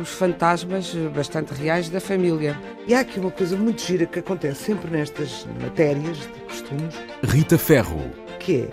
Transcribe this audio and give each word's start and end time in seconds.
os 0.00 0.10
fantasmas 0.10 0.94
bastante 1.14 1.52
reais 1.54 1.88
da 1.88 2.00
família. 2.00 2.58
E 2.86 2.94
há 2.94 3.00
aqui 3.00 3.18
uma 3.20 3.30
coisa 3.30 3.56
muito 3.56 3.82
gira 3.82 4.06
que 4.06 4.18
acontece 4.18 4.64
sempre 4.64 4.90
nestas 4.90 5.46
matérias 5.60 6.18
de 6.18 6.40
costumes. 6.48 6.94
Rita 7.24 7.58
Ferro. 7.58 8.10
Que 8.38 8.62
é 8.62 8.68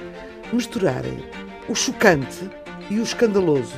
misturarem 0.54 1.24
o 1.68 1.76
chocante 1.76 2.50
e 2.90 3.00
o 3.00 3.04
escandaloso, 3.04 3.76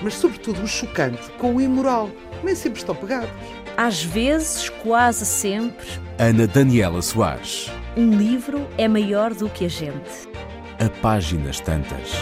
mas 0.00 0.14
sobretudo 0.14 0.62
o 0.62 0.68
chocante 0.68 1.30
com 1.38 1.56
o 1.56 1.60
imoral. 1.60 2.10
Nem 2.42 2.54
sempre 2.54 2.78
estão 2.78 2.94
pegados. 2.94 3.30
Às 3.76 4.04
vezes, 4.04 4.68
quase 4.68 5.26
sempre. 5.26 5.86
Ana 6.18 6.46
Daniela 6.46 7.02
Soares. 7.02 7.70
Um 7.96 8.10
livro 8.10 8.68
é 8.78 8.86
maior 8.86 9.34
do 9.34 9.48
que 9.48 9.64
a 9.64 9.68
gente. 9.68 10.28
A 10.78 10.88
páginas 11.00 11.58
tantas. 11.60 12.12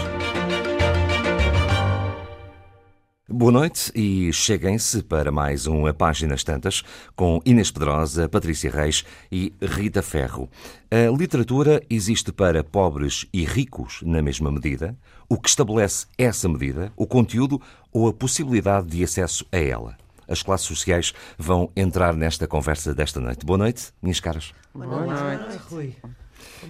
Boa 3.35 3.51
noite 3.51 3.91
e 3.95 4.31
cheguem-se 4.31 5.03
para 5.03 5.33
mais 5.33 5.67
um 5.67 5.87
A 5.87 5.95
Páginas 5.95 6.45
Tantas 6.45 6.83
com 7.17 7.41
Inês 7.47 7.71
Pedrosa, 7.71 8.29
Patrícia 8.29 8.71
Reis 8.71 9.07
e 9.33 9.55
Rita 9.59 10.03
Ferro. 10.03 10.51
A 10.91 11.11
literatura 11.17 11.83
existe 11.89 12.31
para 12.31 12.63
pobres 12.63 13.27
e 13.33 13.43
ricos 13.47 14.01
na 14.03 14.21
mesma 14.21 14.53
medida. 14.53 14.95
O 15.31 15.41
que 15.41 15.49
estabelece 15.49 16.05
essa 16.19 16.47
medida, 16.47 16.93
o 16.95 17.07
conteúdo 17.07 17.59
ou 17.91 18.07
a 18.07 18.13
possibilidade 18.13 18.89
de 18.89 19.03
acesso 19.03 19.47
a 19.51 19.57
ela? 19.57 19.97
As 20.29 20.43
classes 20.43 20.67
sociais 20.67 21.15
vão 21.39 21.73
entrar 21.75 22.15
nesta 22.15 22.47
conversa 22.47 22.95
desta 22.95 23.19
noite. 23.19 23.47
Boa 23.47 23.57
noite, 23.57 23.95
minhas 24.03 24.21
caras. 24.21 24.53
Boa 24.75 24.87
noite. 24.87 25.07
Boa 25.07 25.37
noite. 25.39 25.57
Rui. 25.71 25.97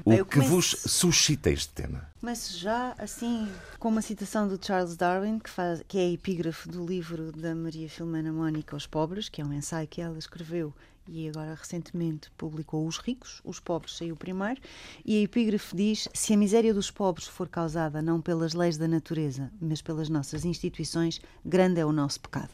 O 0.05 0.25
que 0.25 0.41
vos 0.41 0.77
suscita 0.87 1.51
este 1.51 1.73
tema? 1.73 2.09
Mas 2.21 2.57
já 2.57 2.95
assim, 2.99 3.49
com 3.79 3.89
uma 3.89 4.03
citação 4.03 4.49
do 4.49 4.59
Charles 4.65 4.97
Darwin, 4.97 5.39
que, 5.39 5.51
faz, 5.51 5.83
que 5.87 5.99
é 5.99 6.03
a 6.03 6.11
epígrafe 6.11 6.69
do 6.69 6.85
livro 6.85 7.33
da 7.33 7.55
Maria 7.55 7.89
Filomena 7.89 8.33
Mónica 8.33 8.77
Os 8.77 8.87
Pobres, 8.87 9.29
que 9.29 9.41
é 9.41 9.45
um 9.45 9.53
ensaio 9.53 9.89
que 9.89 10.01
ela 10.01 10.19
escreveu 10.19 10.73
e 11.09 11.29
agora 11.29 11.55
recentemente 11.55 12.31
publicou 12.37 12.87
Os 12.87 12.99
Ricos, 12.99 13.41
Os 13.45 13.59
Pobres 13.59 13.97
saiu 13.97 14.17
primeiro, 14.17 14.61
e 15.05 15.19
a 15.19 15.23
epígrafe 15.23 15.75
diz: 15.75 16.09
Se 16.15 16.33
a 16.33 16.37
miséria 16.37 16.73
dos 16.73 16.91
pobres 16.91 17.27
for 17.27 17.49
causada 17.49 18.01
não 18.01 18.21
pelas 18.21 18.55
leis 18.55 18.77
da 18.77 18.87
natureza, 18.87 19.51
mas 19.61 19.83
pelas 19.83 20.09
nossas 20.09 20.45
instituições, 20.45 21.21
grande 21.45 21.81
é 21.81 21.87
o 21.87 21.93
nosso 21.93 22.21
pecado. 22.21 22.53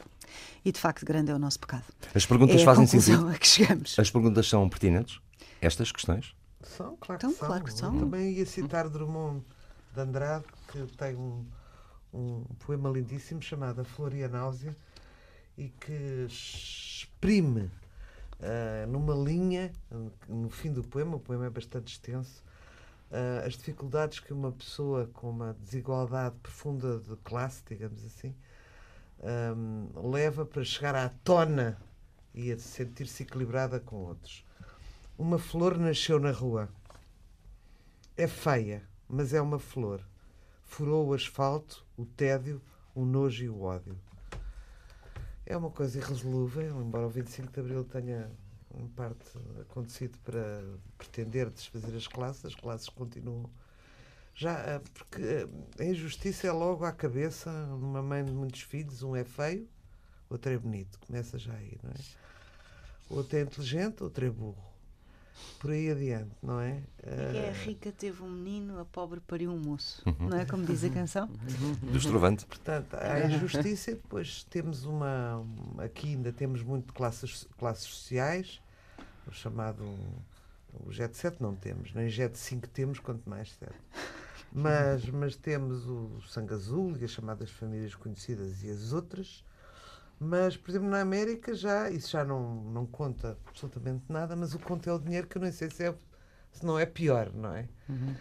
E 0.63 0.71
de 0.71 0.79
facto, 0.79 1.05
grande 1.05 1.31
é 1.31 1.35
o 1.35 1.39
nosso 1.39 1.59
pecado. 1.59 1.85
As 2.13 2.25
perguntas 2.25 2.61
é 2.61 2.65
fazem 2.65 2.85
sentido. 2.85 3.27
A 3.29 3.37
que 3.37 3.47
chegamos. 3.47 3.97
As 3.97 4.09
perguntas 4.09 4.47
são 4.47 4.67
pertinentes? 4.69 5.19
Estas 5.61 5.91
questões? 5.91 6.33
São, 6.61 6.97
claro 6.97 7.19
então, 7.19 7.31
que 7.31 7.37
são. 7.37 7.47
Claro 7.47 7.63
que 7.63 7.73
são. 7.73 7.99
Também 7.99 8.33
ia 8.33 8.45
citar 8.45 8.89
Drummond 8.89 9.43
de 9.93 10.01
Andrade, 10.01 10.45
que 10.71 10.85
tem 10.97 11.15
um, 11.15 11.45
um 12.13 12.43
poema 12.59 12.89
lindíssimo 12.89 13.41
chamado 13.41 13.81
A 13.81 13.83
Flor 13.85 14.13
e 14.13 14.23
a 14.23 14.29
Náusea 14.29 14.75
e 15.57 15.69
que 15.69 16.25
exprime 16.25 17.63
uh, 18.39 18.87
numa 18.87 19.13
linha, 19.13 19.71
no 20.27 20.49
fim 20.49 20.71
do 20.71 20.83
poema, 20.83 21.17
o 21.17 21.19
poema 21.19 21.47
é 21.47 21.49
bastante 21.49 21.91
extenso, 21.91 22.43
uh, 23.11 23.45
as 23.45 23.53
dificuldades 23.53 24.19
que 24.19 24.31
uma 24.31 24.53
pessoa 24.53 25.07
com 25.13 25.29
uma 25.29 25.53
desigualdade 25.59 26.35
profunda 26.41 26.97
de 26.99 27.15
classe, 27.17 27.61
digamos 27.67 28.05
assim, 28.05 28.33
um, 29.21 29.89
ah, 29.95 30.07
leva 30.07 30.45
para 30.45 30.63
chegar 30.63 30.95
à 30.95 31.09
tona 31.25 31.77
e 32.33 32.53
a 32.53 32.57
sentir-se 32.57 33.23
equilibrada 33.23 33.77
com 33.77 33.97
outros. 33.97 34.45
Uma 35.19 35.37
flor 35.37 35.77
nasceu 35.77 36.17
na 36.17 36.31
rua. 36.31 36.69
É 38.15 38.25
feia, 38.25 38.87
mas 39.05 39.33
é 39.33 39.41
uma 39.41 39.59
flor. 39.59 40.01
Furou 40.63 41.09
o 41.09 41.13
asfalto, 41.13 41.85
o 41.97 42.05
tédio, 42.05 42.61
o 42.95 43.03
nojo 43.03 43.43
e 43.43 43.49
o 43.49 43.61
ódio. 43.61 43.99
É 45.45 45.57
uma 45.57 45.69
coisa 45.71 45.97
irresolúvel, 45.97 46.81
embora 46.81 47.05
o 47.05 47.09
25 47.09 47.51
de 47.51 47.59
Abril 47.59 47.83
tenha, 47.83 48.31
em 48.73 48.87
parte, 48.87 49.25
acontecido 49.59 50.17
para 50.19 50.63
pretender 50.97 51.49
desfazer 51.49 51.93
as 51.97 52.07
classes, 52.07 52.45
as 52.45 52.55
classes 52.55 52.87
continuam. 52.87 53.49
Já, 54.33 54.57
eh, 54.57 54.81
porque 54.93 55.21
eh, 55.21 55.47
a 55.79 55.83
injustiça 55.83 56.47
é 56.47 56.51
logo 56.53 56.85
à 56.85 56.93
cabeça 56.93 57.51
numa 57.75 58.01
mãe 58.01 58.23
de 58.23 58.31
muitos 58.31 58.61
filhos, 58.61 59.03
um 59.03 59.17
é 59.17 59.25
feio, 59.25 59.67
outro 60.29 60.49
é 60.49 60.57
bonito, 60.57 60.97
começa 60.97 61.37
já 61.37 61.53
aí, 61.55 61.77
não 61.83 61.91
é? 61.91 61.95
Outro 63.09 63.37
é 63.37 63.41
inteligente, 63.41 64.01
outro 64.01 64.25
é 64.25 64.29
burro 64.29 64.68
por 65.59 65.71
aí 65.71 65.91
adiante, 65.91 66.31
não 66.41 66.59
é? 66.59 66.81
E 67.05 67.37
é, 67.37 67.49
a 67.49 67.63
rica 67.63 67.91
teve 67.91 68.23
um 68.23 68.29
menino, 68.29 68.79
a 68.79 68.85
pobre 68.85 69.19
pariu 69.19 69.51
um 69.51 69.59
moço, 69.59 70.01
uhum. 70.05 70.29
não 70.29 70.37
é 70.37 70.45
como 70.45 70.65
diz 70.65 70.83
a 70.83 70.89
canção? 70.89 71.27
Do 71.83 71.97
Estrovante. 71.97 72.45
Portanto, 72.45 72.95
há 72.95 73.25
injustiça 73.27 73.91
e 73.91 73.95
depois 73.95 74.43
temos 74.43 74.85
uma. 74.85 75.45
Aqui 75.77 76.09
ainda 76.09 76.31
temos 76.31 76.63
muito 76.63 76.93
classes, 76.93 77.47
classes 77.57 77.85
sociais, 77.85 78.61
o 79.27 79.31
chamado. 79.31 79.83
O 80.85 80.91
Jet 80.91 81.17
7 81.17 81.41
não 81.41 81.55
temos, 81.55 81.93
nem 81.93 82.09
Jet 82.09 82.37
5 82.37 82.67
temos, 82.69 82.99
quanto 82.99 83.27
mais 83.27 83.51
7. 83.53 83.71
Mas, 84.51 85.05
mas 85.09 85.35
temos 85.35 85.85
o 85.87 86.21
Sangue 86.27 86.53
Azul 86.53 86.95
e 86.97 87.03
as 87.03 87.11
chamadas 87.11 87.49
famílias 87.49 87.95
conhecidas 87.95 88.63
e 88.63 88.69
as 88.69 88.93
outras 88.93 89.43
mas, 90.19 90.57
por 90.57 90.69
exemplo, 90.69 90.89
na 90.89 90.99
América 90.99 91.53
já, 91.53 91.89
isso 91.89 92.11
já 92.11 92.25
não, 92.25 92.55
não 92.65 92.85
conta 92.85 93.37
absolutamente 93.47 94.03
nada, 94.09 94.35
mas 94.35 94.53
o 94.53 94.59
conto 94.59 94.89
é 94.89 94.93
o 94.93 94.99
dinheiro 94.99 95.27
que 95.27 95.37
eu 95.37 95.41
nem 95.41 95.51
sei 95.51 95.69
se, 95.69 95.85
é, 95.85 95.95
se 96.51 96.65
não 96.65 96.77
é 96.77 96.85
pior, 96.85 97.31
não 97.33 97.53
é? 97.53 97.69
Uhum. 97.87 98.13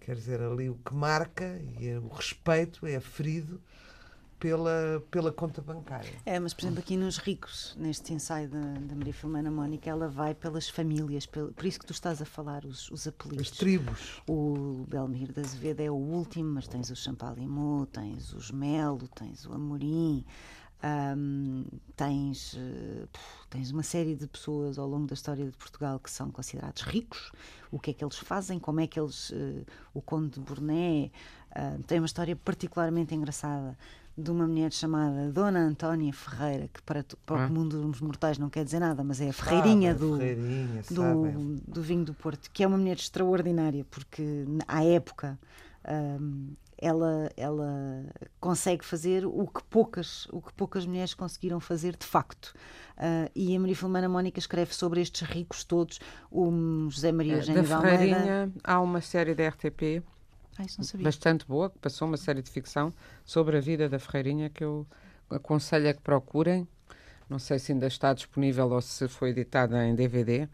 Quer 0.00 0.16
dizer, 0.16 0.40
ali 0.40 0.68
o 0.68 0.76
que 0.76 0.94
marca 0.94 1.58
e 1.58 1.88
é 1.88 1.98
o 1.98 2.08
respeito 2.08 2.86
é 2.86 3.00
ferido 3.00 3.60
pela, 4.38 5.02
pela 5.10 5.32
conta 5.32 5.62
bancária. 5.62 6.12
É, 6.24 6.38
mas 6.38 6.52
por 6.52 6.62
exemplo 6.62 6.80
aqui 6.80 6.96
nos 6.96 7.16
ricos, 7.16 7.74
neste 7.78 8.12
ensaio 8.12 8.48
da, 8.48 8.60
da 8.60 8.94
Maria 8.94 9.12
Filomena 9.12 9.50
Mónica, 9.50 9.88
ela 9.88 10.08
vai 10.08 10.34
pelas 10.34 10.68
famílias, 10.68 11.26
pelo, 11.26 11.52
por 11.52 11.64
isso 11.64 11.80
que 11.80 11.86
tu 11.86 11.92
estás 11.92 12.20
a 12.20 12.24
falar, 12.24 12.64
os, 12.64 12.90
os 12.90 13.06
apelidos. 13.06 13.50
As 13.50 13.56
tribos. 13.56 14.22
O 14.28 14.84
Belmir 14.88 15.32
da 15.32 15.40
Azevedo 15.40 15.80
é 15.80 15.90
o 15.90 15.94
último, 15.94 16.52
mas 16.52 16.68
tens 16.68 16.90
o 16.90 16.96
Champalimau, 16.96 17.86
tens 17.86 18.32
os 18.32 18.50
Melo, 18.50 19.08
tens 19.08 19.46
o 19.46 19.52
Amorim, 19.52 20.24
um, 20.84 21.64
tens, 21.96 22.52
uh, 22.54 23.08
tens 23.48 23.70
uma 23.70 23.82
série 23.82 24.14
de 24.14 24.26
pessoas 24.26 24.78
ao 24.78 24.86
longo 24.86 25.06
da 25.06 25.14
história 25.14 25.44
de 25.44 25.56
Portugal 25.56 25.98
que 25.98 26.10
são 26.10 26.30
considerados 26.30 26.82
ricos. 26.82 27.32
O 27.70 27.78
que 27.78 27.90
é 27.90 27.94
que 27.94 28.04
eles 28.04 28.18
fazem? 28.18 28.58
Como 28.58 28.80
é 28.80 28.86
que 28.86 29.00
eles. 29.00 29.30
Uh, 29.30 29.64
o 29.94 30.02
Conde 30.02 30.34
de 30.34 30.40
Burné 30.40 31.10
uh, 31.52 31.82
tem 31.84 31.98
uma 31.98 32.06
história 32.06 32.36
particularmente 32.36 33.14
engraçada 33.14 33.76
de 34.16 34.30
uma 34.30 34.46
mulher 34.46 34.72
chamada 34.72 35.30
Dona 35.30 35.60
Antónia 35.60 36.12
Ferreira, 36.12 36.68
que 36.72 36.82
para, 36.82 37.04
para 37.24 37.44
ah. 37.44 37.46
o 37.46 37.52
mundo 37.52 37.82
dos 37.82 38.00
mortais 38.00 38.38
não 38.38 38.48
quer 38.48 38.64
dizer 38.64 38.80
nada, 38.80 39.04
mas 39.04 39.20
é 39.20 39.28
a 39.28 39.32
ferreirinha, 39.32 39.94
do, 39.94 40.16
ferreirinha 40.16 40.82
do, 40.90 41.60
do, 41.68 41.82
vinho 41.82 42.04
do 42.04 42.14
Porto, 42.14 42.50
que 42.50 42.62
é 42.62 42.66
uma 42.66 42.78
mulher 42.78 42.96
extraordinária, 42.96 43.84
porque 43.90 44.44
à 44.66 44.84
época. 44.84 45.38
Um, 45.88 46.54
ela, 46.78 47.30
ela 47.36 48.04
consegue 48.38 48.84
fazer 48.84 49.24
o 49.24 49.46
que 49.46 49.62
poucas, 49.64 50.26
o 50.30 50.40
que 50.40 50.52
poucas 50.52 50.86
mulheres 50.86 51.14
conseguiram 51.14 51.58
fazer 51.58 51.96
de 51.96 52.06
facto. 52.06 52.54
Uh, 52.96 53.30
e 53.34 53.54
a 53.56 53.60
Maria 53.60 53.76
Filomena 53.76 54.08
Mónica 54.08 54.38
escreve 54.38 54.74
sobre 54.74 55.00
estes 55.00 55.22
ricos 55.28 55.64
todos, 55.64 55.98
o 56.30 56.88
José 56.90 57.12
Maria 57.12 57.34
é, 57.34 57.38
Eugênio 57.38 57.62
da 57.62 57.80
Ferreirinha, 57.80 58.52
há 58.62 58.80
uma 58.80 59.00
série 59.00 59.34
da 59.34 59.48
RTP 59.48 60.02
bastante 61.02 61.46
boa, 61.46 61.70
que 61.70 61.78
passou 61.78 62.08
uma 62.08 62.16
série 62.16 62.40
de 62.40 62.50
ficção 62.50 62.92
sobre 63.24 63.56
a 63.56 63.60
vida 63.60 63.88
da 63.88 63.98
Ferreirinha 63.98 64.48
que 64.48 64.64
eu 64.64 64.86
aconselho 65.30 65.88
a 65.88 65.94
que 65.94 66.00
procurem. 66.00 66.66
Não 67.28 67.38
sei 67.38 67.58
se 67.58 67.72
ainda 67.72 67.86
está 67.86 68.12
disponível 68.14 68.70
ou 68.70 68.80
se 68.80 69.08
foi 69.08 69.30
editada 69.30 69.84
em 69.84 69.94
DVD. 69.94 70.48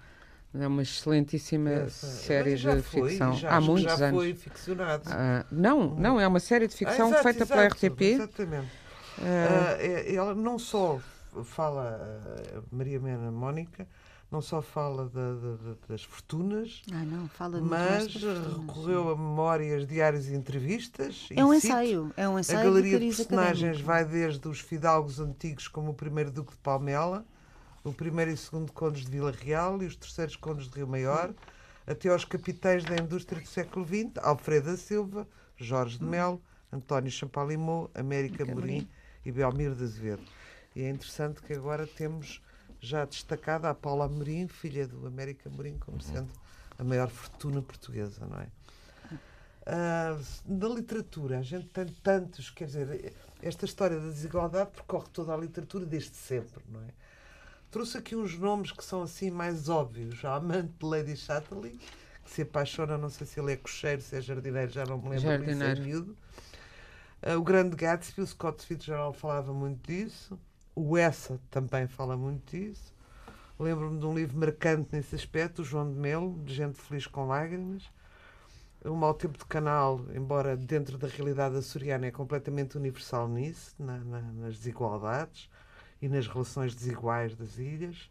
É 0.55 0.67
uma 0.67 0.83
excelentíssima 0.83 1.71
Essa, 1.71 2.07
série 2.07 2.57
de 2.57 2.83
foi, 2.83 3.11
ficção. 3.11 3.35
Já, 3.35 3.57
Há 3.57 3.61
muitos 3.61 3.99
já 3.99 4.07
anos. 4.07 4.21
foi 4.23 4.35
ficcionado. 4.35 5.03
Ah, 5.07 5.47
não, 5.51 5.95
não, 5.95 6.21
é 6.21 6.29
uma 6.29 6.41
série 6.41 6.67
de 6.67 6.77
ficção 6.77 7.07
ah, 7.07 7.11
exato, 7.11 7.23
feita 7.23 7.45
exato, 7.45 7.53
pela 7.53 7.69
RTP. 7.69 8.03
Exatamente. 8.03 8.69
Ah, 9.19 9.77
uh, 9.79 10.15
ela 10.15 10.35
não 10.35 10.59
só 10.59 11.01
fala, 11.45 11.99
Maria 12.71 13.01
Mena 13.01 13.31
Mónica, 13.31 13.87
não 14.33 14.41
só 14.41 14.63
fala 14.63 15.11
das 15.89 16.03
fortunas, 16.05 16.83
ah, 16.91 17.05
não, 17.05 17.29
fala 17.29 17.61
mas 17.61 18.15
recorreu 18.15 19.11
a 19.11 19.17
memórias, 19.17 19.87
diários 19.87 20.29
e 20.29 20.35
entrevistas. 20.35 21.29
É 21.31 21.45
um 21.45 21.53
ensaio. 21.53 22.13
É 22.17 22.27
um 22.27 22.39
ensaio 22.39 22.61
a 22.61 22.65
galeria 22.65 22.99
de, 22.99 23.11
de 23.11 23.17
personagens 23.17 23.81
vai 23.81 24.05
desde 24.05 24.47
os 24.49 24.59
fidalgos 24.59 25.21
antigos, 25.21 25.69
como 25.69 25.91
o 25.91 25.95
primeiro 25.95 26.31
Duque 26.31 26.53
de 26.53 26.59
Palmela, 26.59 27.27
o 27.85 27.93
primeiro 27.93 28.31
e 28.31 28.37
segundo 28.37 28.73
condes 28.73 29.05
de 29.05 29.11
Vila 29.11 29.33
Real 29.33 29.83
e 29.83 29.87
os 29.87 29.97
terceiros 29.97 30.37
condes 30.37 30.69
de 30.69 30.77
Rio 30.77 30.87
Maior, 30.87 31.35
até 31.87 32.09
aos 32.09 32.25
capitães 32.25 32.85
da 32.85 32.97
indústria 32.97 33.41
do 33.41 33.49
século 33.49 33.87
XX, 33.87 34.19
Alfredo 34.23 34.71
da 34.71 34.77
Silva, 34.77 35.27
Jorge 35.57 35.99
de 35.99 36.05
Melo, 36.05 36.41
António 36.73 37.11
Champalimau, 37.11 37.91
América 37.95 38.45
Morim 38.45 38.89
e 39.25 39.33
Belmiro 39.33 39.75
de 39.75 39.85
Azevedo. 39.85 40.23
E 40.75 40.83
é 40.83 40.91
interessante 40.91 41.43
que 41.43 41.53
agora 41.53 41.87
temos 41.87 42.41
já 42.81 43.05
destacada 43.05 43.69
a 43.69 43.75
Paula 43.75 44.07
Amorim, 44.07 44.49
filha 44.49 44.87
do 44.87 45.07
América 45.07 45.49
Amorim, 45.49 45.77
como 45.79 46.01
sendo 46.01 46.33
a 46.79 46.85
maior 46.85 47.09
fortuna 47.09 47.61
portuguesa, 47.63 48.27
não 48.27 48.41
é? 48.41 48.49
Uh, 49.65 50.21
na 50.45 50.69
literatura, 50.69 51.39
a 51.39 51.43
gente 51.43 51.69
tem 51.69 51.87
tantos, 52.03 52.51
quer 52.51 52.65
dizer, 52.65 53.15
esta 53.41 53.65
história 53.65 54.01
da 54.01 54.09
desigualdade 54.09 54.71
percorre 54.73 55.07
toda 55.13 55.33
a 55.33 55.37
literatura 55.37 55.87
desde 55.87 56.17
sempre, 56.17 56.61
não 56.69 56.81
é? 56.81 56.89
Trouxe 57.73 57.97
aqui 57.97 58.15
uns 58.15 58.39
nomes 58.39 58.71
que 58.71 58.85
são 58.85 59.03
assim 59.03 59.31
mais 59.31 59.71
óbvios. 59.71 60.23
A 60.27 60.35
amante 60.35 60.75
de 60.79 60.85
Lady 60.85 61.17
Chatterley, 61.17 61.81
que 62.23 62.31
se 62.31 62.43
apaixona, 62.43 62.99
não 62.99 63.09
sei 63.09 63.27
se 63.27 63.41
ele 63.41 63.53
é 63.53 63.57
cocheiro, 63.57 64.03
se 64.03 64.15
é 64.15 64.21
jardineiro, 64.21 64.71
já 64.71 64.85
não 64.85 64.99
me 64.99 65.09
lembro, 65.09 65.23
jardineiro. 65.23 65.81
é 65.81 65.83
miúdo. 65.83 66.17
Uh, 67.23 67.39
o 67.39 67.43
Grande 67.43 67.75
Gatsby, 67.75 68.21
o 68.21 68.27
Scott 68.27 68.67
Fitzgerald 68.67 69.17
falava 69.17 69.55
muito 69.55 69.91
disso. 69.91 70.39
O 70.75 70.99
Essa 70.99 71.41
também 71.51 71.87
fala 71.87 72.15
muito 72.15 72.55
disso. 72.55 72.93
Lembro-me 73.59 73.99
de 73.99 74.05
um 74.05 74.15
livro 74.15 74.37
marcante 74.37 74.91
nesse 74.93 75.15
aspecto, 75.15 75.63
o 75.63 75.65
João 75.65 75.91
de 75.91 75.99
Melo, 75.99 76.39
de 76.45 76.53
Gente 76.53 76.79
Feliz 76.79 77.07
com 77.07 77.27
Lágrimas. 77.27 77.85
O 78.85 78.95
Mau 78.95 79.15
Tempo 79.15 79.39
de 79.39 79.47
Canal, 79.47 79.99
embora 80.15 80.59
dentro 80.59 80.99
da 80.99 81.09
realidade 81.09 81.57
açoriana, 81.57 82.05
é 82.05 82.11
completamente 82.11 82.77
universal 82.77 83.27
nisso, 83.29 83.75
na, 83.79 83.97
na, 83.97 84.21
nas 84.21 84.59
desigualdades 84.59 85.49
e 86.03 86.09
nas 86.09 86.27
relações 86.27 86.75
desiguais 86.75 87.35
das 87.35 87.57
ilhas. 87.59 88.11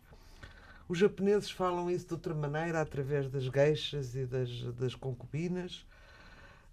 Os 0.87 0.97
japoneses 0.97 1.51
falam 1.51 1.91
isso 1.91 2.07
de 2.07 2.13
outra 2.13 2.33
maneira, 2.33 2.81
através 2.81 3.29
das 3.29 3.43
geixas 3.43 4.15
e 4.15 4.25
das, 4.25 4.49
das 4.73 4.95
concubinas. 4.95 5.85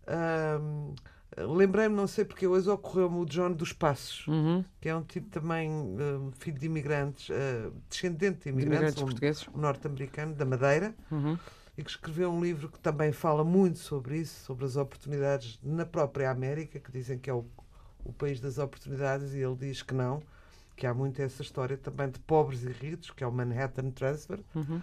Um, 0.09 0.95
Lembrei-me, 1.37 1.95
não 1.95 2.07
sei 2.07 2.25
porque 2.25 2.47
hoje 2.47 2.69
ocorreu-me 2.71 3.19
o 3.19 3.25
John 3.27 3.53
dos 3.53 3.73
Passos, 3.73 4.27
uhum. 4.27 4.65
que 4.81 4.89
é 4.89 4.97
um 4.97 5.03
tipo 5.03 5.29
também 5.29 5.71
uh, 5.71 6.33
filho 6.39 6.59
de 6.59 6.67
imigrantes, 6.67 7.29
uh, 7.29 7.73
descendente 7.89 8.45
de 8.45 8.49
imigrantes, 8.49 8.95
de 8.95 9.03
imigrantes 9.03 9.47
um, 9.47 9.59
um 9.59 9.61
norte-americano, 9.61 10.35
da 10.35 10.45
Madeira, 10.45 10.95
uhum. 11.13 11.39
e 11.77 11.85
que 11.85 11.91
escreveu 11.91 12.31
um 12.31 12.43
livro 12.43 12.69
que 12.69 12.79
também 12.81 13.13
fala 13.13 13.45
muito 13.45 13.79
sobre 13.79 14.19
isso, 14.19 14.47
sobre 14.47 14.65
as 14.65 14.75
oportunidades 14.77 15.61
na 15.63 15.85
própria 15.85 16.31
América, 16.31 16.81
que 16.81 16.91
dizem 16.91 17.19
que 17.19 17.29
é 17.29 17.35
o, 17.35 17.45
o 18.05 18.13
país 18.13 18.41
das 18.41 18.59
oportunidades, 18.59 19.35
e 19.35 19.39
ele 19.39 19.55
diz 19.55 19.83
que 19.83 19.95
não, 19.95 20.23
que 20.79 20.87
há 20.87 20.95
muito 20.95 21.21
essa 21.21 21.43
história 21.43 21.77
também 21.77 22.09
de 22.09 22.21
pobres 22.21 22.63
e 22.63 22.71
ricos, 22.71 23.11
que 23.11 23.25
é 23.25 23.27
o 23.27 23.33
Manhattan 23.33 23.91
Transfer. 23.91 24.39
Uhum. 24.55 24.81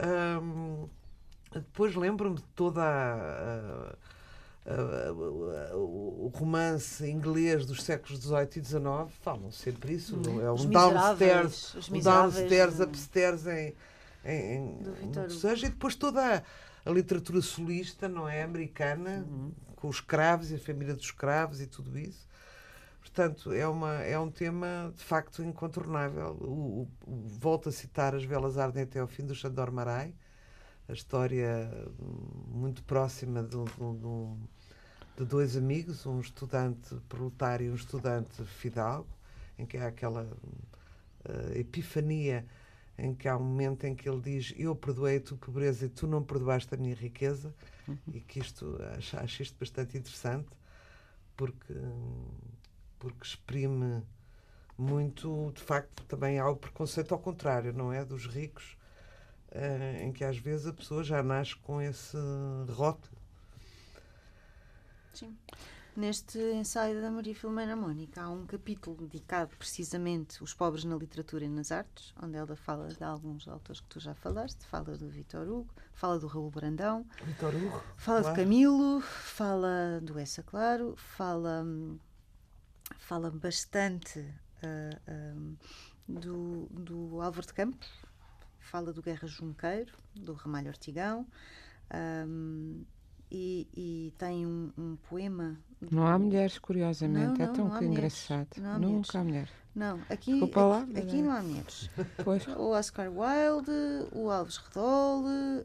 Um, 0.00 0.88
depois 1.52 1.96
lembro-me 1.96 2.36
de 2.36 2.44
toda 2.54 2.82
a, 2.82 3.94
a 3.94 3.96
o 5.74 6.30
romance 6.34 7.08
inglês 7.08 7.64
dos 7.66 7.82
séculos 7.82 8.20
XVIII 8.20 8.48
e 8.56 8.64
XIX 8.64 8.86
falam 9.22 9.50
sempre 9.50 9.94
isso. 9.94 10.16
Hum. 10.16 10.40
É 10.40 10.52
um 10.52 10.70
downstairs, 10.70 11.74
um 11.90 12.00
downstairs, 12.00 12.80
upstairs 12.80 13.46
em, 13.46 13.74
em, 14.24 14.78
em 15.16 15.30
seja, 15.30 15.66
e 15.66 15.70
depois 15.70 15.96
toda 15.96 16.36
a, 16.36 16.42
a, 16.84 16.92
literatura 16.92 17.40
solista, 17.40 18.08
não 18.08 18.28
é? 18.28 18.42
Americana, 18.42 19.26
uhum. 19.26 19.52
com 19.74 19.88
os 19.88 19.96
escravos 19.96 20.50
e 20.50 20.56
a 20.56 20.58
família 20.58 20.94
dos 20.94 21.06
escravos 21.06 21.60
e 21.60 21.66
tudo 21.66 21.98
isso. 21.98 22.28
Portanto, 23.08 23.52
é, 23.52 23.66
uma, 23.66 23.94
é 24.02 24.18
um 24.18 24.30
tema 24.30 24.92
de 24.94 25.02
facto 25.02 25.42
incontornável. 25.42 26.36
O, 26.40 26.88
o, 27.06 27.10
o, 27.10 27.28
volto 27.40 27.68
a 27.68 27.72
citar 27.72 28.14
As 28.14 28.22
Velas 28.22 28.58
Ardem 28.58 28.82
até 28.82 29.00
ao 29.00 29.08
fim 29.08 29.24
do 29.24 29.34
Xandor 29.34 29.72
Marai, 29.72 30.14
a 30.88 30.92
história 30.92 31.70
muito 32.48 32.82
próxima 32.84 33.42
de, 33.42 33.56
de, 33.56 34.36
de, 35.16 35.24
dois 35.24 35.56
amigos, 35.56 36.06
um 36.06 36.20
estudante 36.20 36.94
proletário 37.08 37.66
e 37.66 37.70
um 37.70 37.74
estudante 37.74 38.44
fidalgo, 38.44 39.08
em 39.58 39.64
que 39.64 39.78
há 39.78 39.88
aquela 39.88 40.24
uh, 40.24 41.58
epifania 41.58 42.46
em 42.96 43.14
que 43.14 43.26
há 43.26 43.36
um 43.36 43.42
momento 43.42 43.84
em 43.84 43.94
que 43.94 44.08
ele 44.08 44.20
diz 44.20 44.52
eu 44.56 44.74
perdoei 44.76 45.16
a 45.16 45.20
tua 45.20 45.38
pobreza 45.38 45.86
e 45.86 45.88
tu 45.88 46.06
não 46.06 46.22
perdoaste 46.22 46.74
a 46.74 46.76
minha 46.76 46.94
riqueza 46.94 47.54
uhum. 47.86 47.96
e 48.12 48.20
que 48.20 48.40
isto 48.40 48.76
acho, 48.96 49.16
acho 49.16 49.42
isto 49.42 49.56
bastante 49.58 49.96
interessante 49.96 50.48
porque 51.36 51.72
porque 52.98 53.24
exprime 53.24 54.02
muito 54.76 55.52
de 55.54 55.62
facto 55.62 56.04
também 56.04 56.38
há 56.38 56.48
o 56.48 56.56
preconceito 56.56 57.12
ao 57.12 57.18
contrário 57.18 57.72
não 57.72 57.92
é 57.92 58.04
dos 58.04 58.26
ricos 58.26 58.76
uh, 59.52 60.02
em 60.02 60.12
que 60.12 60.24
às 60.24 60.38
vezes 60.38 60.66
a 60.66 60.72
pessoa 60.72 61.02
já 61.02 61.22
nasce 61.22 61.56
com 61.56 61.80
esse 61.80 62.16
rótulo 62.68 63.18
Sim. 65.12 65.36
Neste 65.96 66.38
ensaio 66.38 67.02
da 67.02 67.10
Maria 67.10 67.34
Filomena 67.34 67.74
Mónica 67.74 68.22
há 68.22 68.30
um 68.30 68.46
capítulo 68.46 68.96
dedicado 69.08 69.56
precisamente 69.56 70.38
aos 70.40 70.54
pobres 70.54 70.84
na 70.84 70.94
literatura 70.94 71.44
e 71.44 71.48
nas 71.48 71.72
artes, 71.72 72.14
onde 72.22 72.36
ela 72.36 72.54
fala 72.54 72.86
de 72.86 73.02
alguns 73.02 73.48
autores 73.48 73.80
que 73.80 73.88
tu 73.88 73.98
já 73.98 74.14
falaste, 74.14 74.64
fala 74.66 74.96
do 74.96 75.08
Vitor 75.08 75.48
Hugo, 75.48 75.74
fala 75.92 76.20
do 76.20 76.28
Raul 76.28 76.52
Brandão, 76.52 77.04
Vitor 77.24 77.52
Hugo, 77.52 77.82
fala 77.96 78.20
claro. 78.20 78.36
do 78.36 78.40
Camilo, 78.40 79.00
fala 79.00 80.00
do 80.00 80.16
Essa 80.20 80.40
Claro, 80.40 80.94
fala, 80.96 81.66
fala 83.08 83.30
bastante 83.30 84.18
uh, 84.18 85.12
um, 85.34 85.56
do, 86.06 86.68
do 86.70 87.22
Álvaro 87.22 87.46
de 87.46 87.54
Campos, 87.54 87.88
fala 88.60 88.92
do 88.92 89.00
Guerra 89.00 89.26
Junqueiro, 89.26 89.94
do 90.14 90.34
Ramalho 90.34 90.68
Ortigão. 90.68 91.26
Um, 91.90 92.84
e, 93.30 93.66
e 93.74 94.14
tem 94.18 94.46
um, 94.46 94.70
um 94.76 94.96
poema. 95.08 95.58
Não 95.90 96.06
há 96.06 96.18
mulheres, 96.18 96.58
curiosamente, 96.58 97.38
não, 97.38 97.46
é 97.46 97.52
tão 97.52 97.70
que 97.78 97.84
engraçado. 97.84 98.48
Não 98.58 98.72
há 98.72 98.78
Nunca 98.78 99.18
há 99.18 99.24
mulheres. 99.24 99.50
Não, 99.74 100.00
aqui, 100.10 100.42
aqui, 100.42 100.58
lá, 100.58 100.86
aqui 100.96 101.22
não 101.22 101.30
há 101.30 101.42
mulheres. 101.42 101.90
Pois. 102.24 102.46
O 102.48 102.70
Oscar 102.70 103.10
Wilde, 103.10 103.70
o 104.12 104.30
Alves 104.30 104.58
Redol, 104.58 105.24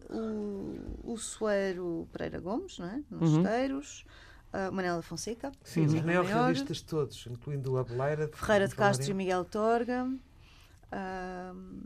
o, 0.10 1.12
o 1.12 1.18
Soeiro 1.18 2.08
Pereira 2.12 2.40
Gomes, 2.40 2.80
não 2.80 2.88
é? 2.88 3.04
Nos 3.10 3.34
uhum. 3.34 3.42
Esteiros. 3.42 4.06
Uh, 4.54 4.72
Manela 4.72 5.02
Fonseca. 5.02 5.52
Sim, 5.64 5.88
os 5.88 5.94
neorrealistas 5.94 6.80
todos, 6.82 7.26
incluindo 7.26 7.74
o 7.74 7.78
Abeleira. 7.80 8.30
Ferreira 8.34 8.68
de 8.68 8.76
Castro 8.76 9.10
e 9.10 9.14
Miguel 9.16 9.44
Torga. 9.46 10.06
Uh, 10.06 11.84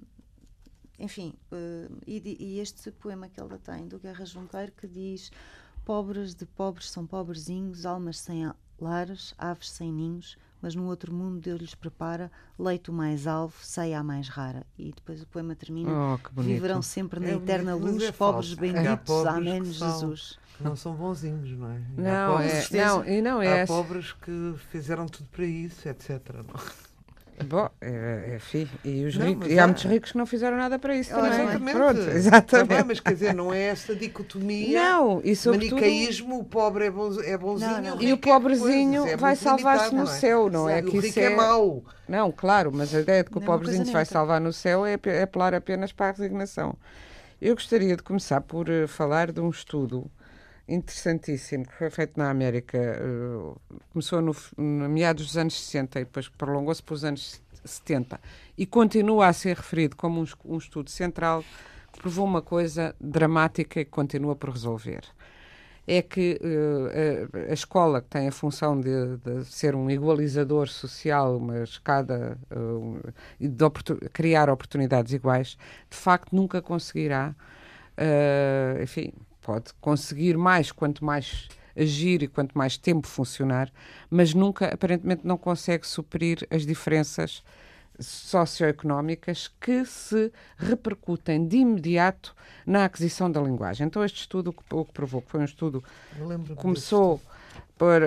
enfim, 1.00 1.34
uh, 1.52 1.98
e, 2.06 2.38
e, 2.40 2.60
este 2.60 2.92
poema 2.92 3.30
que 3.30 3.40
ela 3.40 3.58
tem 3.58 3.88
do 3.88 3.98
Guerra 3.98 4.26
Junqueiro 4.26 4.74
que 4.74 4.86
diz 4.86 5.32
Pobres 5.88 6.36
de 6.36 6.46
pobres 6.46 6.92
são 6.92 7.08
pobrezinhos, 7.08 7.86
almas 7.86 8.20
sem 8.20 8.52
lares, 8.78 9.34
aves 9.38 9.70
sem 9.70 9.90
ninhos, 9.90 10.38
mas 10.62 10.76
no 10.76 10.86
outro 10.86 11.14
mundo 11.14 11.40
Deus 11.40 11.60
lhes 11.60 11.76
prepara 11.76 12.32
leito 12.58 12.92
mais 12.92 13.28
alvo, 13.28 13.56
ceia 13.62 14.04
mais 14.04 14.28
rara. 14.28 14.66
E 14.78 14.92
depois 14.92 15.22
o 15.22 15.28
poema 15.28 15.56
termina: 15.56 15.92
oh, 15.92 16.42
Viverão 16.42 16.82
sempre 16.82 17.20
na 17.20 17.28
é 17.28 17.34
eterna 17.36 17.76
luz, 17.76 18.02
é 18.02 18.12
pobres 18.12 18.54
benditos, 18.54 19.26
amém, 19.26 19.64
Jesus. 19.64 20.40
Não 20.60 20.76
são 20.76 20.96
bonzinhos, 20.96 21.52
não 21.52 21.72
é? 21.72 21.80
Não, 21.96 22.40
é, 22.40 22.68
não, 22.72 23.06
e 23.06 23.22
não 23.22 23.42
é. 23.42 23.62
Há 23.62 23.68
pobres 23.68 24.12
que 24.14 24.56
fizeram 24.72 25.06
tudo 25.06 25.30
para 25.30 25.46
isso, 25.46 25.88
etc. 25.88 26.20
Não? 26.34 26.87
Bom, 27.46 27.70
é, 27.80 28.32
é, 28.32 28.36
enfim, 28.36 28.68
e, 28.84 29.06
os 29.06 29.16
não, 29.16 29.28
ricos, 29.28 29.48
e 29.48 29.60
há 29.60 29.64
é... 29.64 29.66
muitos 29.68 29.84
ricos 29.84 30.12
que 30.12 30.18
não 30.18 30.26
fizeram 30.26 30.58
nada 30.58 30.80
para 30.80 30.96
isso 30.96 31.12
também. 31.12 31.32
Exatamente. 31.32 31.76
Pronto, 31.76 32.00
exatamente. 32.00 32.68
Também, 32.68 32.84
mas 32.84 33.00
quer 33.00 33.14
dizer, 33.14 33.34
não 33.36 33.54
é 33.54 33.62
essa 33.62 33.96
dicotomia. 33.96 34.82
Não, 34.82 35.22
e 35.24 35.36
sobretudo... 35.36 35.76
Manicaísmo, 35.76 36.40
o 36.40 36.44
pobre 36.44 36.86
é, 36.86 36.92
bon, 36.92 37.22
é 37.22 37.38
bonzinho. 37.38 37.72
Não, 37.74 37.96
não. 37.96 38.02
E 38.02 38.12
o 38.12 38.18
pobrezinho 38.18 39.06
é 39.06 39.16
vai 39.16 39.36
salvar-se 39.36 39.94
no 39.94 40.08
céu, 40.08 40.50
não 40.50 40.68
é? 40.68 40.82
Que 40.82 40.98
o 40.98 41.00
rico 41.00 41.20
é, 41.20 41.24
é 41.24 41.36
mau. 41.36 41.84
Não, 42.08 42.32
claro, 42.32 42.72
mas 42.74 42.94
a 42.96 43.02
ideia 43.02 43.24
de 43.24 43.30
que 43.30 43.38
o 43.38 43.42
pobrezinho 43.42 43.86
se 43.86 43.92
vai 43.92 44.06
salvar 44.06 44.42
no 44.42 44.52
céu 44.52 44.84
é, 44.84 44.98
é 45.06 45.22
apelar 45.22 45.54
apenas 45.54 45.92
para 45.92 46.08
a 46.08 46.12
resignação. 46.12 46.76
Eu 47.40 47.54
gostaria 47.54 47.96
de 47.96 48.02
começar 48.02 48.42
por 48.42 48.68
uh, 48.68 48.88
falar 48.88 49.32
de 49.32 49.40
um 49.40 49.50
estudo 49.50 50.10
interessantíssimo 50.68 51.66
que 51.66 51.74
foi 51.74 51.90
feito 51.90 52.18
na 52.18 52.30
América. 52.30 52.78
Uh, 52.78 53.60
começou 53.92 54.22
no, 54.22 54.36
no 54.58 54.90
meados 54.90 55.28
dos 55.28 55.38
anos 55.38 55.60
60 55.60 56.00
e 56.00 56.06
depois 56.06 56.28
prolongou-se 56.28 56.84
para 56.84 56.94
os 56.94 57.04
anos 57.04 57.42
70 57.64 58.20
e 58.58 58.66
continua 58.66 59.28
a 59.28 59.34
ser 59.34 59.56
referido 59.56 59.96
como 59.96 60.22
um, 60.22 60.26
um 60.46 60.58
estudo 60.58 60.90
central 60.90 61.44
que 61.92 62.00
provou 62.00 62.26
uma 62.26 62.42
coisa 62.42 62.96
dramática 63.00 63.80
e 63.80 63.86
que 63.86 63.92
continua 63.92 64.36
por 64.36 64.50
resolver. 64.50 65.02
É 65.90 66.02
que 66.02 66.38
uh, 66.44 67.38
a, 67.48 67.52
a, 67.52 67.54
escola, 67.54 68.02
que 68.02 68.10
tem 68.10 68.28
a 68.28 68.32
função 68.32 68.80
de, 68.80 69.18
de, 69.18 69.46
ser 69.46 69.74
um 69.74 69.90
igualizador 69.90 70.68
social, 70.68 71.38
uma 71.38 71.64
escada 71.64 72.38
uh, 72.52 73.00
de 73.40 73.64
oportun 73.64 73.98
criar 74.12 74.50
oportunidades 74.50 75.14
iguais, 75.14 75.58
de 75.90 75.96
facto 75.96 76.36
nunca 76.36 76.62
conseguirá, 76.62 77.34
uh, 77.98 78.84
enfim, 78.84 79.14
pode 79.48 79.74
conseguir 79.80 80.38
mais 80.38 80.74
quanto 80.74 81.06
mais 81.06 81.48
agir 81.74 82.22
e 82.22 82.28
quanto 82.28 82.58
mais 82.58 82.78
tempo 82.78 83.08
funcionar, 83.08 83.72
mas 84.10 84.34
nunca, 84.34 84.66
aparentemente, 84.74 85.26
não 85.26 85.38
consegue 85.38 85.88
suprir 85.88 86.46
as 86.52 86.66
diferenças 86.66 87.42
socioeconómicas 87.98 89.50
que 89.62 89.86
se 89.86 90.34
repercutem 90.58 91.48
de 91.48 91.58
imediato 91.58 92.36
na 92.66 92.84
aquisição 92.84 93.32
da 93.32 93.40
linguagem. 93.40 93.88
Então, 93.88 94.04
este 94.04 94.20
estudo, 94.20 94.54
o 94.70 94.84
que 94.84 94.92
provou 94.92 95.22
que 95.22 95.32
foi 95.32 95.40
um 95.40 95.46
estudo 95.46 95.82
que 96.46 96.56
começou 96.56 97.22
por, 97.78 98.02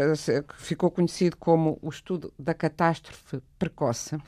ficou 0.59 0.91
conhecido 0.91 1.39
como 1.39 1.79
o 1.81 1.89
estudo 1.89 2.31
da 2.39 2.53
catástrofe 2.53 3.41
precoce. 3.59 4.19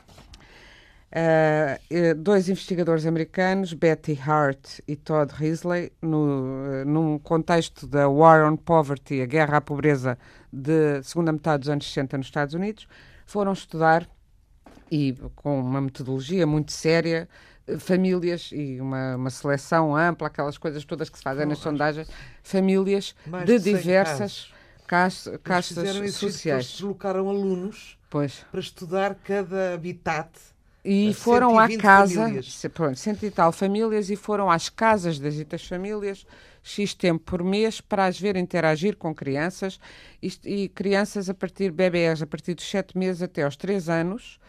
Uh, 1.15 2.15
dois 2.15 2.49
investigadores 2.49 3.05
americanos, 3.05 3.75
Betty 3.75 4.19
Hart 4.19 4.81
e 4.89 4.97
Todd 4.97 5.31
Risley, 5.35 5.93
no, 6.01 6.87
num 6.87 7.19
contexto 7.19 7.87
da 7.87 8.09
War 8.09 8.51
on 8.51 8.57
Poverty, 8.57 9.21
a 9.21 9.27
guerra 9.27 9.59
à 9.59 9.61
pobreza 9.61 10.17
de 10.51 11.03
segunda 11.03 11.31
metade 11.31 11.61
dos 11.61 11.69
anos 11.69 11.87
60 11.87 12.17
nos 12.17 12.27
Estados 12.29 12.55
Unidos, 12.55 12.89
foram 13.27 13.53
estudar 13.53 14.09
e 14.91 15.15
com 15.37 15.61
uma 15.61 15.83
metodologia 15.83 16.47
muito 16.47 16.73
séria, 16.73 17.29
famílias 17.79 18.51
e 18.51 18.81
uma, 18.81 19.17
uma 19.17 19.31
seleção 19.31 19.95
ampla, 19.95 20.29
aquelas 20.29 20.57
coisas 20.57 20.83
todas 20.85 21.11
que 21.11 21.19
se 21.19 21.25
fazem 21.25 21.45
nas 21.45 21.59
sondagens, 21.59 22.09
famílias 22.43 23.15
de, 23.45 23.59
de 23.59 23.73
diversas 23.73 24.51
castas, 24.87 25.39
castas 25.43 26.15
sociais. 26.15 26.73
deslocaram 26.73 27.29
alunos 27.29 27.99
pois. 28.09 28.45
para 28.51 28.61
estudar 28.61 29.15
cada 29.15 29.75
habitat. 29.75 30.31
E 30.85 31.15
foram 31.15 31.59
à 31.59 31.69
casa, 31.77 32.23
famílias. 32.23 32.67
pronto, 32.75 32.99
cento 32.99 33.25
e 33.25 33.31
tal 33.31 33.53
famílias, 33.53 34.11
e 34.11 34.17
foram 34.17 34.51
às 34.51 34.69
casas 34.69 35.19
das 35.19 35.35
ditas 35.35 35.65
famílias 35.65 36.27
X 36.63 36.93
tempo 36.95 37.23
por 37.25 37.45
mês 37.45 37.81
para 37.81 38.07
as 38.07 38.19
ver 38.19 38.37
interagir 38.37 38.97
com 38.97 39.15
crianças 39.15 39.79
e, 40.23 40.33
e 40.45 40.69
crianças 40.69 41.29
a 41.29 41.35
partir, 41.35 41.71
bebés 41.71 42.21
a 42.21 42.27
partir 42.27 42.55
dos 42.55 42.69
7 42.69 42.99
meses 42.99 43.23
até 43.23 43.43
aos 43.43 43.57
3 43.57 43.89
anos, 43.89 44.41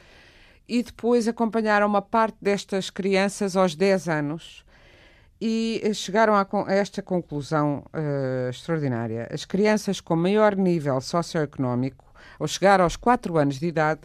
e 0.67 0.81
depois 0.81 1.27
acompanharam 1.27 1.87
uma 1.87 2.01
parte 2.01 2.37
destas 2.41 2.89
crianças 2.89 3.55
aos 3.55 3.75
10 3.75 4.09
anos 4.09 4.65
e 5.41 5.81
chegaram 5.93 6.35
a, 6.35 6.47
a 6.67 6.73
esta 6.73 7.01
conclusão 7.01 7.83
uh, 7.93 8.49
extraordinária. 8.49 9.27
As 9.31 9.43
crianças 9.43 9.99
com 9.99 10.15
maior 10.15 10.55
nível 10.55 11.01
socioeconómico, 11.01 12.05
ao 12.39 12.47
chegar 12.47 12.79
aos 12.79 12.95
4 12.95 13.37
anos 13.37 13.59
de 13.59 13.67
idade, 13.67 14.01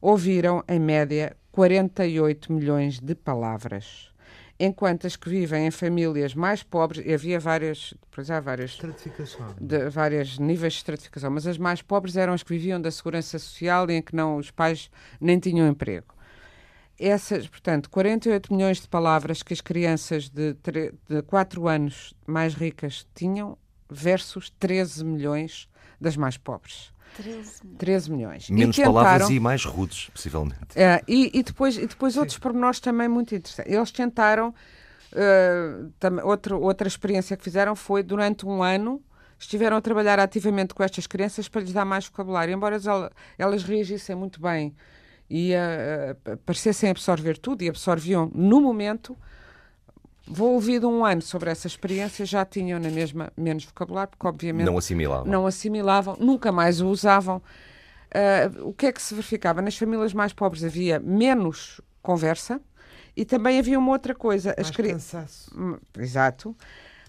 ouviram, 0.00 0.62
em 0.68 0.78
média, 0.78 1.36
48 1.56 2.52
milhões 2.52 3.00
de 3.00 3.14
palavras 3.14 4.14
enquanto 4.60 5.06
as 5.06 5.16
que 5.16 5.28
vivem 5.28 5.66
em 5.66 5.70
famílias 5.70 6.34
mais 6.34 6.62
pobres, 6.62 7.06
havia 7.12 7.40
várias, 7.40 7.94
pois 8.10 8.30
há 8.30 8.40
várias, 8.40 8.78
de, 9.60 9.88
vários 9.90 10.38
níveis 10.38 10.74
de 10.74 10.78
estratificação, 10.78 11.30
mas 11.30 11.46
as 11.46 11.58
mais 11.58 11.80
pobres 11.80 12.16
eram 12.16 12.34
as 12.34 12.42
que 12.42 12.54
viviam 12.54 12.80
da 12.80 12.90
segurança 12.90 13.38
social 13.38 13.90
e 13.90 13.94
em 13.94 14.02
que 14.02 14.14
não 14.14 14.36
os 14.36 14.50
pais 14.50 14.90
nem 15.20 15.38
tinham 15.38 15.66
emprego. 15.68 16.14
Essas, 16.98 17.46
portanto, 17.46 17.90
48 17.90 18.52
milhões 18.54 18.80
de 18.80 18.88
palavras 18.88 19.42
que 19.42 19.52
as 19.52 19.60
crianças 19.60 20.28
de, 20.28 20.54
3, 20.54 20.92
de 21.08 21.22
4 21.22 21.68
anos 21.68 22.14
mais 22.26 22.54
ricas 22.54 23.06
tinham 23.14 23.56
versus 23.90 24.50
13 24.58 25.04
milhões 25.04 25.68
das 25.98 26.16
mais 26.16 26.36
pobres. 26.36 26.95
13 27.78 28.10
milhões. 28.10 28.50
Menos 28.50 28.76
tentaram, 28.76 28.94
palavras 28.94 29.30
e 29.30 29.40
mais 29.40 29.64
rudes, 29.64 30.08
possivelmente. 30.10 30.76
Uh, 30.76 31.02
e, 31.08 31.30
e, 31.38 31.42
depois, 31.42 31.76
e 31.76 31.86
depois 31.86 32.16
outros 32.16 32.38
pormenores 32.38 32.80
também 32.80 33.08
muito 33.08 33.34
interessantes. 33.34 33.72
Eles 33.72 33.90
tentaram, 33.90 34.48
uh, 34.50 35.90
tam, 35.98 36.24
outro, 36.24 36.60
outra 36.60 36.86
experiência 36.86 37.36
que 37.36 37.44
fizeram 37.44 37.74
foi 37.74 38.02
durante 38.02 38.46
um 38.46 38.62
ano 38.62 39.02
estiveram 39.38 39.76
a 39.76 39.80
trabalhar 39.80 40.18
ativamente 40.18 40.72
com 40.72 40.82
estas 40.82 41.06
crianças 41.06 41.48
para 41.48 41.60
lhes 41.60 41.72
dar 41.72 41.84
mais 41.84 42.06
vocabulário, 42.06 42.54
embora 42.54 42.76
elas, 42.76 43.10
elas 43.36 43.62
reagissem 43.62 44.16
muito 44.16 44.40
bem 44.40 44.74
e 45.28 45.52
uh, 45.52 46.36
parecessem 46.38 46.90
absorver 46.90 47.36
tudo 47.38 47.62
e 47.62 47.68
absorviam 47.68 48.30
no 48.34 48.60
momento 48.60 49.16
Vou 50.28 50.54
ouvir 50.54 50.84
um 50.84 51.04
ano 51.04 51.22
sobre 51.22 51.50
essa 51.50 51.66
experiência, 51.66 52.26
já 52.26 52.44
tinham 52.44 52.80
na 52.80 52.90
mesma 52.90 53.32
menos 53.36 53.64
vocabulário, 53.64 54.10
porque 54.10 54.26
obviamente 54.26 54.66
não 54.66 54.76
assimilavam, 54.76 55.30
não 55.30 55.46
assimilavam 55.46 56.16
nunca 56.18 56.50
mais 56.50 56.80
o 56.80 56.88
usavam. 56.88 57.40
Uh, 58.06 58.68
o 58.68 58.72
que 58.72 58.86
é 58.86 58.92
que 58.92 59.00
se 59.00 59.14
verificava? 59.14 59.62
Nas 59.62 59.76
famílias 59.76 60.12
mais 60.12 60.32
pobres 60.32 60.64
havia 60.64 60.98
menos 60.98 61.80
conversa 62.02 62.60
e 63.16 63.24
também 63.24 63.58
havia 63.58 63.78
uma 63.78 63.92
outra 63.92 64.14
coisa. 64.14 64.54
Mais 64.56 64.70
as 64.70 64.76
cansaço. 64.76 65.50
Hum, 65.56 65.78
exato. 65.98 66.56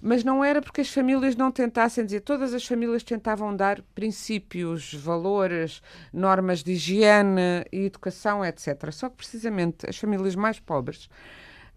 Mas 0.01 0.23
não 0.23 0.43
era 0.43 0.61
porque 0.61 0.81
as 0.81 0.89
famílias 0.89 1.35
não 1.35 1.51
tentassem 1.51 2.05
dizer, 2.05 2.21
todas 2.21 2.53
as 2.53 2.65
famílias 2.65 3.03
tentavam 3.03 3.55
dar 3.55 3.81
princípios, 3.95 4.93
valores, 4.93 5.81
normas 6.13 6.63
de 6.63 6.73
higiene 6.73 7.65
e 7.71 7.85
educação, 7.85 8.45
etc. 8.45 8.91
Só 8.91 9.09
que 9.09 9.15
precisamente 9.15 9.89
as 9.89 9.97
famílias 9.97 10.35
mais 10.35 10.59
pobres 10.59 11.09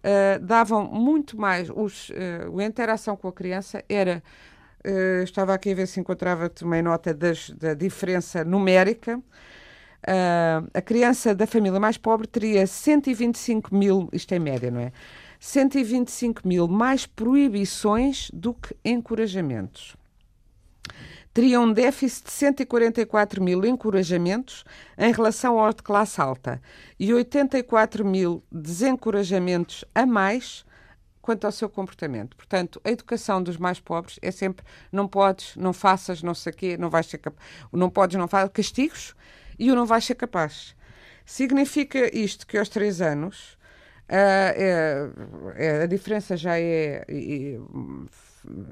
uh, 0.03 0.39
davam 0.43 0.85
muito 0.85 1.39
mais. 1.39 1.69
Os, 1.69 2.09
uh, 2.09 2.59
a 2.59 2.63
interação 2.63 3.15
com 3.15 3.27
a 3.27 3.33
criança 3.33 3.83
era. 3.87 4.21
Uh, 4.85 5.23
estava 5.23 5.53
aqui 5.53 5.71
a 5.71 5.75
ver 5.75 5.87
se 5.87 5.99
encontrava 5.99 6.49
também 6.49 6.81
nota 6.81 7.13
das, 7.13 7.51
da 7.51 7.73
diferença 7.73 8.43
numérica. 8.43 9.17
Uh, 9.17 10.67
a 10.73 10.81
criança 10.81 11.35
da 11.35 11.45
família 11.45 11.79
mais 11.79 11.97
pobre 11.97 12.25
teria 12.25 12.65
125 12.65 13.75
mil, 13.75 14.09
isto 14.11 14.33
é 14.33 14.39
média, 14.39 14.71
não 14.71 14.81
é? 14.81 14.91
125 15.39 16.47
mil 16.47 16.67
mais 16.67 17.05
proibições 17.05 18.31
do 18.33 18.53
que 18.53 18.75
encorajamentos 18.83 19.95
teria 21.33 21.59
um 21.59 21.71
déficit 21.71 22.25
de 22.25 22.31
144 22.31 23.43
mil 23.43 23.65
encorajamentos 23.65 24.63
em 24.97 25.11
relação 25.11 25.59
ao 25.59 25.73
de 25.73 25.81
classe 25.81 26.19
alta 26.19 26.61
e 26.99 27.13
84 27.13 28.05
mil 28.05 28.43
desencorajamentos 28.51 29.85
a 29.95 30.05
mais 30.05 30.65
quanto 31.21 31.45
ao 31.45 31.51
seu 31.51 31.69
comportamento. 31.69 32.35
Portanto, 32.35 32.81
a 32.83 32.89
educação 32.89 33.41
dos 33.41 33.57
mais 33.57 33.79
pobres 33.79 34.19
é 34.21 34.31
sempre 34.31 34.65
não 34.91 35.07
podes, 35.07 35.55
não 35.55 35.71
faças, 35.71 36.21
não 36.23 36.33
sei 36.33 36.51
quê, 36.51 36.77
não 36.77 36.89
vais 36.89 37.05
ser 37.05 37.19
capaz, 37.19 37.47
não 37.71 37.89
podes, 37.89 38.17
não 38.17 38.27
fazes 38.27 38.51
castigos 38.51 39.15
e 39.57 39.71
o 39.71 39.75
não 39.75 39.85
vais 39.85 40.03
ser 40.03 40.15
capaz. 40.15 40.75
Significa 41.25 42.13
isto 42.15 42.45
que 42.45 42.57
aos 42.57 42.67
três 42.67 42.99
anos 42.99 43.53
uh, 43.53 44.07
é, 44.09 45.09
é, 45.55 45.83
a 45.83 45.85
diferença 45.85 46.35
já 46.35 46.59
é, 46.59 47.05
é 47.07 47.59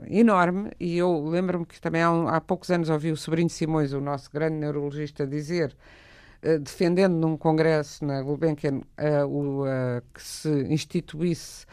enorme 0.07 0.71
e 0.79 0.97
eu 0.97 1.27
lembro-me 1.27 1.65
que 1.65 1.79
também 1.79 2.01
há, 2.01 2.09
há, 2.35 2.41
poucos 2.41 2.69
anos 2.71 2.89
ouvi 2.89 3.11
o 3.11 3.17
sobrinho 3.17 3.49
Simões, 3.49 3.93
o 3.93 4.01
nosso 4.01 4.29
grande 4.31 4.55
neurologista, 4.55 5.27
dizer, 5.27 5.75
uh, 6.43 6.59
defendendo 6.59 7.13
num 7.13 7.37
congresso 7.37 8.03
na 8.03 8.21
Gulbenkian 8.21 8.77
uh, 8.77 9.27
o, 9.27 9.63
uh, 9.63 10.01
que 10.13 10.21
se 10.21 10.49
instituísse 10.69 11.65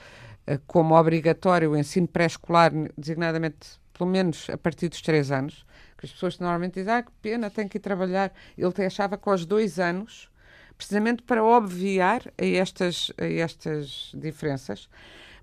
como 0.69 0.95
obrigatório 0.95 1.73
o 1.73 1.77
ensino 1.77 2.07
pré-escolar, 2.07 2.71
designadamente 2.97 3.81
pelo 3.93 4.09
menos 4.09 4.49
a 4.51 4.57
partir 4.57 4.89
dos 4.89 5.01
três 5.01 5.33
anos, 5.33 5.67
que 5.97 6.07
as 6.07 6.13
pessoas 6.13 6.39
normalmente 6.39 6.75
dizem, 6.75 6.95
ah, 6.95 7.03
que 7.03 7.11
pena, 7.23 7.51
tenho 7.51 7.69
que 7.69 7.79
ir 7.79 7.81
trabalhar. 7.81 8.33
Ele 8.57 8.87
achava 8.87 9.17
que 9.17 9.29
aos 9.29 9.47
dois 9.47 9.79
anos, 9.79 10.31
precisamente 10.77 11.23
para 11.23 11.43
obviar 11.43 12.23
a 12.39 12.45
estas, 12.45 13.11
a 13.19 13.25
estas 13.25 14.13
diferenças, 14.15 14.89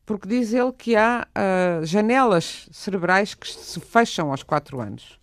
porque 0.06 0.28
diz 0.28 0.54
ele 0.54 0.72
que 0.72 0.96
há 0.96 1.28
uh, 1.28 1.86
janelas 1.86 2.68
cerebrais 2.72 3.34
que 3.34 3.48
se 3.48 3.80
fecham 3.80 4.32
aos 4.32 4.44
4 4.44 4.80
anos. 4.80 5.20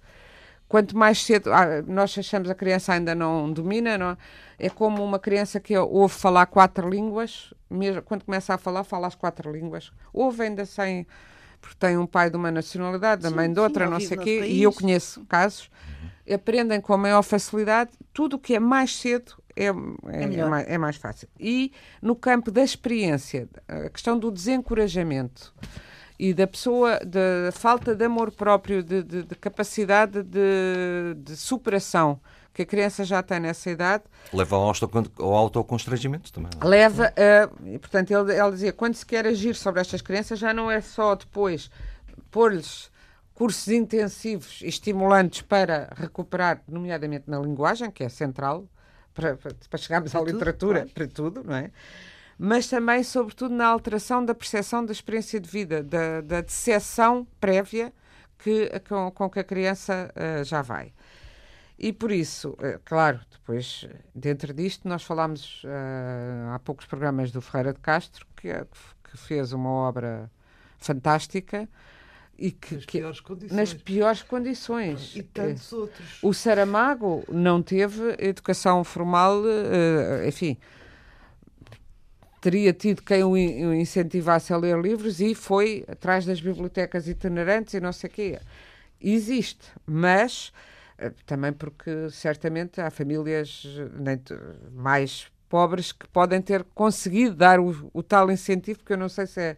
Quanto 0.69 0.97
mais 0.97 1.23
cedo, 1.25 1.53
ah, 1.53 1.83
nós 1.87 2.17
achamos 2.17 2.49
a 2.49 2.55
criança 2.55 2.93
ainda 2.93 3.13
não 3.13 3.53
domina, 3.53 3.99
não, 3.99 4.17
é 4.57 4.71
como 4.71 5.03
uma 5.05 5.19
criança 5.19 5.59
que 5.59 5.77
ouve 5.77 6.15
falar 6.15 6.47
quatro 6.47 6.89
línguas, 6.89 7.53
mesmo 7.69 8.01
quando 8.03 8.25
começa 8.25 8.55
a 8.55 8.59
falar, 8.59 8.85
fala 8.85 9.09
as 9.09 9.17
quatro 9.17 9.51
línguas. 9.51 9.91
Ouve 10.13 10.45
ainda 10.45 10.65
sem, 10.65 11.09
porque 11.61 11.75
tem 11.77 11.99
um 11.99 12.07
pai 12.07 12.31
de 12.31 12.37
uma 12.37 12.53
nacionalidade, 12.53 13.27
a 13.27 13.31
mãe 13.33 13.53
de 13.53 13.59
outra, 13.59 13.87
sim, 13.87 13.91
não 13.91 13.99
sei 13.99 14.17
o 14.17 14.21
quê, 14.21 14.47
e 14.47 14.63
eu 14.63 14.73
conheço 14.73 15.25
casos, 15.25 15.69
aprendem 16.33 16.81
com 16.81 16.97
maior 16.97 17.23
facilidade 17.23 17.91
tudo 18.13 18.37
o 18.37 18.39
que 18.39 18.55
é 18.55 18.61
mais 18.61 18.95
cedo 18.95 19.40
é, 19.57 19.65
é, 19.65 19.69
é, 19.69 20.45
mais, 20.47 20.69
é, 20.69 20.79
mais, 20.79 20.97
fácil. 20.97 21.29
E 21.39 21.73
no 22.01 22.15
campo 22.15 22.51
da 22.51 22.63
experiência, 22.63 23.49
a 23.69 23.89
questão 23.89 24.19
do 24.19 24.31
desencorajamento 24.31 25.55
e 26.19 26.35
da 26.35 26.47
pessoa, 26.47 27.01
da 27.01 27.51
falta 27.53 27.95
de 27.95 28.05
amor 28.05 28.31
próprio, 28.31 28.83
de, 28.83 29.03
de, 29.03 29.23
de 29.23 29.35
capacidade 29.35 30.23
de, 30.23 31.15
de, 31.17 31.37
superação 31.37 32.21
que 32.53 32.63
a 32.63 32.67
criança 32.67 33.05
já 33.05 33.23
tem 33.23 33.41
nessa 33.41 33.71
idade. 33.71 34.05
Leva 34.33 34.57
ao, 34.57 34.73
ao 35.19 35.35
autoconstrangimento 35.35 36.33
também. 36.33 36.51
É? 36.61 36.65
Leva, 36.67 37.11
uh, 37.11 37.79
portanto, 37.79 38.11
ele, 38.11 38.39
ele 38.39 38.51
dizia, 38.51 38.73
quando 38.73 38.95
se 38.95 39.07
quer 39.07 39.27
agir 39.27 39.55
sobre 39.55 39.81
estas 39.81 40.03
crianças, 40.03 40.39
já 40.39 40.53
não 40.53 40.71
é 40.71 40.81
só 40.81 41.15
depois 41.15 41.71
pôr-lhes 42.31 42.91
cursos 43.41 43.69
intensivos 43.69 44.61
e 44.61 44.69
estimulantes 44.69 45.41
para 45.41 45.89
recuperar, 45.97 46.63
nomeadamente 46.69 47.25
na 47.27 47.39
linguagem, 47.39 47.91
que 47.91 48.05
é 48.05 48.09
central, 48.11 48.67
para, 49.21 49.55
para 49.69 49.79
chegarmos 49.79 50.13
para 50.13 50.21
à 50.21 50.25
tudo, 50.25 50.33
literatura, 50.33 50.79
claro. 50.81 50.91
para 50.95 51.07
tudo, 51.09 51.45
não 51.45 51.55
é? 51.55 51.71
Mas 52.39 52.69
também, 52.69 53.03
sobretudo, 53.03 53.55
na 53.55 53.67
alteração 53.67 54.25
da 54.25 54.35
percepção 54.35 54.85
da 54.85 54.93
experiência 54.93 55.39
de 55.39 55.49
vida, 55.49 55.83
da, 55.83 56.23
da 56.23 56.41
decepção 56.41 57.27
prévia 57.39 57.93
que, 58.39 58.71
com, 58.89 59.11
com 59.11 59.29
que 59.29 59.41
a 59.41 59.45
criança 59.45 60.11
uh, 60.17 60.43
já 60.43 60.63
vai. 60.63 60.93
E 61.79 61.93
por 61.95 62.11
isso, 62.11 62.57
eh, 62.61 62.79
claro, 62.85 63.21
depois, 63.31 63.89
dentro 64.15 64.53
disto, 64.53 64.87
nós 64.87 65.03
falámos 65.03 65.65
uh, 65.65 66.53
há 66.55 66.59
poucos 66.59 66.85
programas 66.85 67.33
do 67.33 67.41
Ferreira 67.41 67.73
de 67.73 67.81
Castro, 67.81 68.27
que, 68.37 68.49
que 69.03 69.17
fez 69.17 69.55
uma 69.55 69.71
obra 69.71 70.31
fantástica 70.79 71.67
e 72.41 72.51
que, 72.51 72.75
nas, 72.75 72.85
que, 72.87 72.99
piores 72.99 73.21
condições. 73.21 73.57
nas 73.57 73.75
piores 73.75 74.23
condições. 74.23 75.15
E 75.15 75.23
tantos 75.23 75.73
outros. 75.73 76.19
O 76.23 76.33
Saramago 76.33 77.23
não 77.29 77.63
teve 77.63 78.17
educação 78.19 78.83
formal, 78.83 79.43
uh, 79.43 80.27
enfim, 80.27 80.57
teria 82.41 82.73
tido 82.73 83.03
quem 83.03 83.23
o 83.23 83.37
incentivasse 83.37 84.53
a 84.53 84.57
ler 84.57 84.79
livros 84.81 85.21
e 85.21 85.35
foi 85.35 85.85
atrás 85.87 86.25
das 86.25 86.41
bibliotecas 86.41 87.07
itinerantes 87.07 87.75
e 87.75 87.81
não 87.81 87.93
sei 87.93 88.09
o 88.09 88.13
quê. 88.13 88.41
Existe, 88.99 89.67
mas 89.87 90.51
eh, 90.99 91.13
também 91.27 91.53
porque 91.53 92.09
certamente 92.11 92.81
há 92.81 92.91
famílias 92.91 93.67
mais 94.73 95.31
pobres 95.49 95.93
que 95.93 96.07
podem 96.09 96.41
ter 96.41 96.65
conseguido 96.75 97.35
dar 97.35 97.61
o, 97.61 97.91
o, 97.93 98.03
tal 98.03 98.31
incentivo, 98.31 98.79
porque 98.79 98.93
eu 98.93 98.99
não 98.99 99.09
sei 99.09 99.27
se 99.27 99.41
é 99.41 99.51
eh, 99.51 99.57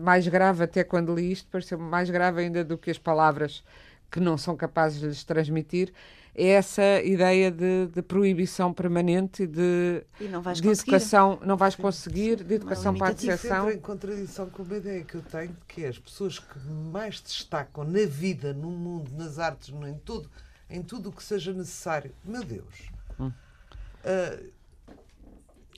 mais 0.00 0.26
grave 0.28 0.64
até 0.64 0.84
quando 0.84 1.14
li 1.14 1.32
isto, 1.32 1.48
pareceu 1.50 1.78
mais 1.78 2.10
grave 2.10 2.42
ainda 2.42 2.64
do 2.64 2.76
que 2.76 2.90
as 2.90 2.98
palavras 2.98 3.64
que 4.10 4.20
não 4.20 4.36
são 4.36 4.56
capazes 4.56 5.00
de 5.00 5.06
lhes 5.06 5.24
transmitir, 5.24 5.92
é 6.34 6.48
essa 6.48 7.02
ideia 7.02 7.50
de, 7.50 7.88
de 7.88 8.00
proibição 8.00 8.72
permanente 8.72 9.46
de, 9.46 10.02
de 10.18 10.68
educação, 10.68 11.38
não 11.44 11.56
vais 11.56 11.74
conseguir, 11.74 12.42
de 12.42 12.54
educação 12.54 12.94
para 12.94 13.08
a 13.08 13.12
decepção. 13.12 13.70
em 13.70 13.78
contradição 13.78 14.48
com 14.48 14.62
uma 14.62 14.76
ideia 14.76 15.04
que 15.04 15.14
eu 15.14 15.22
tenho, 15.22 15.54
que 15.68 15.84
é 15.84 15.88
as 15.88 15.98
pessoas 15.98 16.38
que 16.38 16.58
mais 16.90 17.20
destacam 17.20 17.84
na 17.84 18.06
vida, 18.06 18.54
no 18.54 18.70
mundo, 18.70 19.10
nas 19.14 19.38
artes, 19.38 19.68
em 19.68 19.98
tudo, 20.04 20.30
em 20.70 20.82
tudo 20.82 21.10
o 21.10 21.12
que 21.12 21.22
seja 21.22 21.52
necessário. 21.52 22.12
Meu 22.24 22.42
Deus. 22.42 22.90
Hum. 23.20 23.28
Uh, 23.28 24.52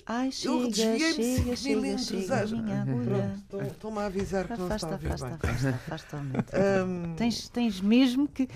Ai, 0.07 0.31
chega, 0.31 0.55
eu 0.55 0.69
desviei-me 0.69 1.57
5 1.57 1.79
milímetros. 1.79 2.11
Estão-me 3.71 3.99
a 3.99 4.07
avisar 4.07 4.47
que 4.47 4.59
não 4.59 4.75
está 4.75 4.87
a 4.87 4.91
ouvir 4.91 5.07
afasta, 5.07 5.27
bem. 5.27 5.35
Afasta, 5.37 5.69
afasta, 5.69 6.17
afasta 6.17 6.17
um, 6.87 7.15
tens, 7.15 7.49
tens 7.49 7.81
mesmo 7.81 8.29
que 8.29 8.49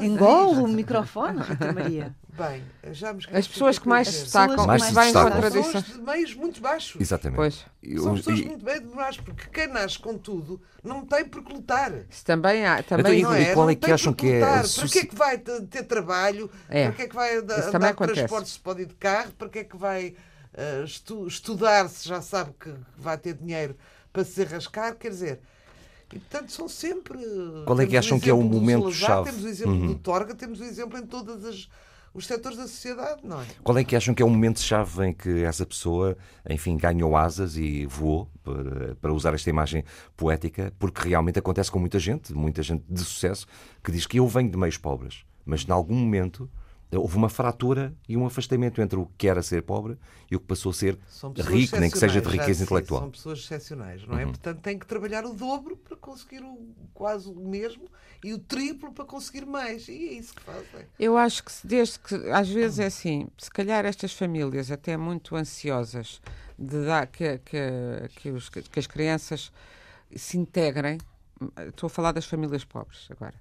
engole 0.00 0.60
o 0.60 0.68
microfone, 0.68 1.40
Rita 1.40 1.72
Maria. 1.72 2.14
Bem, 2.32 2.64
já 2.92 3.12
me 3.12 3.22
As 3.30 3.46
pessoas 3.46 3.78
que 3.78 3.86
mais 3.86 4.08
se 4.08 4.22
destacam, 4.22 4.66
mais 4.66 4.84
se 4.84 4.92
vai 4.94 5.10
em 5.10 5.12
contradição. 5.12 5.82
São 5.82 5.82
de 5.82 6.00
meios 6.00 6.34
muito 6.34 6.62
baixos. 6.62 6.98
Exatamente. 6.98 7.36
Pois. 7.36 7.66
São 8.00 8.14
pessoas 8.14 8.38
e... 8.38 8.44
muito 8.46 8.64
bem 8.64 8.80
baixos, 8.80 9.22
porque 9.22 9.50
quem 9.52 9.66
nasce 9.66 9.98
com 9.98 10.16
tudo 10.16 10.58
não 10.82 11.04
tem 11.04 11.26
por 11.26 11.44
que 11.44 11.52
lutar. 11.52 11.92
Isso 12.08 12.24
também 12.24 12.64
há. 12.64 12.82
Também 12.82 13.20
então, 13.20 13.36
e, 13.36 13.42
é, 13.42 13.52
qual 13.52 13.68
é 13.68 13.74
que 13.74 13.92
acham 13.92 14.14
que 14.14 14.30
é? 14.30 14.40
Para 14.40 14.62
que 14.62 14.98
é 14.98 15.04
que 15.04 15.14
vai 15.14 15.36
ter 15.36 15.82
trabalho? 15.82 16.50
É. 16.70 16.86
Para 16.86 16.92
que 16.94 17.02
é 17.02 17.08
que 17.08 17.14
vai 17.14 17.36
andar 17.36 17.60
de 17.60 18.14
transporte 18.14 18.48
se 18.48 18.58
pode 18.58 18.80
ir 18.80 18.86
de 18.86 18.94
carro? 18.94 19.32
Para 19.32 19.50
que 19.50 19.58
é 19.58 19.64
que 19.64 19.76
vai 19.76 20.14
estu 20.84 21.26
estudar 21.26 21.88
se 21.88 22.08
já 22.08 22.20
sabe 22.20 22.52
que 22.58 22.72
vai 22.96 23.16
ter 23.18 23.34
dinheiro 23.34 23.76
para 24.12 24.24
se 24.24 24.44
rascar? 24.44 24.96
Quer 24.96 25.10
dizer, 25.10 25.40
e, 26.12 26.18
portanto, 26.18 26.52
são 26.52 26.68
sempre. 26.68 27.18
Qual 27.64 27.80
é 27.80 27.86
que 27.86 27.96
acham 27.96 28.20
que 28.20 28.28
é 28.28 28.34
o 28.34 28.42
momento-chave? 28.42 29.30
Temos 29.30 29.44
o 29.44 29.48
exemplo 29.48 29.74
uhum. 29.74 29.86
do 29.86 29.94
Torga, 29.96 30.34
temos 30.34 30.60
o 30.60 30.64
exemplo 30.64 30.98
em 30.98 31.06
todas 31.06 31.44
as 31.44 31.68
os 32.14 32.26
setores 32.26 32.58
da 32.58 32.66
sociedade, 32.66 33.22
não 33.24 33.40
é? 33.40 33.46
Qual 33.62 33.76
é 33.78 33.84
que 33.84 33.96
acham 33.96 34.14
que 34.14 34.22
é 34.22 34.26
o 34.26 34.28
momento-chave 34.28 35.06
em 35.06 35.14
que 35.14 35.44
essa 35.44 35.64
pessoa, 35.64 36.16
enfim, 36.48 36.76
ganhou 36.76 37.16
asas 37.16 37.56
e 37.56 37.86
voou, 37.86 38.28
para, 38.44 38.94
para 38.96 39.12
usar 39.12 39.34
esta 39.34 39.48
imagem 39.48 39.82
poética, 40.16 40.72
porque 40.78 41.08
realmente 41.08 41.38
acontece 41.38 41.70
com 41.70 41.78
muita 41.78 41.98
gente, 41.98 42.34
muita 42.34 42.62
gente 42.62 42.84
de 42.88 43.00
sucesso, 43.00 43.46
que 43.82 43.90
diz 43.90 44.06
que 44.06 44.18
eu 44.18 44.28
venho 44.28 44.50
de 44.50 44.58
meios 44.58 44.76
pobres, 44.76 45.24
mas 45.44 45.66
em 45.66 45.72
algum 45.72 45.94
momento 45.94 46.50
houve 46.98 47.16
uma 47.16 47.28
fratura 47.28 47.94
e 48.08 48.16
um 48.16 48.26
afastamento 48.26 48.80
entre 48.82 48.98
o 48.98 49.06
que 49.16 49.26
era 49.26 49.42
ser 49.42 49.62
pobre 49.62 49.96
e 50.30 50.36
o 50.36 50.40
que 50.40 50.46
passou 50.46 50.70
a 50.70 50.74
ser 50.74 50.98
rico, 51.38 51.78
nem 51.78 51.90
que 51.90 51.98
seja 51.98 52.20
de 52.20 52.28
riqueza 52.28 52.64
intelectual. 52.64 53.00
São 53.00 53.10
pessoas 53.10 53.38
excepcionais, 53.38 54.06
não 54.06 54.18
é? 54.18 54.24
Uhum. 54.24 54.30
Portanto, 54.30 54.60
tem 54.60 54.78
que 54.78 54.86
trabalhar 54.86 55.24
o 55.24 55.32
dobro 55.32 55.76
para 55.76 55.96
conseguir 55.96 56.42
o, 56.42 56.58
quase 56.92 57.28
o 57.28 57.34
mesmo 57.34 57.88
e 58.22 58.32
o 58.34 58.38
triplo 58.38 58.92
para 58.92 59.04
conseguir 59.04 59.46
mais. 59.46 59.88
E 59.88 59.92
é 59.92 60.12
isso 60.12 60.34
que 60.34 60.42
fazem. 60.42 60.86
Eu 60.98 61.16
acho 61.16 61.44
que 61.44 61.52
desde 61.64 61.98
que 61.98 62.14
às 62.30 62.48
vezes 62.48 62.78
é 62.78 62.86
assim, 62.86 63.26
se 63.38 63.50
calhar 63.50 63.86
estas 63.86 64.12
famílias 64.12 64.70
até 64.70 64.96
muito 64.96 65.34
ansiosas 65.34 66.20
de 66.58 66.84
dar 66.84 67.06
que, 67.06 67.38
que, 67.38 67.58
que, 68.16 68.30
os, 68.30 68.48
que 68.48 68.78
as 68.78 68.86
crianças 68.86 69.50
se 70.14 70.36
integrem, 70.36 70.98
estou 71.68 71.86
a 71.86 71.90
falar 71.90 72.12
das 72.12 72.26
famílias 72.26 72.64
pobres 72.64 73.08
agora 73.10 73.34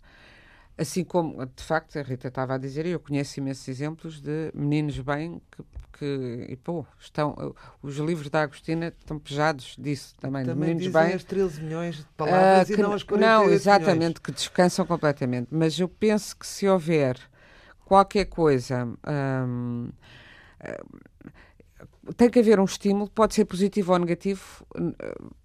Assim 0.78 1.04
como, 1.04 1.46
de 1.46 1.64
facto, 1.64 1.98
a 2.00 2.02
Rita 2.02 2.28
estava 2.28 2.56
a 2.56 2.58
dizer, 2.58 2.86
eu 2.86 3.00
conheço 3.00 3.40
imensos 3.40 3.68
exemplos 3.68 4.20
de 4.20 4.52
meninos 4.54 4.98
bem 5.00 5.42
que, 5.52 5.64
que 6.00 6.46
e, 6.50 6.56
pô, 6.56 6.86
estão, 7.00 7.56
os 7.84 7.98
livros 7.98 8.30
da 8.30 8.42
Agostina 8.44 8.88
estão 8.88 9.20
pejados 9.20 9.76
disso 9.78 10.16
também. 10.20 10.44
Também 10.44 10.70
meninos 10.70 10.84
dizem 10.84 11.02
bem, 11.04 11.14
as 11.14 11.24
13 11.24 11.62
milhões 11.62 11.98
de 11.98 12.06
palavras 12.18 12.70
uh, 12.70 12.74
que, 12.74 12.80
e 12.80 12.84
não 12.84 12.94
as 12.94 13.04
48 13.04 13.20
Não, 13.20 13.54
exatamente, 13.54 13.98
milhões. 13.98 14.18
que 14.20 14.32
descansam 14.32 14.86
completamente. 14.86 15.50
Mas 15.52 15.80
eu 15.80 15.88
penso 15.88 16.36
que 16.36 16.48
se 16.48 16.68
houver 16.68 17.18
qualquer 17.86 18.26
coisa... 18.26 18.88
Um, 19.08 19.90
tem 22.18 22.30
que 22.30 22.40
haver 22.40 22.60
um 22.60 22.66
estímulo, 22.66 23.10
pode 23.10 23.36
ser 23.36 23.46
positivo 23.46 23.94
ou 23.94 24.00
negativo, 24.00 24.66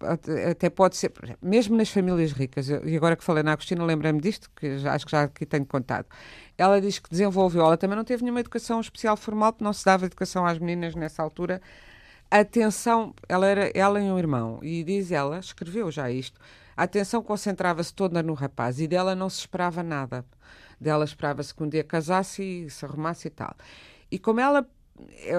eh, 0.03 0.51
até 0.51 0.71
pode 0.71 0.97
ser, 0.97 1.13
mesmo 1.43 1.77
nas 1.77 1.91
famílias 1.91 2.33
ricas, 2.33 2.69
e 2.69 2.97
agora 2.97 3.15
que 3.15 3.23
falei 3.23 3.43
na 3.43 3.53
Agostina, 3.53 3.85
lembrei-me 3.85 4.21
disto, 4.21 4.51
que 4.57 4.79
já, 4.79 4.95
acho 4.95 5.05
que 5.05 5.13
já 5.13 5.25
aqui 5.25 5.45
tenho 5.45 5.67
contado. 5.67 6.07
Ela 6.57 6.81
diz 6.81 6.99
que 6.99 7.11
desenvolveu, 7.11 7.63
ela 7.63 7.77
também 7.77 7.97
não 7.97 8.05
teve 8.05 8.23
nenhuma 8.23 8.41
educação 8.41 8.81
especial 8.81 9.17
formal, 9.17 9.53
porque 9.53 9.65
não 9.65 9.73
se 9.73 9.85
dava 9.85 10.07
educação 10.07 10.47
às 10.47 10.59
meninas 10.59 10.95
nessa 10.95 11.23
altura. 11.23 11.61
Atenção, 12.31 13.15
ela 13.29 13.47
era 13.47 13.71
ela 13.75 14.01
e 14.01 14.11
um 14.11 14.19
irmão, 14.19 14.59
e 14.63 14.83
diz 14.83 15.13
ela, 15.13 15.39
escreveu 15.39 15.91
já 15.91 16.11
isto, 16.11 16.41
a 16.77 16.85
atenção 16.85 17.23
concentrava-se 17.23 17.93
toda 17.95 18.23
no 18.23 18.35
rapaz 18.35 18.81
e 18.81 18.87
dela 18.89 19.15
não 19.15 19.29
se 19.29 19.41
esperava 19.41 19.83
nada. 19.83 20.25
Dela 20.81 21.05
esperava-se 21.05 21.55
que 21.55 21.63
um 21.63 21.69
dia 21.69 21.85
casasse 21.85 22.43
e 22.43 22.71
se 22.71 22.85
arrumasse 22.85 23.29
e 23.29 23.31
tal. 23.31 23.55
E 24.11 24.19
como 24.19 24.41
ela 24.41 24.67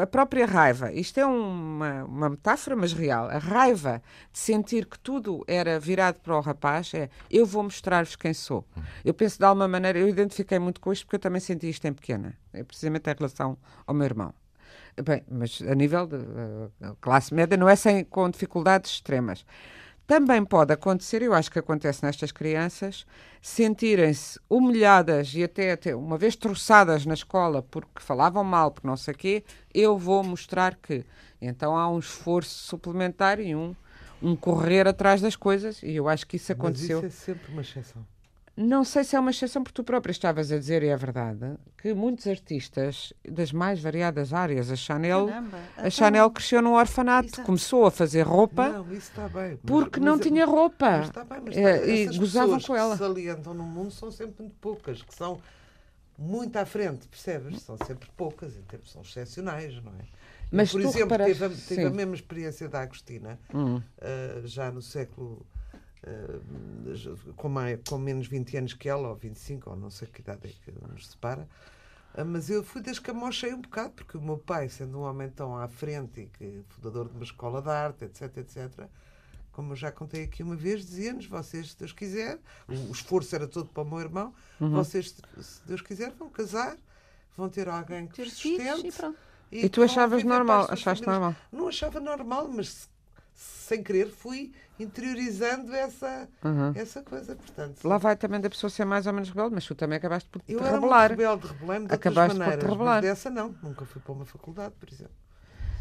a 0.01 0.05
própria 0.05 0.45
raiva, 0.45 0.91
isto 0.91 1.19
é 1.19 1.25
uma, 1.25 2.03
uma 2.03 2.29
metáfora, 2.29 2.75
mas 2.75 2.93
real, 2.93 3.29
a 3.29 3.37
raiva 3.37 4.01
de 4.31 4.39
sentir 4.39 4.85
que 4.85 4.99
tudo 4.99 5.43
era 5.47 5.79
virado 5.79 6.19
para 6.19 6.35
o 6.35 6.41
rapaz 6.41 6.93
é 6.93 7.09
eu 7.29 7.45
vou 7.45 7.63
mostrar-vos 7.63 8.15
quem 8.15 8.33
sou. 8.33 8.65
Eu 9.03 9.13
penso 9.13 9.37
de 9.37 9.45
alguma 9.45 9.67
maneira, 9.67 9.99
eu 9.99 10.07
identifiquei 10.07 10.59
muito 10.59 10.81
com 10.81 10.91
isto 10.91 11.05
porque 11.05 11.15
eu 11.15 11.19
também 11.19 11.39
senti 11.39 11.69
isto 11.69 11.85
em 11.85 11.93
pequena, 11.93 12.37
é 12.53 12.63
precisamente 12.63 13.09
em 13.09 13.15
relação 13.17 13.57
ao 13.85 13.93
meu 13.93 14.05
irmão. 14.05 14.33
Bem, 15.03 15.23
mas 15.29 15.61
a 15.61 15.75
nível 15.75 16.07
de 16.07 16.15
uh, 16.15 16.97
classe 16.99 17.33
média 17.33 17.55
não 17.55 17.69
é 17.69 17.75
sem, 17.75 18.03
com 18.03 18.27
dificuldades 18.29 18.91
extremas. 18.91 19.45
Também 20.07 20.45
pode 20.45 20.71
acontecer, 20.71 21.21
eu 21.21 21.33
acho 21.33 21.51
que 21.51 21.59
acontece 21.59 22.01
nestas 22.01 22.31
crianças, 22.31 23.05
sentirem-se 23.41 24.39
humilhadas 24.49 25.33
e 25.35 25.43
até, 25.43 25.73
até 25.73 25.93
uma 25.93 26.17
vez 26.17 26.33
troçadas 26.33 27.05
na 27.05 27.13
escola 27.13 27.61
porque 27.61 28.01
falavam 28.01 28.41
mal, 28.41 28.71
por 28.71 28.85
não 28.85 28.95
sei 28.95 29.13
o 29.13 29.17
quê, 29.17 29.43
eu 29.73 29.97
vou 29.97 30.23
mostrar 30.23 30.75
que. 30.75 31.05
Então 31.41 31.77
há 31.77 31.89
um 31.91 31.99
esforço 31.99 32.55
suplementar 32.67 33.41
e 33.41 33.53
um, 33.53 33.75
um 34.21 34.33
correr 34.33 34.87
atrás 34.87 35.19
das 35.19 35.35
coisas, 35.35 35.83
e 35.83 35.97
eu 35.97 36.07
acho 36.07 36.25
que 36.25 36.37
isso 36.37 36.53
aconteceu. 36.53 37.01
Mas 37.01 37.13
isso 37.13 37.23
é 37.23 37.33
sempre 37.33 37.51
uma 37.51 37.61
exceção. 37.61 38.07
Não 38.57 38.83
sei 38.83 39.03
se 39.03 39.15
é 39.15 39.19
uma 39.19 39.29
exceção, 39.29 39.61
porque 39.61 39.75
tu 39.75 39.83
própria 39.83 40.11
estavas 40.11 40.51
a 40.51 40.57
dizer, 40.57 40.81
e 40.81 40.87
é 40.87 40.97
verdade, 40.97 41.57
que 41.77 41.93
muitos 41.93 42.25
artistas 42.25 43.13
das 43.23 43.51
mais 43.51 43.79
variadas 43.79 44.33
áreas, 44.33 44.71
a 44.71 44.75
Chanel, 44.75 45.27
Caramba, 45.27 45.57
a 45.57 45.79
então, 45.79 45.91
Chanel 45.91 46.31
cresceu 46.31 46.59
num 46.59 46.73
orfanato, 46.73 47.43
começou 47.43 47.85
a 47.85 47.91
fazer 47.91 48.23
roupa 48.23 48.69
não, 48.69 48.83
bem, 48.83 48.95
mas, 48.95 49.59
porque 49.63 49.99
mas, 49.99 50.05
não 50.07 50.17
mas, 50.17 50.25
tinha 50.25 50.43
roupa 50.43 50.89
mas 50.89 51.07
está 51.07 51.23
bem, 51.23 51.39
mas 51.45 51.55
está, 51.55 51.69
é, 51.69 51.87
e 51.87 52.17
gozavam 52.17 52.59
com 52.59 52.75
ela. 52.75 52.93
Que 52.93 52.97
se 52.97 53.03
salientam 53.03 53.53
no 53.53 53.63
mundo 53.63 53.91
são 53.91 54.09
sempre 54.09 54.41
muito 54.41 54.55
poucas, 54.59 55.03
que 55.03 55.13
são 55.13 55.39
muito 56.17 56.57
à 56.57 56.65
frente, 56.65 57.07
percebes? 57.07 57.61
São 57.61 57.77
sempre 57.85 58.09
poucas, 58.17 58.57
em 58.57 58.63
termos 58.63 58.91
são 58.91 59.03
excepcionais, 59.03 59.75
não 59.83 59.91
é? 59.91 60.05
Mas, 60.51 60.71
por 60.71 60.81
exemplo, 60.81 61.15
teve, 61.15 61.45
a, 61.45 61.49
teve 61.49 61.83
a 61.83 61.89
mesma 61.91 62.15
experiência 62.15 62.67
da 62.67 62.81
Agostina, 62.81 63.37
hum. 63.53 63.75
uh, 63.75 64.47
já 64.47 64.71
no 64.71 64.81
século 64.81 65.45
uh, 66.03 67.33
com, 67.33 67.49
mais, 67.49 67.79
com 67.87 67.97
menos 67.97 68.27
20 68.27 68.57
anos 68.57 68.73
que 68.73 68.87
ela, 68.89 69.09
ou 69.09 69.15
25, 69.15 69.69
ou 69.69 69.75
não 69.75 69.89
sei 69.89 70.07
que 70.07 70.21
idade 70.21 70.47
é 70.47 70.49
que 70.49 70.71
nos 70.87 71.07
separa. 71.07 71.47
Uh, 72.13 72.25
mas 72.25 72.49
eu 72.49 72.63
fui 72.63 72.81
das 72.81 72.99
que 72.99 73.11
amochei 73.11 73.53
um 73.53 73.61
bocado, 73.61 73.91
porque 73.91 74.17
o 74.17 74.21
meu 74.21 74.37
pai, 74.37 74.69
sendo 74.69 74.99
um 74.99 75.01
homem 75.01 75.29
tão 75.29 75.57
à 75.57 75.67
frente 75.67 76.21
e 76.21 76.25
que 76.27 76.63
fundador 76.69 77.07
de 77.09 77.15
uma 77.15 77.23
escola 77.23 77.61
de 77.61 77.69
arte, 77.69 78.05
etc, 78.05 78.37
etc, 78.37 78.87
como 79.57 79.71
eu 79.71 79.75
já 79.75 79.91
contei 79.91 80.23
aqui 80.25 80.43
uma 80.43 80.55
vez, 80.55 80.85
dizia-nos: 80.85 81.25
vocês, 81.25 81.71
se 81.71 81.79
Deus 81.79 81.91
quiser, 81.91 82.37
o 82.67 82.91
esforço 82.91 83.35
era 83.35 83.47
todo 83.47 83.67
para 83.69 83.81
o 83.81 83.85
meu 83.89 83.99
irmão, 83.99 84.31
uhum. 84.61 84.69
vocês, 84.69 85.15
se 85.41 85.65
Deus 85.65 85.81
quiser, 85.81 86.11
vão 86.11 86.29
casar, 86.29 86.77
vão 87.35 87.49
ter 87.49 87.67
alguém 87.67 88.05
que 88.05 88.17
ter 88.17 88.29
sustente. 88.29 88.93
E, 89.51 89.65
e, 89.65 89.69
tu 89.69 89.81
achavas 89.81 90.23
normal? 90.23 90.67
Achaste 90.69 91.07
normal? 91.07 91.35
Não 91.51 91.67
achava 91.67 91.99
normal, 91.99 92.47
mas 92.49 92.87
sem 93.37 93.83
querer, 93.83 94.09
fui 94.09 94.51
interiorizando 94.79 95.73
essa, 95.73 96.27
uhum. 96.43 96.71
essa 96.75 97.03
coisa. 97.03 97.35
Portanto, 97.35 97.87
Lá 97.87 97.97
vai 97.99 98.15
também 98.15 98.41
da 98.41 98.49
pessoa 98.49 98.69
ser 98.69 98.83
mais 98.83 99.05
ou 99.05 99.13
menos 99.13 99.29
rebelde, 99.29 99.53
mas 99.53 99.65
tu 99.65 99.75
também 99.75 99.97
acabaste 99.97 100.27
por 100.27 100.41
te 100.41 100.53
eu 100.53 100.59
rebelar. 100.59 101.11
Eu 101.11 101.13
era 101.13 101.15
rebelde, 101.15 101.47
rebelei-me 101.47 101.87
de 101.87 101.93
acabaste 101.93 102.37
maneiras, 102.37 102.63
por 102.63 102.69
te 102.69 102.71
rebelar. 102.71 103.01
dessa 103.01 103.29
não, 103.29 103.55
nunca 103.61 103.85
fui 103.85 104.01
para 104.01 104.11
uma 104.11 104.25
faculdade, 104.25 104.73
por 104.79 104.89
exemplo. 104.91 105.13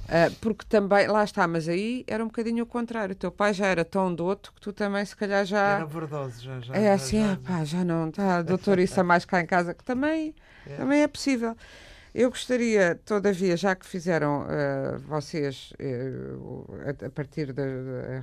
Uh, 0.05 0.33
porque 0.40 0.64
também, 0.69 1.09
lá 1.09 1.25
está, 1.25 1.49
mas 1.49 1.69
aí 1.69 2.05
era 2.07 2.23
um 2.23 2.29
bocadinho 2.29 2.62
o 2.62 2.66
contrário. 2.66 3.12
O 3.14 3.16
teu 3.16 3.33
pai 3.33 3.53
já 3.53 3.66
era 3.66 3.85
tão 3.85 4.14
douto 4.14 4.53
que 4.53 4.61
tu 4.61 4.73
também, 4.73 5.05
se 5.05 5.16
calhar, 5.16 5.45
já. 5.45 5.79
Era 5.79 5.87
verdoso, 5.87 6.40
já. 6.40 6.61
já 6.61 6.75
é 6.75 6.85
já, 6.85 6.95
assim, 6.95 7.27
já, 7.27 7.37
pá, 7.37 7.64
já 7.64 7.85
não 7.85 8.09
está. 8.09 8.42
Doutor, 8.42 8.79
isso 8.79 9.01
é 9.01 9.03
mais 9.03 9.25
cá 9.25 9.40
em 9.40 9.47
casa, 9.47 9.75
que 9.75 9.83
também 9.83 10.35
é, 10.66 10.77
também 10.77 11.03
é 11.03 11.09
possível. 11.09 11.57
Eu 12.18 12.31
gostaria, 12.31 12.98
todavia, 13.05 13.59
já 13.59 13.76
que 13.76 13.85
fizeram 13.85 14.46
uh, 14.46 14.98
vocês, 15.00 15.70
uh, 15.79 16.66
a, 16.87 17.07
a, 17.07 17.11
partir 17.11 17.52
da, 17.52 17.62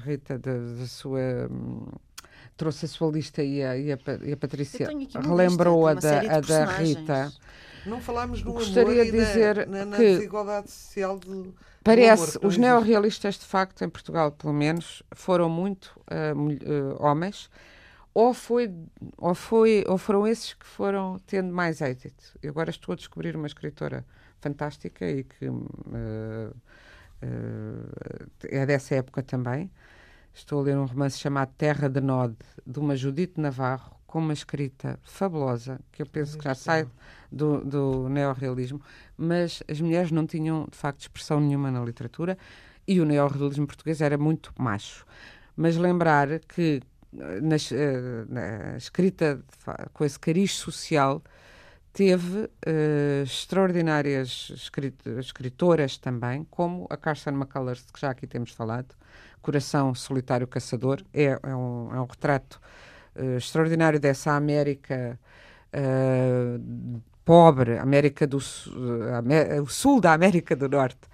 Rita, 0.03 0.39
da, 0.39 0.87
sua. 0.87 1.47
Um, 1.47 1.85
trouxe 2.57 2.85
a 2.85 2.87
sua 2.87 3.11
lista 3.11 3.43
e 3.43 3.63
a, 3.63 3.77
e 3.77 3.91
a, 3.91 3.97
e 4.23 4.31
a 4.31 4.37
Patrícia 4.37 4.87
relembrou 5.23 5.87
a 5.87 5.93
da, 5.93 6.37
a 6.37 6.39
da 6.39 6.65
Rita. 6.65 7.31
Não 7.85 8.01
falámos 8.01 8.41
no 8.41 8.53
Gostaria 8.53 9.03
amor 9.03 9.05
de 9.05 9.11
dizer 9.11 9.67
na, 9.67 9.79
na, 9.79 9.85
na 9.85 9.97
que 9.97 10.15
desigualdade 10.15 10.71
social 10.71 11.19
de, 11.19 11.53
Parece, 11.83 12.37
amor, 12.37 12.47
os 12.47 12.57
neorrealistas, 12.57 13.35
de 13.35 13.45
facto, 13.45 13.83
em 13.83 13.89
Portugal, 13.89 14.31
pelo 14.31 14.53
menos, 14.53 15.03
foram 15.11 15.49
muito 15.49 15.95
uh, 16.09 16.35
uh, 16.35 17.03
homens, 17.03 17.47
ou, 18.13 18.33
foi, 18.33 18.71
ou, 19.17 19.33
foi, 19.33 19.83
ou 19.87 19.97
foram 19.97 20.27
esses 20.27 20.53
que 20.53 20.65
foram 20.65 21.19
tendo 21.25 21.53
mais 21.53 21.81
êxito. 21.81 22.37
Eu 22.41 22.51
agora 22.51 22.69
estou 22.69 22.93
a 22.93 22.95
descobrir 22.95 23.35
uma 23.35 23.47
escritora 23.47 24.05
fantástica 24.39 25.09
e 25.09 25.23
que 25.23 25.47
uh, 25.47 26.55
é 28.43 28.65
dessa 28.65 28.95
época 28.95 29.23
também. 29.23 29.71
Estou 30.33 30.61
a 30.61 30.63
ler 30.63 30.77
um 30.77 30.85
romance 30.85 31.17
chamado 31.19 31.53
Terra 31.57 31.87
de 31.87 32.01
Nod, 32.01 32.35
de 32.65 32.79
uma 32.79 32.95
Judite 32.95 33.39
Navarro, 33.39 33.95
com 34.05 34.19
uma 34.19 34.33
escrita 34.33 34.99
fabulosa, 35.01 35.79
que 35.91 36.01
eu 36.01 36.05
penso 36.05 36.37
que 36.37 36.43
já 36.43 36.53
sai 36.53 36.87
do, 37.31 37.63
do 37.63 38.09
neorrealismo, 38.09 38.79
mas 39.17 39.63
as 39.67 39.81
mulheres 39.81 40.11
não 40.11 40.27
tinham, 40.27 40.67
de 40.69 40.77
facto, 40.77 41.01
expressão 41.01 41.39
nenhuma 41.39 41.71
na 41.71 41.83
literatura 41.83 42.37
e 42.87 42.99
o 42.99 43.05
neorrealismo 43.05 43.65
português 43.65 44.01
era 44.01 44.17
muito 44.17 44.53
macho. 44.57 45.05
Mas 45.55 45.77
lembrar 45.77 46.39
que 46.39 46.81
na, 47.13 47.55
eh, 47.55 48.25
na 48.27 48.77
escrita 48.77 49.43
com 49.93 50.03
esse 50.03 50.19
cariz 50.19 50.53
social 50.53 51.21
teve 51.93 52.39
uh, 52.39 53.23
extraordinárias 53.23 54.51
escritoras 55.19 55.97
também, 55.97 56.43
como 56.49 56.87
a 56.89 56.97
Carson 56.97 57.29
McCullers, 57.29 57.85
que 57.93 58.01
já 58.01 58.09
aqui 58.09 58.25
temos 58.25 58.51
falado, 58.51 58.95
Coração 59.41 59.93
Solitário 59.93 60.47
Caçador, 60.47 61.03
é, 61.13 61.39
é, 61.43 61.55
um, 61.55 61.93
é 61.93 62.01
um, 62.01 62.05
retrato 62.05 62.59
uh, 63.15 63.37
extraordinário 63.37 63.99
dessa 63.99 64.31
América 64.31 65.19
uh, 65.71 67.01
pobre, 67.23 67.77
América 67.77 68.25
do 68.25 68.37
o 68.37 69.67
sul 69.67 70.01
da 70.01 70.13
América 70.13 70.55
do 70.55 70.67
Norte, 70.67 71.07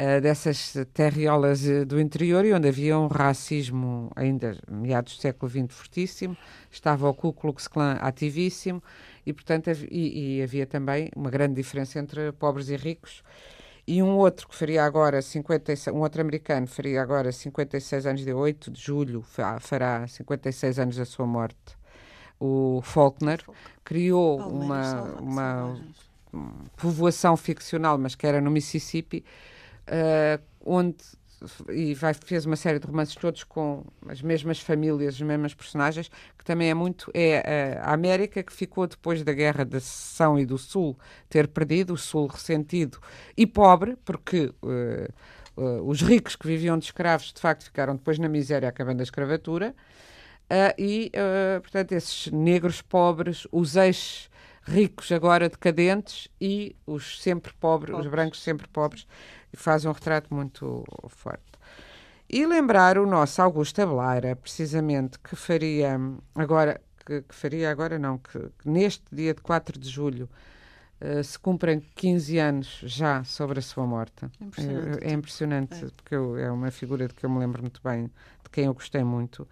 uh, 0.00 0.20
dessas 0.20 0.74
terriolas 0.94 1.62
do 1.86 2.00
interior 2.00 2.44
e 2.44 2.52
onde 2.52 2.68
havia 2.68 2.98
um 2.98 3.06
racismo 3.06 4.10
ainda 4.16 4.56
meados 4.70 5.16
do 5.16 5.20
século 5.20 5.50
XX 5.50 5.74
fortíssimo, 5.74 6.36
estava 6.70 7.08
o 7.08 7.14
Ku 7.14 7.32
Klux 7.32 7.68
Klan 7.68 7.98
ativíssimo 8.00 8.82
e 9.26 9.32
portanto 9.32 9.70
e, 9.90 10.38
e 10.38 10.42
havia 10.42 10.66
também 10.66 11.10
uma 11.14 11.30
grande 11.30 11.54
diferença 11.54 11.98
entre 11.98 12.32
pobres 12.32 12.68
e 12.68 12.76
ricos. 12.76 13.22
E 13.86 14.02
um 14.02 14.16
outro 14.16 14.48
que 14.48 14.54
faria 14.54 14.84
agora 14.84 15.20
56, 15.20 15.94
um 15.94 16.00
outro 16.00 16.20
americano 16.20 16.66
faria 16.66 17.02
agora 17.02 17.32
56 17.32 18.06
anos 18.06 18.24
de 18.24 18.32
8 18.32 18.70
de 18.70 18.80
julho 18.80 19.22
fará 19.60 20.06
56 20.06 20.78
anos 20.78 20.96
da 20.96 21.04
sua 21.04 21.26
morte 21.26 21.80
o 22.40 22.80
Faulkner, 22.82 23.44
criou 23.84 24.40
uma, 24.40 25.02
uma 25.20 25.80
povoação 26.76 27.36
ficcional, 27.36 27.98
mas 27.98 28.14
que 28.14 28.26
era 28.26 28.40
no 28.40 28.50
Mississippi, 28.50 29.22
uh, 29.90 30.42
onde 30.64 31.04
e 31.70 31.94
vai, 31.94 32.12
fez 32.14 32.44
uma 32.44 32.56
série 32.56 32.78
de 32.78 32.86
romances 32.86 33.14
todos 33.14 33.44
com 33.44 33.84
as 34.06 34.20
mesmas 34.20 34.60
famílias, 34.60 35.14
as 35.14 35.20
mesmas 35.22 35.54
personagens, 35.54 36.10
que 36.36 36.44
também 36.44 36.68
é 36.68 36.74
muito 36.74 37.10
é 37.14 37.78
a 37.80 37.94
América 37.94 38.42
que 38.42 38.52
ficou 38.52 38.86
depois 38.86 39.22
da 39.22 39.32
guerra 39.32 39.64
da 39.64 39.80
secessão 39.80 40.38
e 40.38 40.44
do 40.44 40.58
Sul 40.58 40.98
ter 41.28 41.48
perdido, 41.48 41.94
o 41.94 41.96
Sul 41.96 42.26
ressentido 42.26 42.98
e 43.36 43.46
pobre, 43.46 43.96
porque 44.04 44.52
uh, 44.62 45.60
uh, 45.62 45.88
os 45.88 46.02
ricos 46.02 46.36
que 46.36 46.46
viviam 46.46 46.78
de 46.78 46.84
escravos 46.84 47.32
de 47.32 47.40
facto 47.40 47.64
ficaram 47.64 47.96
depois 47.96 48.18
na 48.18 48.28
miséria 48.28 48.68
acabando 48.68 49.00
a 49.00 49.04
escravatura 49.04 49.74
Uh, 50.50 50.74
e, 50.76 51.12
portanto, 51.62 51.92
esses 51.92 52.26
negros 52.32 52.82
pobres, 52.82 53.46
os 53.52 53.76
ex-ricos 54.70 55.10
agora 55.12 55.48
decadentes 55.48 56.28
e 56.40 56.76
os 56.86 57.20
sempre 57.20 57.52
pobres, 57.54 57.90
pobres. 57.90 58.06
os 58.06 58.10
brancos 58.10 58.42
sempre 58.42 58.68
pobres, 58.68 59.06
fazem 59.52 59.90
um 59.90 59.92
retrato 59.92 60.32
muito 60.32 60.84
forte. 61.08 61.42
E 62.28 62.46
lembrar 62.46 62.96
o 62.96 63.06
nosso 63.06 63.42
Augusto 63.42 63.82
Abelaira, 63.82 64.36
precisamente, 64.36 65.18
que 65.18 65.34
faria 65.34 65.98
agora, 66.34 66.80
que, 67.04 67.22
que 67.22 67.34
faria 67.34 67.70
agora 67.70 67.98
não, 67.98 68.18
que, 68.18 68.38
que, 68.38 68.68
neste 68.68 69.04
dia 69.12 69.34
de 69.34 69.40
4 69.40 69.78
de 69.78 69.88
julho 69.88 70.30
uh, 71.00 71.24
se 71.24 71.36
cumprem 71.36 71.80
15 71.96 72.38
anos 72.38 72.80
já 72.84 73.24
sobre 73.24 73.58
a 73.58 73.62
sua 73.62 73.84
morte. 73.84 74.26
É 74.40 74.44
impressionante, 74.44 75.04
é, 75.04 75.08
é 75.08 75.12
impressionante 75.12 75.84
é. 75.84 75.88
porque 75.96 76.14
eu, 76.14 76.38
é 76.38 76.50
uma 76.52 76.70
figura 76.70 77.08
de 77.08 77.14
que 77.14 77.26
eu 77.26 77.30
me 77.30 77.40
lembro 77.40 77.60
muito 77.62 77.80
bem, 77.82 78.04
de 78.04 78.50
quem 78.52 78.66
eu 78.66 78.74
gostei 78.74 79.02
muito 79.02 79.46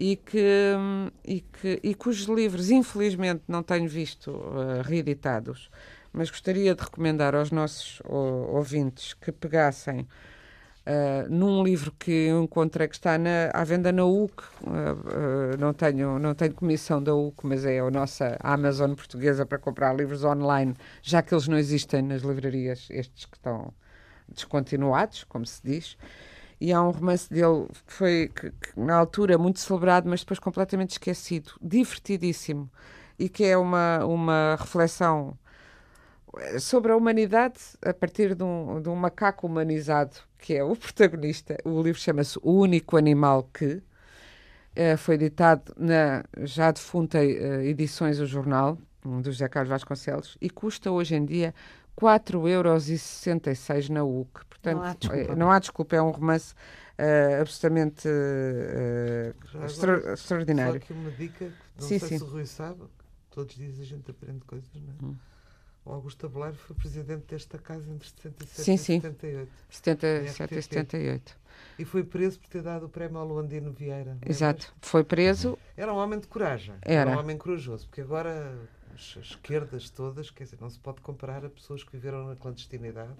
e 0.00 0.16
que, 0.16 0.74
e 1.22 1.40
que 1.42 1.78
e 1.82 1.94
cujos 1.94 2.26
livros, 2.26 2.70
infelizmente, 2.70 3.42
não 3.46 3.62
tenho 3.62 3.86
visto 3.86 4.30
uh, 4.30 4.80
reeditados, 4.82 5.70
mas 6.10 6.30
gostaria 6.30 6.74
de 6.74 6.82
recomendar 6.82 7.34
aos 7.34 7.50
nossos 7.50 8.00
ouvintes 8.06 9.12
que 9.12 9.30
pegassem 9.30 10.00
uh, 10.00 11.28
num 11.28 11.62
livro 11.62 11.92
que 11.98 12.28
encontrei 12.30 12.88
que 12.88 12.94
está 12.94 13.18
na, 13.18 13.50
à 13.52 13.62
venda 13.62 13.92
na 13.92 14.06
UC, 14.06 14.42
uh, 14.62 15.58
não, 15.58 15.74
tenho, 15.74 16.18
não 16.18 16.34
tenho 16.34 16.54
comissão 16.54 17.02
da 17.02 17.14
UC, 17.14 17.46
mas 17.46 17.66
é 17.66 17.80
a 17.80 17.90
nossa 17.90 18.38
Amazon 18.42 18.94
portuguesa 18.94 19.44
para 19.44 19.58
comprar 19.58 19.94
livros 19.94 20.24
online, 20.24 20.74
já 21.02 21.20
que 21.20 21.34
eles 21.34 21.46
não 21.46 21.58
existem 21.58 22.00
nas 22.00 22.22
livrarias, 22.22 22.88
estes 22.88 23.26
que 23.26 23.36
estão 23.36 23.70
descontinuados, 24.26 25.24
como 25.24 25.44
se 25.44 25.60
diz 25.62 25.98
e 26.60 26.72
há 26.72 26.82
um 26.82 26.90
romance 26.90 27.28
dele 27.30 27.66
que 27.86 27.92
foi 27.92 28.28
que, 28.34 28.50
que, 28.50 28.78
na 28.78 28.96
altura 28.96 29.38
muito 29.38 29.60
celebrado, 29.60 30.08
mas 30.08 30.20
depois 30.20 30.38
completamente 30.38 30.90
esquecido, 30.90 31.52
divertidíssimo, 31.60 32.70
e 33.18 33.28
que 33.28 33.44
é 33.44 33.56
uma, 33.56 34.04
uma 34.04 34.56
reflexão 34.60 35.38
eh, 36.36 36.58
sobre 36.58 36.92
a 36.92 36.96
humanidade 36.96 37.58
a 37.82 37.94
partir 37.94 38.34
de 38.34 38.42
um, 38.44 38.80
de 38.80 38.88
um 38.88 38.94
macaco 38.94 39.46
humanizado, 39.46 40.16
que 40.38 40.54
é 40.54 40.62
o 40.62 40.76
protagonista. 40.76 41.56
O 41.64 41.82
livro 41.82 42.00
chama-se 42.00 42.38
O 42.42 42.52
Único 42.60 42.96
Animal 42.96 43.48
Que. 43.52 43.82
Uh, 44.70 44.96
foi 44.96 45.16
editado 45.16 45.74
na 45.76 46.24
já 46.42 46.70
defunta 46.70 47.18
uh, 47.18 47.60
Edições 47.62 48.20
O 48.20 48.26
Jornal, 48.26 48.78
do 49.04 49.32
José 49.32 49.48
Carlos 49.48 49.68
Vasconcelos, 49.68 50.38
e 50.40 50.48
custa 50.48 50.90
hoje 50.92 51.16
em 51.16 51.24
dia 51.24 51.52
4,66€ 52.00 53.90
na 53.90 54.02
UC. 54.04 54.30
Portanto, 54.48 54.76
não 54.76 54.82
há 54.82 54.94
desculpa, 54.94 55.36
não 55.36 55.50
há 55.50 55.58
desculpa 55.58 55.96
é 55.96 56.02
um 56.02 56.10
romance 56.10 56.54
uh, 56.54 57.40
absolutamente 57.40 58.08
uh, 58.08 59.64
extra 59.64 60.12
extraordinário. 60.12 60.72
Só 60.72 60.76
aqui 60.78 60.92
uma 60.92 61.10
dica, 61.10 61.44
não 61.78 61.88
sim, 61.88 61.98
sei 61.98 62.08
sim. 62.08 62.18
se 62.18 62.24
o 62.24 62.26
Rui 62.26 62.46
sabe, 62.46 62.82
todos 63.30 63.54
os 63.54 63.58
dias 63.58 63.78
a 63.80 63.84
gente 63.84 64.10
aprende 64.10 64.40
coisas, 64.44 64.70
não 64.74 65.08
é? 65.08 65.12
Hum. 65.12 65.16
O 65.82 65.92
Augusto 65.92 66.26
Abelar 66.26 66.52
foi 66.52 66.76
presidente 66.76 67.24
desta 67.26 67.58
casa 67.58 67.90
entre 67.90 68.06
77 68.06 68.62
sim, 68.62 68.74
e 68.74 68.78
sim. 68.78 69.00
78. 69.00 69.50
77 69.70 70.54
e 70.54 70.62
78. 70.62 71.40
E 71.78 71.84
foi 71.86 72.04
preso 72.04 72.38
por 72.38 72.48
ter 72.48 72.62
dado 72.62 72.84
o 72.84 72.88
prémio 72.88 73.18
ao 73.18 73.26
Luandino 73.26 73.72
Vieira. 73.72 74.18
Exato. 74.24 74.72
Foi 74.82 75.02
preso. 75.02 75.58
Era 75.74 75.92
um 75.92 75.96
homem 75.96 76.20
de 76.20 76.26
coragem. 76.26 76.74
Era. 76.82 77.10
Era 77.10 77.18
um 77.18 77.22
homem 77.22 77.38
corajoso, 77.38 77.86
porque 77.86 78.02
agora 78.02 78.54
as 78.94 79.16
esquerdas 79.22 79.90
todas, 79.90 80.30
quer 80.30 80.44
dizer, 80.44 80.58
não 80.60 80.68
se 80.68 80.78
pode 80.78 81.00
comparar 81.00 81.44
a 81.44 81.48
pessoas 81.48 81.82
que 81.82 81.92
viveram 81.92 82.26
na 82.26 82.36
clandestinidade. 82.36 83.10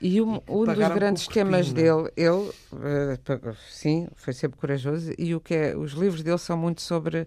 E 0.00 0.20
um, 0.20 0.36
e 0.36 0.42
um 0.48 0.64
dos 0.64 0.76
grandes 0.76 1.26
temas 1.26 1.72
dele, 1.72 2.10
ele, 2.16 2.50
uh, 2.72 3.56
sim, 3.70 4.08
foi 4.14 4.32
sempre 4.32 4.58
corajoso, 4.58 5.12
e 5.18 5.34
o 5.34 5.40
que 5.40 5.54
é, 5.54 5.76
os 5.76 5.92
livros 5.92 6.22
dele 6.22 6.38
são 6.38 6.56
muito 6.56 6.82
sobre 6.82 7.26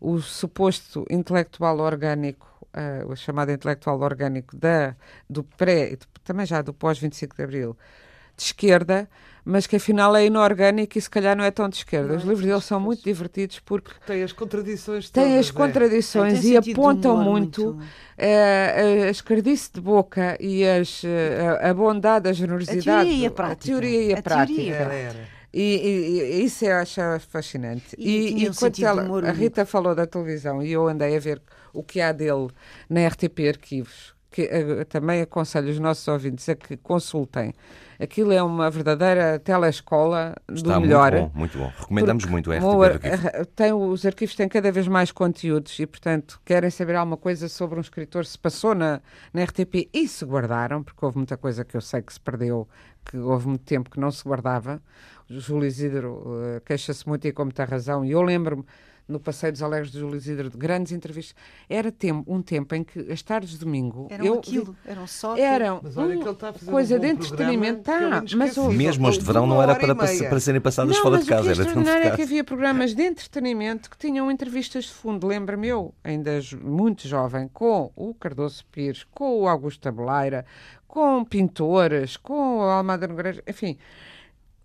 o 0.00 0.20
suposto 0.20 1.06
intelectual 1.10 1.78
orgânico, 1.78 2.46
uh, 2.74 3.10
o 3.10 3.16
chamado 3.16 3.52
intelectual 3.52 4.00
orgânico 4.00 4.56
da, 4.56 4.96
do 5.28 5.44
pré, 5.44 5.96
também 6.24 6.46
já 6.46 6.62
do 6.62 6.72
pós-25 6.72 7.36
de 7.36 7.42
Abril, 7.42 7.76
de 8.36 8.42
esquerda, 8.42 9.08
mas 9.44 9.66
que 9.66 9.76
afinal 9.76 10.14
é 10.16 10.26
inorgânico 10.26 10.98
e 10.98 11.00
se 11.00 11.08
calhar 11.08 11.36
não 11.36 11.44
é 11.44 11.50
tão 11.50 11.68
de 11.68 11.76
esquerda. 11.76 12.14
Os 12.14 12.24
é 12.24 12.26
livros 12.26 12.46
dele 12.46 12.60
são 12.60 12.80
muito 12.80 13.02
divertidos 13.02 13.58
porque 13.60 13.90
têm 14.06 14.22
as 14.22 14.32
contradições 14.32 15.10
têm 15.10 15.38
as 15.38 15.48
é. 15.48 15.52
contradições 15.52 16.44
é. 16.44 16.48
e 16.48 16.56
apontam 16.56 17.16
muito, 17.16 17.64
muito. 17.64 17.80
Uh, 18.18 19.06
a 19.06 19.10
escardice 19.10 19.70
de 19.72 19.80
boca 19.80 20.36
e 20.40 20.64
as, 20.64 21.02
uh, 21.02 21.06
a 21.62 21.72
bondade, 21.72 22.28
a 22.28 22.32
generosidade, 22.32 22.90
a 22.90 23.02
teoria 23.02 23.12
e 23.12 23.26
a 23.26 23.30
prática. 23.30 23.52
A 23.52 23.66
teoria 23.66 24.02
e 24.02 24.14
a, 24.14 24.18
a 24.18 24.22
prática. 24.22 24.74
Era, 24.74 24.94
era. 24.94 25.40
E, 25.52 25.62
e, 25.62 26.20
e, 26.20 26.44
isso 26.44 26.64
eu 26.64 26.76
acho 26.76 27.00
fascinante. 27.28 27.96
E, 27.98 28.44
e, 28.44 28.46
e 28.46 28.54
quando 28.54 28.84
ela, 28.84 29.28
a 29.28 29.32
Rita 29.32 29.66
falou 29.66 29.94
da 29.94 30.06
televisão 30.06 30.62
e 30.62 30.72
eu 30.72 30.86
andei 30.86 31.16
a 31.16 31.20
ver 31.20 31.42
o 31.72 31.82
que 31.82 32.00
há 32.00 32.12
dele 32.12 32.48
na 32.88 33.06
RTP 33.06 33.48
Arquivos, 33.48 34.14
que 34.30 34.42
uh, 34.42 34.84
também 34.84 35.20
aconselho 35.20 35.70
os 35.70 35.78
nossos 35.78 36.06
ouvintes 36.06 36.48
a 36.48 36.54
que 36.54 36.76
consultem. 36.76 37.52
Aquilo 38.00 38.32
é 38.32 38.42
uma 38.42 38.70
verdadeira 38.70 39.38
telescola 39.38 40.34
Está 40.50 40.74
do 40.74 40.80
melhor. 40.80 41.12
Muito 41.12 41.28
bom, 41.28 41.38
muito 41.38 41.58
bom. 41.58 41.72
Recomendamos 41.78 42.24
muito 42.24 42.50
a 42.50 42.56
RTP 42.56 42.64
Arquivos. 42.64 43.46
Tem, 43.54 43.72
os 43.74 44.06
arquivos 44.06 44.34
têm 44.34 44.48
cada 44.48 44.72
vez 44.72 44.88
mais 44.88 45.12
conteúdos 45.12 45.78
e, 45.78 45.86
portanto, 45.86 46.40
querem 46.42 46.70
saber 46.70 46.96
alguma 46.96 47.18
coisa 47.18 47.46
sobre 47.46 47.76
um 47.76 47.82
escritor 47.82 48.24
se 48.24 48.38
passou 48.38 48.74
na, 48.74 49.02
na 49.34 49.44
RTP 49.44 49.90
e 49.92 50.08
se 50.08 50.24
guardaram, 50.24 50.82
porque 50.82 51.04
houve 51.04 51.18
muita 51.18 51.36
coisa 51.36 51.62
que 51.62 51.76
eu 51.76 51.80
sei 51.82 52.00
que 52.00 52.12
se 52.12 52.20
perdeu, 52.20 52.66
que 53.04 53.18
houve 53.18 53.48
muito 53.48 53.64
tempo 53.64 53.90
que 53.90 54.00
não 54.00 54.10
se 54.10 54.24
guardava. 54.24 54.80
O 55.28 55.38
Júlio 55.38 55.66
Isidro 55.66 56.22
uh, 56.24 56.60
queixa-se 56.64 57.06
muito 57.06 57.28
e 57.28 57.32
com 57.32 57.44
muita 57.44 57.66
razão. 57.66 58.02
E 58.02 58.12
eu 58.12 58.22
lembro-me 58.22 58.64
no 59.10 59.20
Passeio 59.20 59.52
dos 59.52 59.62
Alegres 59.62 59.90
de 59.90 59.98
Júlio 59.98 60.16
Isidro, 60.16 60.48
de 60.48 60.56
grandes 60.56 60.92
entrevistas. 60.92 61.34
Era 61.68 61.90
tempo, 61.90 62.32
um 62.32 62.40
tempo 62.40 62.74
em 62.74 62.84
que 62.84 63.12
as 63.12 63.22
tardes 63.22 63.50
de 63.50 63.58
domingo. 63.58 64.06
Eram 64.10 64.24
eu, 64.24 64.34
aquilo, 64.34 64.76
eram 64.86 65.06
só. 65.06 65.36
Eram 65.36 65.78
um, 65.78 66.70
coisa 66.70 66.96
um 66.96 67.00
de 67.00 67.06
entretenimento. 67.08 67.82
Tá, 67.82 68.22
mas 68.36 68.56
Mesmo 68.56 69.08
os 69.08 69.18
de 69.18 69.24
verão 69.24 69.46
não 69.46 69.62
era 69.62 69.74
para, 69.74 69.94
para 69.94 70.40
serem 70.40 70.60
passadas 70.60 70.96
não, 70.96 71.02
fora 71.02 71.18
de 71.18 71.26
casa. 71.26 71.52
O 71.52 71.82
que 71.82 71.88
era 71.88 72.06
é 72.06 72.16
que 72.16 72.22
havia 72.22 72.44
programas 72.44 72.94
de 72.94 73.02
entretenimento 73.02 73.90
que 73.90 73.98
tinham 73.98 74.30
entrevistas 74.30 74.84
de 74.84 74.92
fundo. 74.92 75.26
Lembra-me 75.26 75.68
eu, 75.68 75.94
ainda 76.04 76.40
muito 76.62 77.06
jovem, 77.06 77.48
com 77.48 77.90
o 77.96 78.14
Cardoso 78.14 78.64
Pires, 78.70 79.04
com 79.10 79.40
o 79.40 79.48
Augusto 79.48 79.80
Tabeleira, 79.80 80.44
com 80.86 81.24
pintores, 81.24 82.16
com 82.16 82.58
o 82.58 82.62
Almada 82.62 83.06
Nogueira, 83.06 83.42
enfim 83.46 83.70
é, 83.70 83.76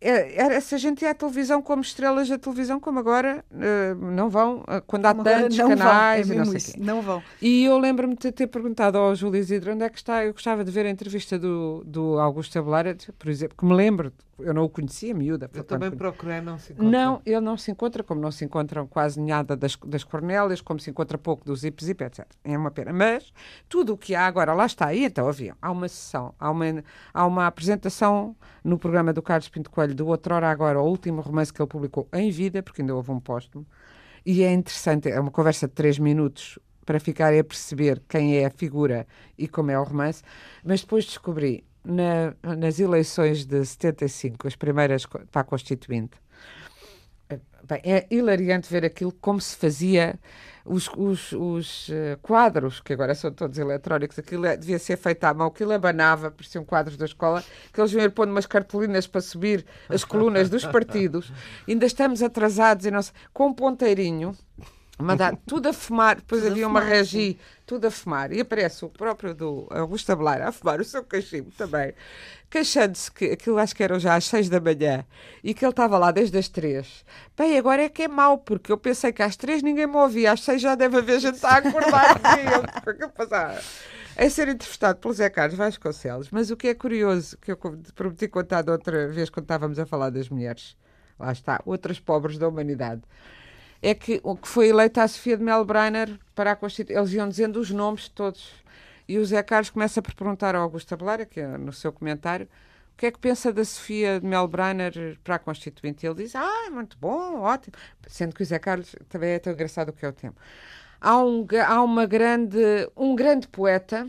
era 0.01 0.59
se 0.61 0.75
a 0.75 0.77
gente 0.77 1.01
ia 1.01 1.11
à 1.11 1.13
televisão 1.13 1.61
como 1.61 1.81
estrelas 1.81 2.29
da 2.29 2.37
televisão, 2.37 2.79
como 2.79 2.99
agora 2.99 3.43
uh, 3.51 4.11
não 4.11 4.29
vão, 4.29 4.59
uh, 4.59 4.81
quando 4.85 5.05
há 5.05 5.11
como 5.11 5.23
tantos 5.23 5.57
canais 5.57 6.27
vão, 6.27 6.35
é 6.35 6.37
e 6.37 6.39
não 6.39 6.45
sei 6.45 6.57
isso, 6.57 6.73
Não 6.77 7.01
vão. 7.01 7.23
E 7.41 7.63
eu 7.63 7.77
lembro-me 7.77 8.15
de 8.15 8.31
ter 8.31 8.47
perguntado 8.47 8.97
ao 8.97 9.15
Júlio 9.15 9.39
Isidro 9.39 9.73
onde 9.73 9.83
é 9.83 9.89
que 9.89 9.97
está. 9.97 10.23
Eu 10.23 10.33
gostava 10.33 10.63
de 10.63 10.71
ver 10.71 10.85
a 10.85 10.89
entrevista 10.89 11.39
do, 11.39 11.83
do 11.85 12.19
Augusto 12.19 12.57
Abelara, 12.59 12.95
por 13.17 13.29
exemplo, 13.29 13.55
que 13.57 13.65
me 13.65 13.73
lembro, 13.73 14.13
eu 14.39 14.53
não 14.53 14.63
o 14.63 14.69
conhecia, 14.69 15.13
miúda. 15.13 15.49
Eu 15.53 15.63
também 15.63 15.91
procurei, 15.91 16.41
não 16.41 16.57
se 16.57 16.73
encontra. 16.73 16.91
Não, 16.91 17.21
ele 17.25 17.39
não 17.39 17.57
se 17.57 17.71
encontra, 17.71 18.03
como 18.03 18.19
não 18.19 18.31
se 18.31 18.43
encontram 18.43 18.85
quase 18.85 19.19
nada 19.19 19.55
das, 19.55 19.75
das 19.85 20.03
Cornélias, 20.03 20.61
como 20.61 20.79
se 20.79 20.89
encontra 20.89 21.17
pouco 21.17 21.45
dos 21.45 21.61
Zip 21.61 21.83
Zip, 21.83 22.03
etc. 22.03 22.25
É 22.43 22.57
uma 22.57 22.71
pena. 22.71 22.91
Mas 22.91 23.31
tudo 23.69 23.93
o 23.93 23.97
que 23.97 24.13
há 24.13 24.25
agora, 24.25 24.53
lá 24.53 24.65
está. 24.65 24.93
E 24.93 25.05
então 25.05 25.27
havia, 25.27 25.55
há 25.61 25.71
uma 25.71 25.87
sessão, 25.87 26.33
há 26.39 26.51
uma, 26.51 26.83
há 27.13 27.25
uma 27.25 27.47
apresentação 27.47 28.35
no 28.63 28.77
programa 28.77 29.13
do 29.13 29.21
Carlos 29.21 29.47
Pinto 29.47 29.69
Coelho 29.69 29.95
do 29.95 30.07
Outrora 30.07 30.49
Agora, 30.49 30.81
o 30.81 30.85
último 30.85 31.21
romance 31.21 31.53
que 31.53 31.61
ele 31.61 31.69
publicou 31.69 32.07
em 32.13 32.29
vida, 32.29 32.61
porque 32.61 32.81
ainda 32.81 32.95
houve 32.95 33.11
um 33.11 33.19
póstumo, 33.19 33.65
e 34.25 34.43
é 34.43 34.51
interessante, 34.51 35.09
é 35.09 35.19
uma 35.19 35.31
conversa 35.31 35.67
de 35.67 35.73
três 35.73 35.99
minutos 35.99 36.57
para 36.85 36.99
ficarem 36.99 37.39
a 37.39 37.43
perceber 37.43 38.01
quem 38.07 38.37
é 38.37 38.45
a 38.45 38.49
figura 38.49 39.07
e 39.37 39.47
como 39.47 39.71
é 39.71 39.79
o 39.79 39.83
romance, 39.83 40.23
mas 40.63 40.81
depois 40.81 41.05
descobri 41.05 41.63
na, 41.85 42.55
nas 42.55 42.79
eleições 42.79 43.45
de 43.45 43.65
75, 43.65 44.47
as 44.47 44.55
primeiras 44.55 45.05
para 45.05 45.41
a 45.41 45.43
Constituinte, 45.43 46.17
bem, 47.63 47.81
é 47.83 48.05
hilariante 48.09 48.69
ver 48.69 48.85
aquilo 48.85 49.11
como 49.11 49.39
se 49.41 49.55
fazia 49.55 50.19
os, 50.65 50.89
os, 50.97 51.31
os 51.31 51.89
uh, 51.89 52.17
quadros, 52.21 52.81
que 52.81 52.91
agora 52.93 53.13
são 53.13 53.31
todos 53.31 53.57
eletrónicos, 53.57 54.17
aquilo 54.17 54.45
é, 54.45 54.57
devia 54.57 54.79
ser 54.79 54.97
feito 54.97 55.23
à 55.23 55.33
mão, 55.33 55.47
aquilo 55.47 55.71
abanava, 55.71 56.31
pareciam 56.31 56.65
quadros 56.65 56.97
da 56.97 57.05
escola, 57.05 57.43
que 57.71 57.79
eles 57.79 57.93
iam 57.93 58.09
pondo 58.09 58.31
umas 58.31 58.47
cartolinas 58.47 59.05
para 59.05 59.21
subir 59.21 59.63
as 59.87 60.03
colunas 60.03 60.49
dos 60.49 60.65
partidos. 60.65 61.31
Ainda 61.67 61.85
estamos 61.85 62.23
atrasados 62.23 62.85
e 62.85 62.91
não 62.91 63.01
com 63.31 63.47
um 63.47 63.53
ponteirinho 63.53 64.35
mandar 64.97 65.35
tudo 65.45 65.69
a 65.69 65.73
fumar, 65.73 66.15
depois 66.15 66.41
tudo 66.41 66.51
havia 66.51 66.67
uma 66.67 66.79
regi, 66.79 67.37
tudo 67.65 67.87
a 67.87 67.91
fumar, 67.91 68.31
e 68.31 68.39
aparece 68.39 68.85
o 68.85 68.89
próprio 68.89 69.33
do 69.33 69.67
Augusto 69.69 70.11
Abelar 70.11 70.41
a 70.41 70.51
fumar 70.51 70.79
o 70.79 70.83
seu 70.83 71.03
cachimbo 71.03 71.51
também, 71.51 71.93
queixando-se 72.49 73.11
que 73.11 73.25
aquilo 73.25 73.57
acho 73.57 73.75
que 73.75 73.83
era 73.83 73.99
já 73.99 74.15
às 74.15 74.25
seis 74.25 74.47
da 74.47 74.59
manhã 74.59 75.05
e 75.43 75.53
que 75.53 75.65
ele 75.65 75.71
estava 75.71 75.97
lá 75.97 76.11
desde 76.11 76.37
as 76.37 76.47
três. 76.47 77.03
Bem, 77.37 77.57
agora 77.57 77.83
é 77.83 77.89
que 77.89 78.03
é 78.03 78.07
mau, 78.07 78.37
porque 78.37 78.71
eu 78.71 78.77
pensei 78.77 79.11
que 79.11 79.21
às 79.21 79.35
três 79.35 79.61
ninguém 79.61 79.87
me 79.87 79.97
ouvia, 79.97 80.31
às 80.31 80.41
seis 80.41 80.61
já 80.61 80.75
deve 80.75 80.97
haver 80.97 81.19
gente 81.19 81.45
a 81.45 81.57
acordar 81.57 82.21
é 84.15 84.29
ser 84.29 84.47
entrevistado 84.47 84.99
pelo 84.99 85.13
Zé 85.13 85.29
Carlos 85.29 85.57
Vasconcelos, 85.57 86.29
mas 86.31 86.49
o 86.49 86.55
que 86.55 86.69
é 86.69 86.73
curioso, 86.73 87.37
que 87.37 87.51
eu 87.51 87.57
prometi 87.93 88.29
contar 88.29 88.67
outra 88.69 89.09
vez 89.09 89.29
quando 89.29 89.43
estávamos 89.43 89.77
a 89.77 89.85
falar 89.85 90.09
das 90.09 90.29
mulheres, 90.29 90.77
lá 91.19 91.33
está, 91.33 91.61
outras 91.65 91.99
pobres 91.99 92.37
da 92.37 92.47
humanidade 92.47 93.01
é 93.85 93.93
que, 93.93 94.19
que 94.19 94.47
foi 94.47 94.69
eleita 94.69 95.03
a 95.03 95.07
Sofia 95.07 95.37
de 95.37 95.43
Melbreiner 95.43 96.19
para 96.33 96.53
a 96.53 96.55
Constituição. 96.55 97.03
Eles 97.03 97.13
iam 97.13 97.29
dizendo 97.29 97.59
os 97.59 97.69
nomes 97.69 98.09
todos. 98.09 98.51
E 99.07 99.19
o 99.19 99.25
Zé 99.25 99.43
Carlos 99.43 99.69
começa 99.69 100.01
por 100.01 100.15
perguntar 100.15 100.55
ao 100.55 100.63
Augusto 100.63 100.89
Tabelara, 100.89 101.23
que 101.23 101.39
é 101.39 101.57
no 101.57 101.71
seu 101.71 101.93
comentário, 101.93 102.47
o 102.93 102.97
que 102.97 103.05
é 103.05 103.11
que 103.11 103.19
pensa 103.19 103.53
da 103.53 103.63
Sofia 103.63 104.19
de 104.19 104.25
Melbreiner 104.25 105.19
para 105.23 105.35
a 105.35 105.39
Constituinte? 105.39 106.03
Ele 106.03 106.15
diz, 106.15 106.35
ah, 106.35 106.69
muito 106.71 106.97
bom, 106.97 107.41
ótimo. 107.41 107.75
Sendo 108.07 108.33
que 108.33 108.41
o 108.41 108.45
Zé 108.45 108.57
Carlos 108.57 108.95
também 109.07 109.31
é 109.31 109.39
tão 109.39 109.53
engraçado 109.53 109.93
que 109.93 110.03
é 110.03 110.09
o 110.09 110.13
tempo. 110.13 110.41
Há 110.99 111.23
um, 111.23 111.45
há 111.67 111.83
uma 111.83 112.07
grande, 112.07 112.89
um 112.97 113.15
grande 113.15 113.47
poeta, 113.47 114.07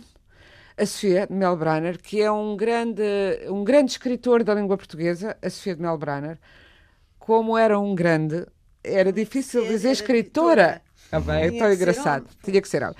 a 0.79 0.87
Sofia 0.87 1.27
de 1.27 1.35
Melbreiner, 1.35 2.01
que 2.01 2.23
é 2.23 2.31
um 2.33 2.57
grande, 2.57 3.03
um 3.51 3.63
grande 3.63 3.91
escritor 3.91 4.43
da 4.43 4.55
língua 4.55 4.79
portuguesa, 4.79 5.37
a 5.43 5.51
Sofia 5.51 5.75
de 5.75 5.83
Melbreiner, 5.83 6.39
como 7.19 7.59
era 7.59 7.79
um 7.79 7.95
grande, 7.95 8.47
era 8.87 9.13
difícil 9.13 9.63
era, 9.63 9.71
dizer 9.71 9.89
era 9.89 9.93
escritora. 9.93 10.83
Ah, 11.11 11.21
bem, 11.21 11.45
é 11.45 11.59
tão 11.59 11.73
engraçado. 11.73 12.27
Tinha 12.43 12.61
que 12.61 12.69
ser 12.69 12.83
algo. 12.83 12.99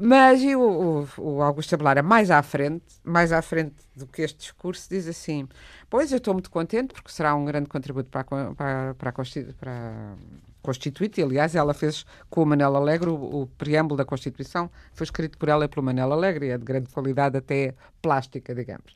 Mas 0.00 0.40
e 0.40 0.54
o, 0.54 1.06
o, 1.18 1.22
o 1.22 1.42
Augusto 1.42 1.74
Abelara, 1.74 2.02
mais 2.02 2.30
à 2.30 2.42
frente, 2.42 2.84
mais 3.02 3.32
à 3.32 3.42
frente 3.42 3.74
do 3.94 4.06
que 4.06 4.22
este 4.22 4.38
discurso, 4.38 4.88
diz 4.88 5.08
assim: 5.08 5.48
Pois 5.88 6.12
eu 6.12 6.18
estou 6.18 6.34
muito 6.34 6.50
contente 6.50 6.94
porque 6.94 7.10
será 7.10 7.34
um 7.34 7.44
grande 7.44 7.68
contributo 7.68 8.08
para 8.08 8.20
a, 8.20 8.24
para, 8.24 8.94
para 8.94 9.10
a, 9.10 9.12
para 9.58 9.72
a 9.72 10.16
Constituinte. 10.62 11.22
Aliás, 11.22 11.54
ela 11.54 11.74
fez 11.74 12.04
com 12.28 12.42
o 12.42 12.46
Manela 12.46 12.78
Alegre 12.78 13.08
o, 13.08 13.14
o, 13.14 13.46
preâmbulo 13.58 13.96
da 13.96 14.04
Constituição, 14.04 14.70
foi 14.92 15.04
escrito 15.04 15.36
por 15.36 15.48
ela 15.48 15.64
e 15.64 15.68
pelo 15.68 15.84
Manela 15.84 16.14
Alegre, 16.14 16.46
e 16.46 16.50
é 16.50 16.58
de 16.58 16.64
grande 16.64 16.88
qualidade, 16.90 17.36
até 17.36 17.74
plástica, 18.00 18.54
digamos. 18.54 18.94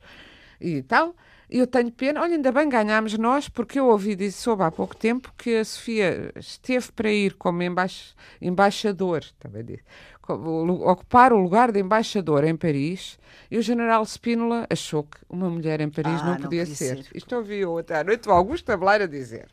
E 0.61 0.83
tal 0.83 1.15
eu 1.51 1.67
tenho 1.67 1.91
pena, 1.93 2.23
olha, 2.23 2.35
ainda 2.35 2.51
bem 2.51 2.69
ganhámos 2.69 3.17
nós, 3.19 3.49
porque 3.49 3.79
eu 3.79 3.87
ouvi 3.87 4.15
dizer, 4.15 4.33
soube 4.33 4.63
há 4.63 4.71
pouco 4.71 4.97
tempo 4.97 5.33
que 5.37 5.57
a 5.57 5.65
Sofia 5.65 6.33
esteve 6.37 6.91
para 6.93 7.11
ir 7.11 7.35
como 7.35 7.63
embaix, 7.63 8.15
embaixador, 8.41 9.25
também 9.39 9.65
disse, 9.65 9.85
ocupar 10.27 11.33
o 11.33 11.39
lugar 11.39 11.71
de 11.71 11.81
embaixador 11.81 12.45
em 12.45 12.57
Paris, 12.57 13.19
e 13.51 13.59
o 13.59 13.63
general 13.63 14.05
Spínola 14.05 14.67
achou 14.71 15.05
que 15.05 15.19
uma 15.29 15.51
mulher 15.51 15.81
em 15.81 15.91
Paris 15.91 16.21
ah, 16.21 16.25
não, 16.25 16.37
podia, 16.37 16.39
não 16.39 16.43
podia 16.43 16.67
ser. 16.67 17.05
ser. 17.05 17.07
Isto 17.15 17.37
ouvi 17.37 17.59
eu 17.59 17.77
até 17.79 17.99
à 17.99 18.05
noite 18.05 18.29
o 18.29 18.33
Augusto 18.33 18.71
Abelair 18.71 19.03
a 19.03 19.07
dizer. 19.07 19.47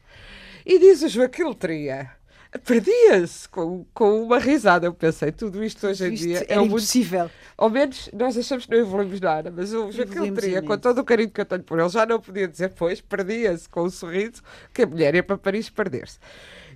E 0.66 0.80
diz 0.80 1.02
o 1.02 1.10
Joaquim 1.10 1.44
Letria, 1.44 2.12
perdia-se 2.66 3.48
com, 3.48 3.86
com 3.94 4.24
uma 4.24 4.38
risada. 4.38 4.86
Eu 4.86 4.94
pensei, 4.94 5.32
tudo 5.32 5.64
isto 5.64 5.88
hoje 5.88 6.06
em 6.06 6.14
dia 6.14 6.46
é, 6.48 6.56
impossível. 6.56 7.22
Muito... 7.22 7.34
Ao 7.58 7.70
menos 7.70 8.10
nós 8.14 8.38
achamos 8.38 8.66
que 8.66 8.72
não 8.72 8.80
evoluímos 8.80 9.22
nada, 9.22 9.52
mas 9.52 9.74
o 9.74 9.92
Joaquim 9.92 10.34
teria, 10.34 10.62
com 10.62 10.78
todo 10.78 11.00
o 11.00 11.04
carinho 11.04 11.30
que 11.30 11.42
eu 11.42 11.46
tenho 11.46 11.64
por 11.64 11.80
ele, 11.80 11.90
já 11.90 12.06
não 12.06 12.20
podia 12.20 12.48
dizer, 12.48 12.74
pois, 12.76 13.00
perdia-se 13.00 13.70
com 13.70 13.82
o 13.82 13.86
um 13.86 13.90
sorriso 13.90 14.42
que 14.74 14.82
a 14.82 14.88
mulher 14.88 15.16
ia 15.16 15.24
para 15.24 15.38
Paris 15.38 15.70
perder-se. 15.70 16.20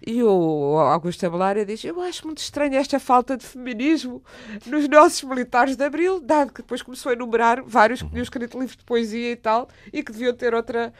E 0.06 0.22
o 0.22 0.78
Augusto 0.78 1.26
Abelária 1.26 1.66
diz: 1.66 1.84
Eu 1.84 2.02
acho 2.02 2.26
muito 2.26 2.40
estranho 2.40 2.76
esta 2.76 3.00
falta 3.00 3.38
de 3.38 3.46
feminismo 3.46 4.24
nos 4.66 4.88
nossos 4.88 5.24
militares 5.24 5.76
de 5.76 5.84
Abril, 5.84 6.20
dado 6.20 6.52
que 6.52 6.62
depois 6.62 6.82
começou 6.82 7.12
a 7.12 7.14
enumerar 7.14 7.64
vários 7.64 8.02
que 8.02 8.10
tinham 8.10 8.24
escrito 8.24 8.60
livros 8.60 8.78
de 8.78 8.84
poesia 8.84 9.32
e 9.32 9.36
tal, 9.36 9.70
e 9.92 10.04
que 10.04 10.12
deviam 10.12 10.34
ter 10.34 10.54
outra. 10.54 10.94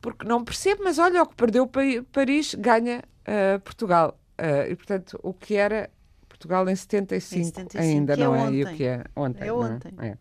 Porque 0.00 0.26
não 0.26 0.44
percebo, 0.44 0.82
mas 0.84 0.98
olha, 0.98 1.22
o 1.22 1.26
que 1.26 1.34
perdeu 1.34 1.66
Paris 2.12 2.54
ganha 2.54 3.02
uh, 3.26 3.60
Portugal. 3.60 4.18
Uh, 4.38 4.70
e, 4.70 4.76
portanto, 4.76 5.18
o 5.22 5.32
que 5.32 5.54
era 5.54 5.90
Portugal 6.28 6.68
em 6.68 6.76
75, 6.76 7.40
em 7.40 7.44
75 7.44 7.82
ainda, 7.82 8.16
não 8.16 8.34
é? 8.34 8.38
Ontem. 8.38 8.56
E 8.56 8.64
o 8.64 8.76
que 8.76 8.84
é 8.84 9.04
ontem. 9.14 9.48
É 9.48 9.52
ontem. 9.52 9.94
É? 9.98 10.06
É. 10.08 10.18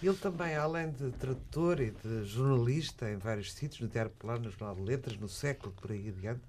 Ele 0.00 0.16
também, 0.16 0.54
além 0.54 0.90
de 0.90 1.10
tradutor 1.12 1.80
e 1.80 1.90
de 1.90 2.24
jornalista 2.24 3.10
em 3.10 3.16
vários 3.16 3.52
sítios, 3.52 3.80
no 3.80 3.88
Diário 3.88 4.12
Popular, 4.12 4.38
no 4.38 4.50
Jornal 4.50 4.76
de 4.76 4.82
Letras, 4.82 5.18
no 5.18 5.28
século, 5.28 5.72
por 5.72 5.90
aí 5.90 6.08
adiante, 6.08 6.42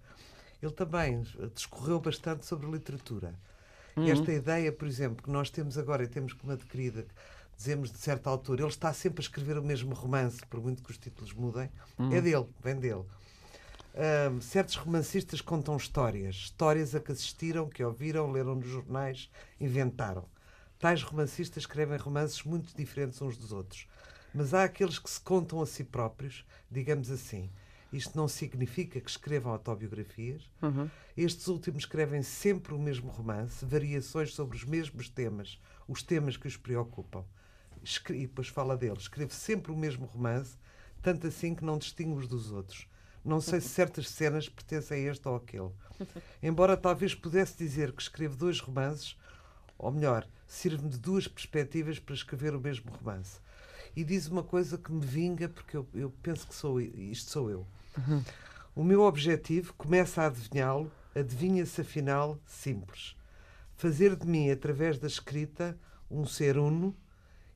ele 0.62 0.72
também 0.72 1.24
discorreu 1.56 2.00
bastante 2.00 2.46
sobre 2.46 2.70
literatura. 2.70 3.34
Uhum. 3.96 4.06
E 4.06 4.12
esta 4.12 4.32
ideia, 4.32 4.72
por 4.72 4.88
exemplo, 4.88 5.24
que 5.24 5.32
nós 5.32 5.50
temos 5.50 5.78
agora 5.80 6.04
e 6.04 6.08
temos 6.08 6.34
como 6.34 6.54
adquirida, 6.54 7.08
dizemos 7.58 7.92
de 7.92 7.98
certa 7.98 8.30
altura, 8.30 8.62
ele 8.62 8.70
está 8.70 8.94
sempre 8.94 9.22
a 9.22 9.24
escrever 9.24 9.58
o 9.58 9.64
mesmo 9.64 9.96
romance, 9.96 10.46
por 10.46 10.62
muito 10.62 10.84
que 10.84 10.92
os 10.92 10.98
títulos 10.98 11.34
mudem, 11.34 11.70
uhum. 11.98 12.14
é 12.14 12.22
dele, 12.22 12.46
vem 12.62 12.76
dele 12.76 13.04
certos 14.42 14.76
romancistas 14.76 15.42
contam 15.42 15.76
histórias, 15.76 16.36
histórias 16.36 16.96
a 16.96 17.00
que 17.00 17.12
assistiram, 17.12 17.68
que 17.68 17.84
ouviram, 17.84 18.32
leram 18.32 18.56
nos 18.56 18.68
jornais, 18.68 19.30
inventaram. 19.60 20.26
Tais 20.78 21.04
romancistas 21.04 21.64
escrevem 21.64 21.98
romances 21.98 22.44
muito 22.44 22.76
diferentes 22.76 23.22
uns 23.22 23.38
dos 23.38 23.52
outros. 23.52 23.88
Mas 24.34 24.54
há 24.54 24.64
aqueles 24.64 25.00
que 25.00 25.10
se 25.10 25.20
contam 25.20 25.62
a 25.62 25.66
si 25.66 25.84
próprios, 25.84 26.46
digamos 26.70 27.12
assim. 27.12 27.50
Isto 27.92 28.16
não 28.16 28.28
significa 28.28 29.02
que 29.02 29.10
escrevam 29.10 29.52
autobiografias. 29.52 30.44
Uhum. 30.62 30.90
Estes 31.18 31.48
últimos 31.48 31.84
escrevem 31.84 32.22
sempre 32.22 32.74
o 32.74 32.80
mesmo 32.80 33.10
romance, 33.10 33.66
variações 33.66 34.34
sobre 34.34 34.56
os 34.56 34.64
mesmos 34.64 35.10
temas, 35.10 35.60
os 35.88 36.04
temas 36.04 36.38
que 36.38 36.48
os 36.48 36.56
preocupam. 36.56 37.26
E 38.10 38.28
depois 38.28 38.48
fala 38.48 38.78
deles. 38.78 39.02
Escreve 39.02 39.34
sempre 39.34 39.72
o 39.72 39.76
mesmo 39.76 40.06
romance, 40.06 40.58
tanto 41.02 41.26
assim 41.26 41.56
que 41.56 41.66
não 41.66 41.80
distingue 41.80 42.20
os 42.20 42.28
dos 42.28 42.52
outros. 42.52 42.88
Não 43.30 43.40
sei 43.40 43.62
se 43.62 43.70
certas 43.70 44.10
cenas 44.10 44.50
pertencem 44.50 45.08
a 45.08 45.12
este 45.12 45.28
ou 45.28 45.36
aquele. 45.36 45.70
Embora 46.42 46.76
talvez 46.76 47.14
pudesse 47.14 47.56
dizer 47.58 47.92
que 47.92 48.02
escrevo 48.02 48.36
dois 48.36 48.60
romances, 48.60 49.16
ou 49.78 49.92
melhor, 49.92 50.28
sirvo-me 50.48 50.90
de 50.90 50.98
duas 50.98 51.28
perspectivas 51.28 52.00
para 52.00 52.16
escrever 52.16 52.56
o 52.56 52.60
mesmo 52.60 52.92
romance. 52.92 53.40
E 53.96 54.04
diz 54.04 54.28
uma 54.28 54.44
coisa 54.44 54.78
que 54.78 54.92
me 54.92 55.06
vinga, 55.06 55.48
porque 55.48 55.78
eu, 55.78 55.88
eu 55.94 56.12
penso 56.24 56.48
que 56.48 56.56
sou 56.56 56.82
isto 56.82 57.30
sou 57.30 57.52
eu. 57.52 57.68
Uhum. 57.98 58.24
O 58.76 58.84
meu 58.84 59.02
objetivo, 59.02 59.74
começa 59.74 60.24
a 60.24 60.28
adivinhá-lo, 60.28 60.92
adivinha-se 61.16 61.82
afinal 61.82 62.38
simples. 62.46 63.16
Fazer 63.76 64.16
de 64.16 64.26
mim, 64.26 64.50
através 64.50 64.98
da 64.98 65.08
escrita, 65.08 65.78
um 66.10 66.26
ser 66.26 66.58
uno 66.58 66.96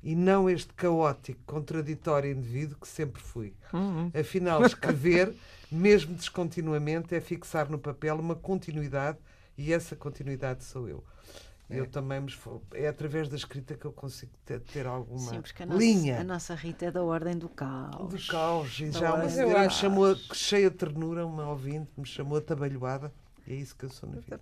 e 0.03 0.15
não 0.15 0.49
este 0.49 0.73
caótico, 0.73 1.39
contraditório 1.45 2.31
indivíduo 2.31 2.77
que 2.79 2.87
sempre 2.87 3.21
fui. 3.21 3.53
Uhum. 3.71 4.11
Afinal, 4.13 4.65
escrever, 4.65 5.33
mesmo 5.73 6.13
descontinuamente, 6.15 7.15
é 7.15 7.21
fixar 7.21 7.69
no 7.69 7.77
papel 7.77 8.15
uma 8.19 8.35
continuidade 8.35 9.17
e 9.57 9.73
essa 9.73 9.95
continuidade 9.95 10.63
sou 10.63 10.87
eu. 10.87 11.03
É. 11.69 11.79
Eu 11.79 11.87
também 11.87 12.19
me 12.19 12.31
é 12.73 12.87
através 12.87 13.29
da 13.29 13.35
escrita 13.35 13.73
que 13.73 13.85
eu 13.85 13.91
consigo 13.91 14.31
ter, 14.45 14.59
ter 14.59 14.85
alguma 14.85 15.31
Sim, 15.31 15.41
porque 15.41 15.63
a 15.63 15.65
linha. 15.65 16.13
Nossa, 16.13 16.21
a 16.21 16.25
nossa 16.25 16.55
Rita 16.55 16.85
é 16.85 16.91
da 16.91 17.03
ordem 17.03 17.37
do 17.37 17.49
caos. 17.49 18.13
Do 18.13 18.27
caos. 18.27 18.79
E 18.79 18.91
já 18.91 19.13
uma 19.13 19.29
senhora 19.29 19.63
me 19.63 19.69
chamou, 19.69 20.15
cheia 20.33 20.69
de 20.69 20.75
ternura, 20.75 21.25
uma 21.25 21.49
ouvinte, 21.49 21.89
me 21.97 22.05
chamou 22.05 22.37
atabalhoada. 22.37 23.11
E 23.47 23.53
é 23.53 23.55
isso 23.55 23.75
que 23.75 23.85
eu 23.85 23.89
sou 23.89 24.09
na 24.09 24.15
vida. 24.19 24.39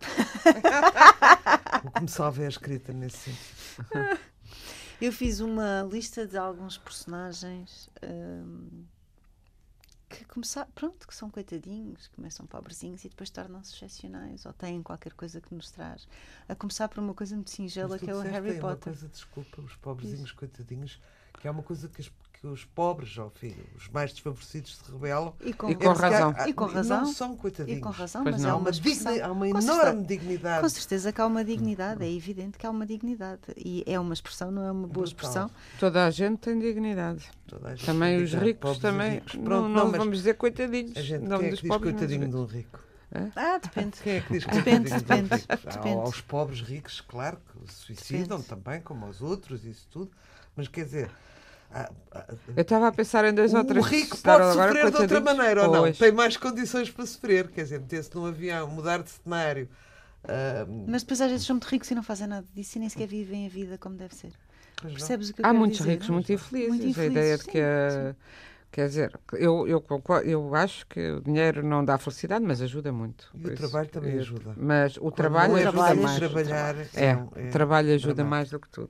o 1.86 1.92
que 1.92 2.02
me 2.02 2.08
salva 2.08 2.44
é 2.44 2.46
a 2.46 2.50
escrita 2.50 2.92
nesse 2.92 3.18
sentido. 3.18 4.20
Eu 5.02 5.12
fiz 5.12 5.40
uma 5.40 5.88
lista 5.92 6.28
de 6.28 6.38
alguns 6.38 6.78
personagens. 6.78 7.90
Hum, 8.04 8.84
que 10.12 10.26
começar, 10.26 10.68
pronto, 10.76 11.08
que 11.08 11.16
são 11.16 11.30
coitadinhos, 11.30 12.08
começam 12.10 12.46
pobrezinhos 12.46 13.04
e 13.04 13.10
depois 13.10 13.30
tornam-se 13.30 13.74
excepcionais 13.74 14.46
ou 14.46 14.54
têm 14.54 14.84
qualquer 14.84 15.14
coisa 15.14 15.42
que 15.42 15.54
nos 15.54 15.72
traz. 15.72 16.08
A 16.48 16.56
começar 16.56 16.88
por 16.88 17.00
uma 17.00 17.14
coisa 17.14 17.36
muito 17.36 17.50
singela 17.50 17.98
que 17.98 18.10
é 18.10 18.16
o 18.16 18.20
Harry 18.20 18.60
Potter. 18.60 18.64
Uma 18.64 18.78
coisa, 18.78 19.08
desculpa, 19.08 19.62
os 19.62 19.76
pobrezinhos, 19.76 20.26
Isso. 20.30 20.36
coitadinhos, 20.36 21.02
que 21.40 21.48
é 21.48 21.52
uma 21.52 21.64
coisa 21.64 21.88
que, 21.88 22.02
as, 22.02 22.12
que 22.42 22.48
os 22.48 22.66
pobres, 22.66 23.16
ou 23.20 23.30
filho, 23.30 23.64
os 23.78 23.88
mais 23.90 24.12
desfavorecidos 24.12 24.76
se 24.76 24.92
rebelam. 24.92 25.32
E 25.42 25.54
com, 25.54 25.70
e 25.70 25.76
com 25.76 25.94
razão. 25.94 26.34
Há, 26.36 26.50
e 26.50 26.54
com 26.54 26.66
razão. 26.66 27.02
Não 27.02 27.14
são 27.14 27.38
coitadinhos. 27.38 27.78
E 27.78 27.82
com 27.82 27.90
razão, 27.92 28.24
pois 28.24 28.36
mas 28.36 28.44
não. 28.44 28.52
há 28.52 28.56
uma, 28.56 28.72
digna, 28.72 29.26
há 29.26 29.32
uma 29.32 29.48
enorme 29.48 30.04
dignidade. 30.06 30.62
Com 30.62 30.70
certeza 30.70 31.14
que 31.14 31.22
há 31.22 31.28
uma 31.28 31.46
dignidade, 31.46 32.04
é 32.04 32.12
evidente 32.12 32.58
que 32.58 32.66
há 32.66 32.72
uma 32.72 32.84
dignidade. 32.84 33.42
E 33.56 33.84
é 33.86 34.00
uma 34.00 34.14
expressão, 34.16 34.50
não 34.50 34.66
é 34.66 34.72
uma 34.72 34.88
boa 34.88 35.06
expressão. 35.06 35.52
Toda 35.80 36.04
a 36.04 36.10
gente 36.10 36.40
tem 36.40 36.58
dignidade. 36.58 37.30
Também 37.86 38.24
os 38.24 38.34
ricos 38.34 38.80
também. 38.80 39.14
Ricos. 39.14 39.36
Pronto, 39.36 39.70
não, 39.70 39.86
não 39.86 39.92
vamos 39.92 40.18
dizer 40.18 40.34
coitadinhos. 40.34 40.98
A 40.98 41.02
gente, 41.02 41.24
não 41.24 41.38
quem 41.38 41.48
é 41.48 41.52
que 41.52 41.62
diz 41.62 41.78
coitadinho 41.78 42.28
de 42.28 42.36
um 42.36 42.46
rico? 42.46 42.80
Ah, 43.36 43.60
depende. 43.60 43.98
Quem 44.02 44.14
é 44.14 44.22
que 44.22 44.34
diz 44.34 44.46
depende, 44.46 44.90
depende, 44.90 45.30
depende. 45.30 45.46
depende. 45.48 45.96
Aos 45.96 46.22
pobres 46.22 46.62
ricos, 46.62 47.02
claro, 47.02 47.38
que 47.38 47.72
se 47.72 47.82
suicidam 47.82 48.40
depende. 48.40 48.64
também, 48.64 48.82
como 48.82 49.06
aos 49.06 49.22
outros, 49.22 49.64
isso 49.64 49.86
tudo. 49.92 50.10
Mas 50.56 50.68
quer 50.68 50.86
dizer, 50.86 51.12
eu 52.56 52.62
estava 52.62 52.88
a 52.88 52.92
pensar 52.92 53.26
em 53.26 53.34
dois 53.34 53.54
ou 53.54 53.64
três. 53.64 53.86
O 53.86 53.88
rico 53.88 54.18
pode 54.18 54.54
sofrer 54.54 54.92
de 54.92 54.98
outra 54.98 55.22
maneira 55.22 55.68
ou 55.68 55.72
não? 55.72 55.94
Tem 55.94 56.12
mais 56.12 56.38
condições 56.38 56.90
para 56.90 57.06
sofrer, 57.06 57.50
quer 57.50 57.64
dizer, 57.64 57.80
meter-se 57.80 58.14
num 58.16 58.26
avião, 58.26 58.68
mudar 58.68 59.02
de 59.02 59.10
cenário. 59.10 59.70
Uh... 60.24 60.86
Mas 60.88 61.02
depois 61.02 61.22
às 61.22 61.32
vezes 61.32 61.48
são 61.48 61.56
muito 61.56 61.66
ricos 61.66 61.90
e 61.90 61.96
não 61.96 62.04
fazem 62.04 62.28
nada 62.28 62.46
disso 62.54 62.78
e 62.78 62.80
nem 62.80 62.90
sequer 62.90 63.08
vivem 63.08 63.48
a 63.48 63.50
vida 63.50 63.78
como 63.78 63.96
deve 63.96 64.14
ser. 64.14 64.32
Percebes 64.82 65.30
o 65.30 65.34
que 65.34 65.42
eu 65.42 65.46
Há 65.46 65.54
muitos 65.54 65.80
dizer, 65.80 65.92
ricos 65.92 66.10
muito 66.10 66.32
infelizes. 66.32 66.70
muito 66.70 66.86
infelizes. 66.86 67.18
A 67.18 67.22
ideia 67.22 67.38
de 67.38 67.46
que 67.46 67.60
a, 67.60 68.16
Quer 68.72 68.88
dizer, 68.88 69.20
eu, 69.34 69.68
eu, 69.68 69.84
eu 70.24 70.56
acho 70.56 70.88
que 70.88 71.12
o 71.12 71.22
dinheiro 71.22 71.62
não 71.62 71.84
dá 71.84 71.98
felicidade, 71.98 72.46
mas 72.46 72.62
ajuda 72.62 72.90
muito. 72.90 73.30
E 73.36 73.48
o 73.48 73.56
trabalho 73.56 73.90
também 73.90 74.18
ajuda. 74.18 74.54
Mas 74.56 74.96
o 74.96 75.02
Quando 75.02 75.14
trabalho 75.16 75.56
ajuda 75.56 75.72
trabalho, 75.72 76.02
mais. 76.02 76.18
Trabalhar, 76.18 76.76
é, 76.78 76.88
é, 76.96 77.16
o 77.16 77.52
trabalho 77.52 77.94
ajuda 77.94 78.24
mais 78.24 78.50
do 78.50 78.60
que 78.62 78.70
tudo. 78.70 78.90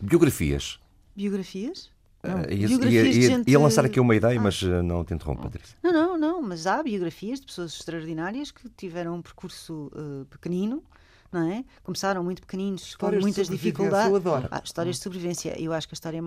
Biografias. 0.00 0.80
Biografias? 1.18 1.90
Uh, 2.22 2.48
ia, 2.48 2.68
ia, 2.68 3.02
ia, 3.02 3.12
gente... 3.12 3.50
ia, 3.50 3.58
lançar 3.58 3.84
aqui 3.84 3.98
uma 3.98 4.14
ideia, 4.14 4.38
ah. 4.38 4.42
mas 4.42 4.62
uh, 4.62 4.84
não 4.84 5.04
te 5.04 5.12
interrompo, 5.12 5.42
Patrícia. 5.42 5.76
Não, 5.82 5.92
não, 5.92 6.16
não, 6.16 6.42
mas 6.42 6.64
há 6.64 6.80
biografias 6.80 7.40
de 7.40 7.46
pessoas 7.46 7.74
extraordinárias 7.74 8.52
que 8.52 8.68
tiveram 8.76 9.16
um 9.16 9.22
percurso 9.22 9.90
uh, 9.96 10.24
pequenino, 10.26 10.80
não 11.32 11.50
é? 11.50 11.64
Começaram 11.82 12.22
muito 12.22 12.40
pequeninos, 12.42 12.82
histórias 12.82 13.20
com 13.20 13.26
muitas 13.26 13.48
dificuldades. 13.48 14.10
Eu 14.10 14.14
adoro. 14.16 14.46
Ah, 14.48 14.62
histórias 14.64 14.94
de 14.94 15.02
sobrevivência. 15.02 15.60
Eu 15.60 15.72
acho 15.72 15.88
que 15.88 15.94
a 15.94 15.96
história. 15.96 16.22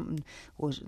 Hoje 0.57 0.85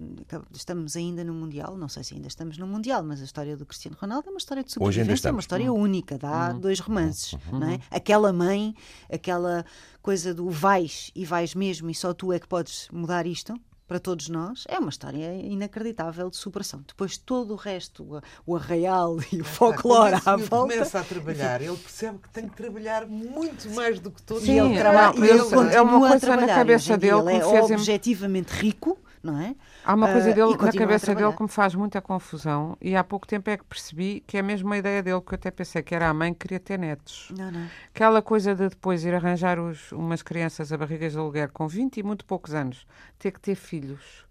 estamos 0.52 0.98
ainda 0.98 1.24
no 1.24 1.34
Mundial, 1.34 1.78
não 1.78 1.88
sei 1.88 2.04
se 2.04 2.14
ainda 2.14 2.28
estamos 2.28 2.58
no 2.58 2.68
Mundial, 2.68 3.04
mas 3.04 3.22
a 3.22 3.24
história 3.24 3.56
do 3.56 3.66
Cristiano 3.66 3.96
Ronaldo 3.98 4.28
é 4.28 4.32
uma 4.32 4.38
história 4.38 4.66
de 4.66 4.72
sobrevivência, 4.74 5.30
é 5.30 5.32
uma 5.32 5.40
história 5.40 5.72
uhum. 5.72 5.80
única. 5.80 6.18
Dá 6.18 6.52
uhum. 6.52 6.60
dois 6.60 6.82
romances, 6.82 7.34
uhum. 7.34 7.60
não 7.60 7.70
é? 7.70 7.80
Aquela 7.90 8.34
mãe, 8.34 8.76
aquela 9.10 9.66
coisa 10.02 10.34
do 10.34 10.50
vais 10.50 11.10
e 11.16 11.24
vais 11.24 11.56
mesmo 11.56 11.90
e 11.90 11.96
só 11.96 12.14
tu 12.14 12.34
é 12.34 12.40
que 12.40 12.50
podes 12.50 12.90
mudar 12.92 13.26
isto 13.26 13.58
para 13.88 14.00
todos 14.00 14.30
nós, 14.30 14.64
é 14.68 14.80
uma 14.80 14.90
história 14.90 15.34
inacreditável 15.36 16.30
de 16.30 16.38
superação. 16.38 16.84
Depois 16.88 17.18
todo 17.18 17.54
o 17.54 17.56
resto, 17.56 18.22
o 18.46 18.56
arraial 18.56 19.18
e 19.32 19.42
o 19.42 19.44
folclore 19.44 20.16
à 20.26 20.36
volta. 20.36 20.74
começa 20.74 21.00
a 21.00 21.04
trabalhar, 21.04 21.62
ele 21.62 21.78
percebe 21.78 22.20
que 22.20 22.30
tem 22.30 22.48
que 22.48 22.56
trabalhar 22.56 23.06
muito 23.06 23.70
mais 23.72 24.00
do 24.00 24.12
que 24.12 24.22
todos. 24.22 24.44
Sim, 24.44 24.60
ele, 24.60 24.78
trabalha, 24.78 25.18
ele, 25.18 25.30
ele, 25.30 25.76
é 25.76 25.82
uma 25.82 26.08
coisa 26.08 26.36
na 26.36 26.48
cabeça 26.48 26.98
dele. 26.98 27.14
Ele 27.30 27.38
é 27.40 27.64
objetivamente 27.64 28.52
rico, 28.54 28.98
não 29.24 29.40
é? 29.40 29.56
Há 29.86 29.94
uma 29.94 30.12
coisa 30.12 30.32
uh, 30.32 30.36
dele 30.36 30.58
na 30.58 30.74
cabeça 30.74 31.16
dele 31.16 31.32
que 31.32 31.42
me 31.42 31.48
faz 31.48 31.74
muita 31.74 32.02
confusão 32.02 32.78
e 32.82 32.94
há 32.94 33.04
pouco 33.04 33.26
tempo 33.26 33.50
é 33.50 33.56
que 33.56 33.64
percebi 33.64 34.22
que 34.28 34.38
é 34.38 34.42
a 34.42 34.78
ideia 34.78 35.02
dele 35.02 35.22
que 35.22 35.34
eu 35.34 35.36
até 35.36 35.50
pensei 35.50 35.82
que 35.82 35.96
era 35.96 36.10
a 36.10 36.14
mãe 36.14 36.34
que 36.34 36.42
queria 36.42 36.60
ter 36.60 36.78
netos. 36.78 37.32
Não, 37.36 37.50
não. 37.50 37.66
Aquela 37.88 38.22
coisa 38.22 38.54
de 38.54 38.68
depois 38.68 39.06
ir 39.06 39.16
arranjar 39.16 39.58
os, 39.60 39.94
umas 39.94 40.22
crianças 40.22 40.74
a 40.74 40.78
barrigas 40.78 41.14
de 41.14 41.18
aluguer 41.18 41.50
com 41.52 41.68
20 41.68 41.98
e 41.98 42.04
muito 42.04 42.26
poucos 42.26 42.54
anos, 42.54 42.86
ter 43.18 43.32
que 43.32 43.40
ter 43.40 43.56
filhos. 43.56 44.26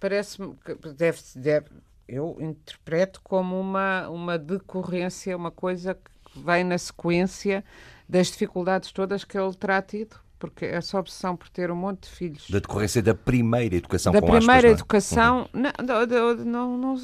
Parece-me 0.00 0.56
que 0.64 0.74
deve, 0.94 1.20
deve, 1.36 1.66
eu 2.08 2.36
interpreto 2.40 3.20
como 3.22 3.60
uma, 3.60 4.08
uma 4.08 4.38
decorrência, 4.38 5.36
uma 5.36 5.50
coisa 5.50 5.94
que 5.94 6.40
vem 6.40 6.64
na 6.64 6.78
sequência 6.78 7.62
das 8.08 8.28
dificuldades 8.28 8.90
todas 8.90 9.22
que 9.22 9.36
ele 9.36 9.54
terá 9.54 9.82
tido 9.82 10.16
porque 10.38 10.64
essa 10.64 10.98
obsessão 10.98 11.36
por 11.36 11.48
ter 11.48 11.70
um 11.70 11.76
monte 11.76 12.02
de 12.02 12.10
filhos. 12.10 12.48
Da 12.48 12.58
decorrência 12.60 13.02
da 13.02 13.14
primeira 13.14 13.74
educação 13.74 14.12
Da 14.12 14.22
primeira 14.22 14.44
aspas, 14.44 14.64
é? 14.64 14.70
educação, 14.70 15.48
não, 15.52 15.72
não, 15.84 16.36
não, 16.44 16.78
não, 16.78 16.96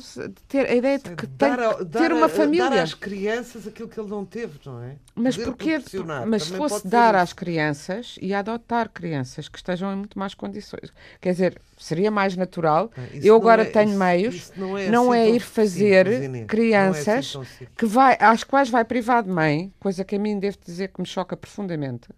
ter 0.49 0.67
a 0.67 0.75
ideia 0.75 0.99
de 0.99 1.11
que 1.17 1.27
dar, 1.27 1.75
tem 1.75 1.87
ter 1.87 2.13
uma 2.13 2.29
família. 2.29 2.71
Dar 2.71 2.83
às 2.83 2.95
crianças 2.95 3.67
aquilo 3.67 3.89
que 3.89 3.99
ele 3.99 4.09
não 4.09 4.25
teve, 4.25 4.59
não 4.65 4.83
é? 4.83 4.97
Mas 5.15 5.37
porque 5.37 5.81
Mas 6.27 6.45
se 6.45 6.57
fosse 6.57 6.87
dar 6.87 7.15
às 7.15 7.33
crianças 7.33 8.17
e 8.21 8.33
adotar 8.33 8.89
crianças 8.89 9.49
que 9.49 9.59
estejam 9.59 9.93
em 9.93 9.97
muito 9.97 10.19
mais 10.19 10.35
condições. 10.35 10.93
Quer 11.21 11.33
dizer, 11.33 11.61
seria 11.77 12.11
mais 12.11 12.37
natural. 12.37 12.91
Ah, 12.97 13.03
eu 13.23 13.35
agora 13.35 13.63
é, 13.63 13.67
tenho 13.67 13.91
isso, 13.91 13.99
meios, 13.99 14.35
isso 14.35 14.53
não 14.57 14.79
é, 14.79 14.89
não 14.89 15.13
assim 15.13 15.21
é 15.21 15.31
ir 15.31 15.41
fazer 15.41 16.07
simples, 16.07 16.43
é 16.43 16.45
crianças 16.45 17.37
assim 17.37 17.67
que 17.77 17.87
vai, 17.87 18.17
às 18.21 18.45
quais 18.45 18.71
vai 18.71 18.85
privar 18.85 19.23
de 19.23 19.31
mãe, 19.31 19.73
coisa 19.81 20.05
que 20.05 20.15
a 20.15 20.19
mim 20.19 20.39
devo 20.39 20.57
dizer 20.65 20.89
que 20.89 21.01
me 21.01 21.07
choca 21.07 21.37
profundamente 21.37 22.09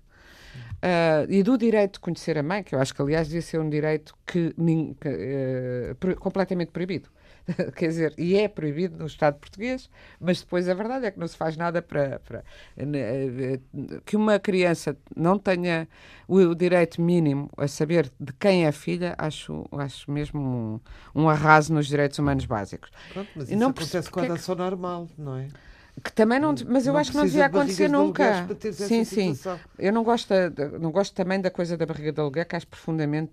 Uh, 0.87 1.27
e 1.29 1.43
do 1.43 1.59
direito 1.59 1.95
de 1.95 2.01
conhecer 2.01 2.39
a 2.39 2.45
mãe, 2.45 2.63
que 2.63 2.73
eu 2.73 2.81
acho 2.81 2.95
que, 2.95 3.03
aliás, 3.03 3.27
devia 3.27 3.43
ser 3.43 3.59
um 3.59 3.69
direito 3.69 4.15
que, 4.25 4.55
que 4.55 6.11
uh, 6.13 6.17
completamente 6.21 6.71
proibido. 6.71 7.09
Quer 7.75 7.89
dizer, 7.89 8.15
e 8.17 8.37
é 8.37 8.47
proibido 8.47 8.97
no 8.97 9.07
Estado 9.07 9.37
português, 9.37 9.91
mas 10.21 10.41
depois 10.41 10.69
a 10.69 10.75
verdade 10.75 11.07
é 11.07 11.11
que 11.11 11.19
não 11.19 11.27
se 11.27 11.37
faz 11.37 11.57
nada 11.57 11.83
para. 11.83 12.21
para 12.21 12.45
uh, 12.79 14.01
que 14.05 14.17
uma 14.17 14.39
criança 14.39 14.97
não 15.17 15.37
tenha 15.37 15.89
o, 16.29 16.37
o, 16.37 16.55
direito 16.55 17.03
mínimo 17.03 17.51
a 17.57 17.67
saber 17.67 18.09
de 18.21 18.33
quem 18.35 18.65
é 18.65 18.69
a 18.69 18.73
filha, 18.73 19.17
acho, 19.19 19.67
acho 19.73 20.09
mesmo 20.09 20.41
um, 21.15 21.23
um 21.23 21.29
arraso 21.29 21.75
nos 21.75 21.89
direitos 21.89 22.17
humanos 22.21 22.45
básicos. 22.45 22.91
Pronto, 23.13 23.31
mas 23.35 23.49
e 23.49 23.55
isso 23.55 23.61
não 23.61 23.71
acontece 23.71 24.09
com 24.09 24.21
a 24.21 24.25
adoção 24.25 24.55
é 24.55 24.59
normal, 24.59 25.09
não 25.19 25.37
é? 25.37 25.49
Que 26.05 26.13
também 26.13 26.39
não, 26.39 26.55
mas 26.69 26.87
eu 26.87 26.93
não 26.93 27.01
acho 27.01 27.11
que 27.11 27.17
não 27.17 27.25
devia 27.25 27.47
acontecer 27.47 27.89
nunca. 27.89 28.47
Sim, 28.87 29.05
sim. 29.05 29.35
Eu 29.79 29.93
não 29.93 30.05
gosto, 30.05 30.33
não 30.79 30.91
gosto 30.91 31.15
também 31.15 31.41
da 31.41 31.51
coisa 31.51 31.77
da 31.77 31.87
barriga 31.87 32.13
de 32.13 32.21
aluguer, 32.21 32.47
que 32.47 32.55
acho 32.55 32.67
profundamente, 32.67 33.33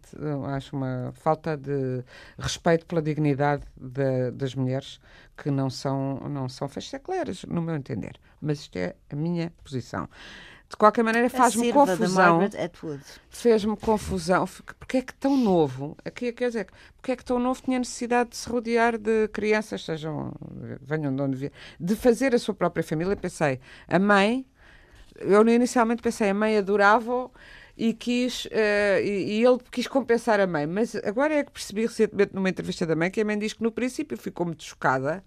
acho 0.56 0.76
uma 0.76 1.12
falta 1.14 1.58
de 1.58 2.04
respeito 2.40 2.86
pela 2.86 3.02
dignidade 3.02 3.64
de, 3.76 4.32
das 4.32 4.56
mulheres 4.56 5.00
que 5.38 5.52
não 5.52 5.70
são, 5.70 6.20
não 6.30 6.48
são 6.48 6.70
fachacleiras, 6.70 7.44
no 7.44 7.62
meu 7.62 7.76
entender. 7.76 8.14
Mas 8.42 8.60
isto 8.60 8.78
é 8.78 8.96
a 9.12 9.16
minha 9.16 9.52
posição. 9.64 10.08
De 10.74 10.78
qualquer 10.78 11.04
maneira 11.04 11.30
faz-me 11.30 11.72
confusão. 11.72 12.40
Fez-me 13.30 13.78
confusão. 13.78 14.46
Porque 14.80 14.98
é 14.98 15.02
que 15.04 15.14
tão 15.14 15.38
novo? 15.38 15.96
Aqui 16.04 16.32
quer 16.34 16.48
dizer, 16.48 16.68
porque 16.96 17.12
é 17.12 17.16
que 17.16 17.24
tão 17.24 17.38
novo 17.38 17.62
tinha 17.62 17.78
necessidade 17.78 18.32
de 18.32 18.38
se 18.38 18.50
rodear 18.50 18.98
de 18.98 19.28
crianças, 19.28 19.86
sejam, 19.86 20.34
venham 20.82 21.16
de 21.16 21.22
onde 21.22 21.38
vier, 21.38 21.52
de 21.80 21.96
fazer 21.96 22.34
a 22.34 22.40
sua 22.40 22.56
própria 22.56 22.84
família? 22.84 23.16
Pensei, 23.16 23.60
a 23.88 24.00
mãe, 24.00 24.48
eu 25.20 25.48
inicialmente 25.48 26.02
pensei, 26.02 26.32
a 26.32 26.34
mãe 26.34 26.58
adorava 26.58 27.30
e 27.78 27.94
quis 27.94 28.46
uh, 28.46 28.50
e, 29.04 29.42
e, 29.42 29.46
ele 29.46 29.60
quis 29.72 29.86
compensar 29.86 30.40
a 30.40 30.48
mãe, 30.48 30.66
mas 30.66 30.96
agora 30.96 31.36
é 31.36 31.44
que 31.44 31.52
percebi 31.52 31.84
recentemente 31.84 32.34
numa 32.34 32.50
entrevista 32.50 32.84
da 32.86 32.96
mãe 32.96 33.12
que 33.12 33.22
a 33.22 33.26
mãe 33.26 33.38
diz 33.38 33.54
que 33.54 33.62
no 33.62 33.72
princípio 33.72 34.18
ficou 34.18 34.46
muito 34.46 34.64
chocada 34.64 35.24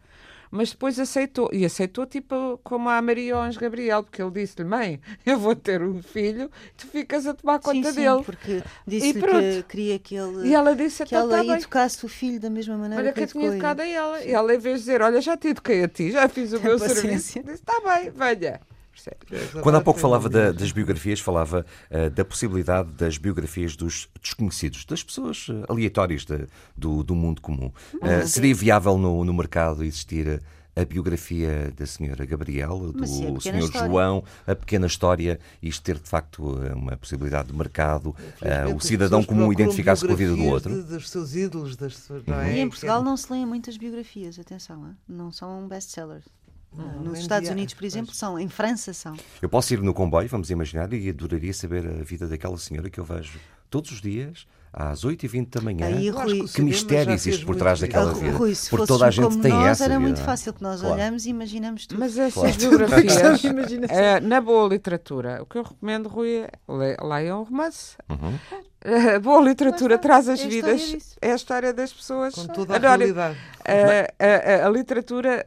mas 0.50 0.70
depois 0.70 0.98
aceitou. 0.98 1.50
E 1.52 1.64
aceitou 1.64 2.06
tipo 2.06 2.58
como 2.62 2.88
a 2.88 3.00
Maria 3.00 3.36
Onge 3.38 3.58
Gabriel, 3.58 4.02
porque 4.02 4.22
ele 4.22 4.30
disse-lhe: 4.30 4.68
Mãe, 4.68 5.00
eu 5.24 5.38
vou 5.38 5.54
ter 5.54 5.82
um 5.82 6.02
filho, 6.02 6.50
tu 6.76 6.86
ficas 6.86 7.26
a 7.26 7.34
tomar 7.34 7.58
conta 7.58 7.92
sim, 7.92 8.00
dele. 8.00 8.22
porque 8.24 8.62
disse-lhe 8.86 9.22
que 9.22 9.62
queria 9.68 9.98
que 9.98 10.14
ele, 10.14 10.48
e 10.48 10.54
ela 10.54 10.74
disse, 10.74 11.04
que 11.04 11.14
ela 11.14 11.44
tá 11.44 11.56
educasse 11.56 12.04
o 12.04 12.08
filho 12.08 12.40
da 12.40 12.50
mesma 12.50 12.76
maneira 12.76 13.02
olha 13.02 13.12
que, 13.12 13.20
eu 13.22 13.26
tinha 13.26 13.46
educado 13.48 13.82
a 13.82 13.86
ela. 13.86 14.20
Sim. 14.20 14.28
E 14.28 14.32
ela, 14.32 14.54
em 14.54 14.58
vez 14.58 14.78
de 14.78 14.80
dizer: 14.80 15.02
Olha, 15.02 15.20
já 15.20 15.36
te 15.36 15.48
eduquei 15.48 15.84
a 15.84 15.88
ti, 15.88 16.10
já 16.10 16.28
fiz 16.28 16.52
o 16.52 16.56
Tem 16.58 16.64
meu 16.68 16.78
paciência. 16.78 17.02
serviço, 17.02 17.42
disse: 17.42 17.62
Está 17.62 17.80
bem, 17.80 18.10
venha. 18.10 18.60
Quando 19.62 19.76
há 19.76 19.80
pouco 19.80 20.00
falava 20.00 20.28
da, 20.28 20.52
das 20.52 20.72
biografias, 20.72 21.20
falava 21.20 21.64
uh, 21.90 22.10
da 22.10 22.24
possibilidade 22.24 22.92
das 22.92 23.18
biografias 23.18 23.76
dos 23.76 24.08
desconhecidos, 24.20 24.84
das 24.84 25.02
pessoas 25.02 25.48
uh, 25.48 25.64
aleatórias 25.68 26.24
de, 26.24 26.46
do, 26.76 27.02
do, 27.02 27.14
mundo 27.14 27.40
comum. 27.40 27.72
Uh, 27.94 28.26
seria 28.26 28.54
viável 28.54 28.98
no, 28.98 29.24
no 29.24 29.32
mercado 29.32 29.84
existir 29.84 30.40
a 30.76 30.84
biografia 30.84 31.72
da 31.74 31.86
senhora 31.86 32.26
Gabriel, 32.26 32.92
do 32.92 33.06
senhor 33.06 33.38
história. 33.38 33.88
João, 33.88 34.22
a 34.46 34.54
pequena 34.54 34.86
história, 34.86 35.40
isto 35.62 35.82
ter 35.82 35.98
de 35.98 36.06
facto 36.06 36.42
uma 36.74 36.96
possibilidade 36.98 37.48
de 37.48 37.56
mercado, 37.56 38.08
uh, 38.10 38.74
o 38.76 38.80
cidadão 38.80 39.24
comum 39.24 39.50
identificar-se 39.50 40.06
com 40.06 40.12
a 40.12 40.16
vida 40.16 40.36
do 40.36 40.44
outro. 40.44 40.74
De, 40.74 40.82
dos 40.82 41.08
seus 41.08 41.34
ídolos, 41.34 41.76
das 41.76 41.96
suas, 41.96 42.22
não 42.26 42.38
é? 42.38 42.56
E 42.56 42.60
em 42.60 42.68
Portugal 42.68 43.02
não 43.02 43.16
se 43.16 43.32
leem 43.32 43.46
muitas 43.46 43.78
biografias, 43.78 44.38
atenção, 44.38 44.94
não 45.08 45.32
são 45.32 45.66
best-sellers. 45.66 46.24
Não, 46.76 47.02
Nos 47.02 47.18
Estados 47.18 47.48
Unidos, 47.48 47.74
por 47.74 47.84
exemplo, 47.84 48.14
são. 48.14 48.38
Em 48.38 48.48
França 48.48 48.92
são. 48.92 49.14
Eu 49.40 49.48
posso 49.48 49.72
ir 49.72 49.82
no 49.82 49.94
comboio, 49.94 50.28
vamos 50.28 50.50
imaginar, 50.50 50.92
e 50.92 51.08
adoraria 51.08 51.52
saber 51.52 51.86
a 51.86 52.02
vida 52.02 52.26
daquela 52.26 52.58
senhora 52.58 52.90
que 52.90 53.00
eu 53.00 53.04
vejo 53.04 53.38
todos 53.70 53.90
os 53.90 54.00
dias 54.00 54.46
às 54.72 55.04
8h20 55.04 55.48
da 55.48 55.60
manhã. 55.62 55.86
Aí, 55.86 56.10
Rui, 56.10 56.42
que, 56.42 56.52
que 56.52 56.62
mistério 56.62 57.12
existe 57.12 57.46
por 57.46 57.56
trás 57.56 57.80
daquela 57.80 58.12
vida? 58.12 58.36
Rui, 58.36 58.54
se 58.54 58.68
Porque 58.68 58.86
toda 58.86 59.06
a 59.06 59.10
gente 59.10 59.38
tem 59.38 59.50
nós, 59.50 59.68
essa. 59.68 59.84
Era 59.84 59.94
vida. 59.94 60.06
muito 60.06 60.20
fácil 60.20 60.52
que 60.52 60.62
nós 60.62 60.80
claro. 60.80 60.94
olhamos 60.94 61.24
e 61.24 61.30
imaginamos 61.30 61.86
tudo. 61.86 61.98
Mas 61.98 62.18
essas 62.18 62.34
claro. 62.34 62.56
biografias, 62.58 63.44
é, 63.88 64.20
na 64.20 64.40
boa 64.40 64.68
literatura, 64.68 65.42
o 65.42 65.46
que 65.46 65.56
eu 65.56 65.62
recomendo, 65.62 66.08
Rui, 66.08 66.44
é 66.44 66.96
leiam 67.02 67.40
um 67.40 67.44
romance. 67.44 67.96
Uhum. 68.10 68.38
A 69.16 69.18
boa 69.18 69.40
literatura 69.40 69.98
traz 69.98 70.28
as 70.28 70.40
é 70.40 70.46
vidas, 70.46 71.16
é 71.20 71.32
a 71.32 71.34
história 71.34 71.72
das 71.72 71.92
pessoas. 71.92 72.34
Com 72.34 72.46
toda 72.46 72.74
a 72.74 72.76
Adoro, 72.76 72.98
realidade. 72.98 73.38
A, 73.64 74.62
a, 74.62 74.66
a, 74.66 74.70
literatura 74.70 75.28
eh, 75.40 75.46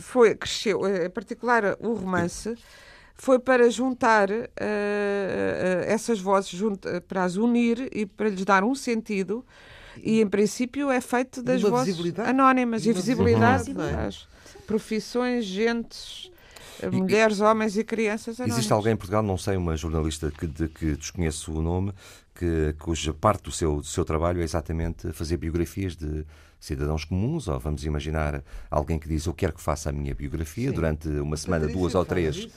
foi, 0.00 0.34
cresceu, 0.34 0.80
em 0.86 1.10
particular 1.10 1.76
o 1.80 1.94
romance 1.94 2.56
foi 3.16 3.38
para 3.38 3.70
juntar 3.70 4.30
uh, 4.30 4.34
uh, 4.34 4.46
essas 5.86 6.20
vozes, 6.20 6.50
junto, 6.50 6.88
para 7.08 7.24
as 7.24 7.36
unir 7.36 7.88
e 7.92 8.04
para 8.04 8.28
lhes 8.28 8.44
dar 8.44 8.62
um 8.62 8.74
sentido. 8.74 9.44
E, 10.02 10.20
em 10.20 10.28
princípio, 10.28 10.90
é 10.90 11.00
feito 11.00 11.42
das 11.42 11.62
vozes 11.62 11.96
anónimas 12.18 12.84
e 12.84 12.92
visibilidade 12.92 13.72
das 13.72 14.28
profissões, 14.66 15.46
gentes, 15.46 16.30
e, 16.82 16.90
mulheres, 16.90 17.40
homens 17.40 17.78
e 17.78 17.84
crianças 17.84 18.38
anónimas. 18.38 18.58
Existe 18.58 18.72
alguém 18.72 18.92
em 18.92 18.96
Portugal, 18.96 19.22
não 19.22 19.38
sei, 19.38 19.56
uma 19.56 19.74
jornalista 19.74 20.30
que, 20.30 20.46
de 20.46 20.68
que 20.68 20.94
desconheço 20.96 21.50
o 21.50 21.62
nome, 21.62 21.94
que, 22.34 22.74
cuja 22.78 23.14
parte 23.14 23.44
do 23.44 23.50
seu, 23.50 23.76
do 23.76 23.86
seu 23.86 24.04
trabalho 24.04 24.42
é 24.42 24.44
exatamente 24.44 25.10
fazer 25.12 25.38
biografias 25.38 25.96
de 25.96 26.26
cidadãos 26.58 27.04
comuns, 27.04 27.48
ou 27.48 27.58
vamos 27.58 27.84
imaginar 27.84 28.42
alguém 28.70 28.98
que 28.98 29.08
diz 29.08 29.26
eu 29.26 29.34
quero 29.34 29.52
que 29.52 29.60
faça 29.60 29.90
a 29.90 29.92
minha 29.92 30.14
biografia 30.14 30.70
Sim. 30.70 30.74
durante 30.74 31.08
uma 31.08 31.36
semana, 31.36 31.66
duas 31.68 31.94
ou 31.94 32.04
três. 32.04 32.44
Uh, 32.44 32.50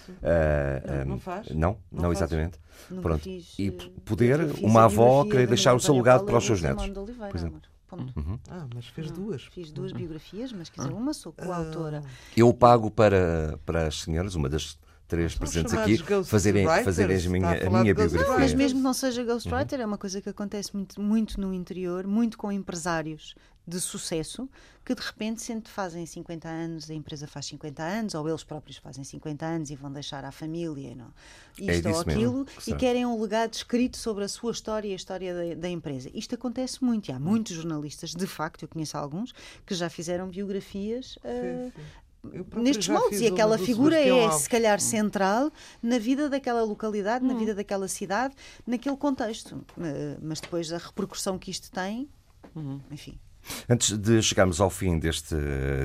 não, 0.99 1.05
não, 1.05 1.19
faz? 1.19 1.49
Não, 1.49 1.77
não, 1.91 2.03
não 2.03 2.11
exatamente. 2.11 2.59
Pronto. 3.01 3.23
Fiz, 3.23 3.55
e 3.59 3.71
poder 3.71 4.39
uma 4.61 4.85
avó 4.85 5.23
querer 5.25 5.47
deixar 5.47 5.73
o 5.73 5.79
seu 5.79 5.95
legado 5.95 6.25
para 6.25 6.37
os 6.37 6.45
seus 6.45 6.61
netos. 6.61 6.87
Por 6.87 7.35
exemplo. 7.35 7.61
Uhum. 7.91 8.39
Ah, 8.49 8.67
mas 8.73 8.85
fez 8.87 9.09
duas. 9.09 9.43
Fiz 9.45 9.71
duas 9.71 9.91
biografias, 9.91 10.51
mas 10.51 10.69
quer 10.69 10.81
dizer, 10.81 10.93
uma 10.93 11.13
sou 11.13 11.33
coautora. 11.33 12.03
Ah. 12.05 12.09
Eu 12.37 12.53
pago 12.53 12.91
para, 12.91 13.59
para 13.65 13.87
as 13.87 14.01
senhoras, 14.01 14.35
uma 14.35 14.47
das 14.47 14.77
três 15.07 15.33
presentes 15.35 15.73
aqui, 15.73 15.97
fazerem, 16.23 16.67
fazerem 16.83 17.17
a 17.17 17.29
minha, 17.29 17.67
a 17.67 17.69
minha 17.69 17.95
biografia. 17.95 18.27
Não, 18.27 18.39
mas 18.39 18.53
mesmo 18.53 18.77
que 18.77 18.83
não 18.83 18.93
seja 18.93 19.23
ghostwriter, 19.23 19.79
uhum. 19.79 19.83
é 19.83 19.85
uma 19.87 19.97
coisa 19.97 20.21
que 20.21 20.29
acontece 20.29 20.73
muito, 20.75 21.01
muito 21.01 21.41
no 21.41 21.51
interior, 21.51 22.05
muito 22.05 22.37
com 22.37 22.51
empresários 22.51 23.33
de 23.69 23.79
sucesso 23.79 24.49
que 24.83 24.95
de 24.95 25.01
repente 25.01 25.41
sempre 25.43 25.71
fazem 25.71 26.03
50 26.03 26.47
anos, 26.47 26.89
a 26.89 26.93
empresa 26.95 27.27
faz 27.27 27.45
50 27.45 27.83
anos, 27.83 28.15
ou 28.15 28.27
eles 28.27 28.43
próprios 28.43 28.77
fazem 28.77 29.03
50 29.03 29.45
anos 29.45 29.69
e 29.69 29.75
vão 29.75 29.91
deixar 29.91 30.25
à 30.25 30.31
família 30.31 30.95
não, 30.95 31.13
é 31.59 31.75
isto 31.75 31.87
é 31.87 31.91
ou 31.91 31.99
aquilo, 31.99 32.47
e 32.65 32.73
querem 32.73 33.05
um 33.05 33.21
legado 33.21 33.53
escrito 33.53 33.97
sobre 33.97 34.23
a 34.23 34.27
sua 34.27 34.51
história 34.51 34.87
e 34.87 34.93
a 34.93 34.95
história 34.95 35.33
da, 35.33 35.61
da, 35.61 35.69
empresa. 35.69 36.09
Isto 36.11 36.33
acontece 36.33 36.83
muito, 36.83 37.09
e 37.09 37.11
há 37.11 37.19
muitos 37.19 37.55
jornalistas, 37.55 38.15
de 38.15 38.25
facto, 38.25 38.63
eu 38.63 38.67
conheço 38.67 38.97
alguns, 38.97 39.31
que 39.63 39.75
já 39.75 39.91
fizeram 39.91 40.27
biografias 40.27 41.17
uh, 41.17 41.71
nestes 42.59 42.87
moldes. 42.87 43.21
E 43.21 43.27
aquela 43.27 43.59
figura 43.59 43.99
é, 43.99 44.31
se 44.31 44.49
calhar, 44.49 44.79
central 44.79 45.51
na 45.83 45.99
vida 45.99 46.29
daquela 46.29 46.63
localidade, 46.63 47.23
hum. 47.23 47.27
na 47.27 47.35
vida 47.35 47.53
daquela 47.53 47.87
cidade, 47.87 48.33
naquele 48.65 48.97
contexto. 48.97 49.63
Eh, 49.79 50.17
mas 50.21 50.41
depois 50.41 50.73
a 50.73 50.77
repercussão 50.77 51.37
que 51.37 51.51
isto 51.51 51.71
tem, 51.71 52.09
uhum. 52.55 52.81
enfim. 52.91 53.19
Antes 53.69 53.97
de 53.97 54.21
chegarmos 54.21 54.59
ao 54.59 54.69
fim 54.69 54.99
deste, 54.99 55.35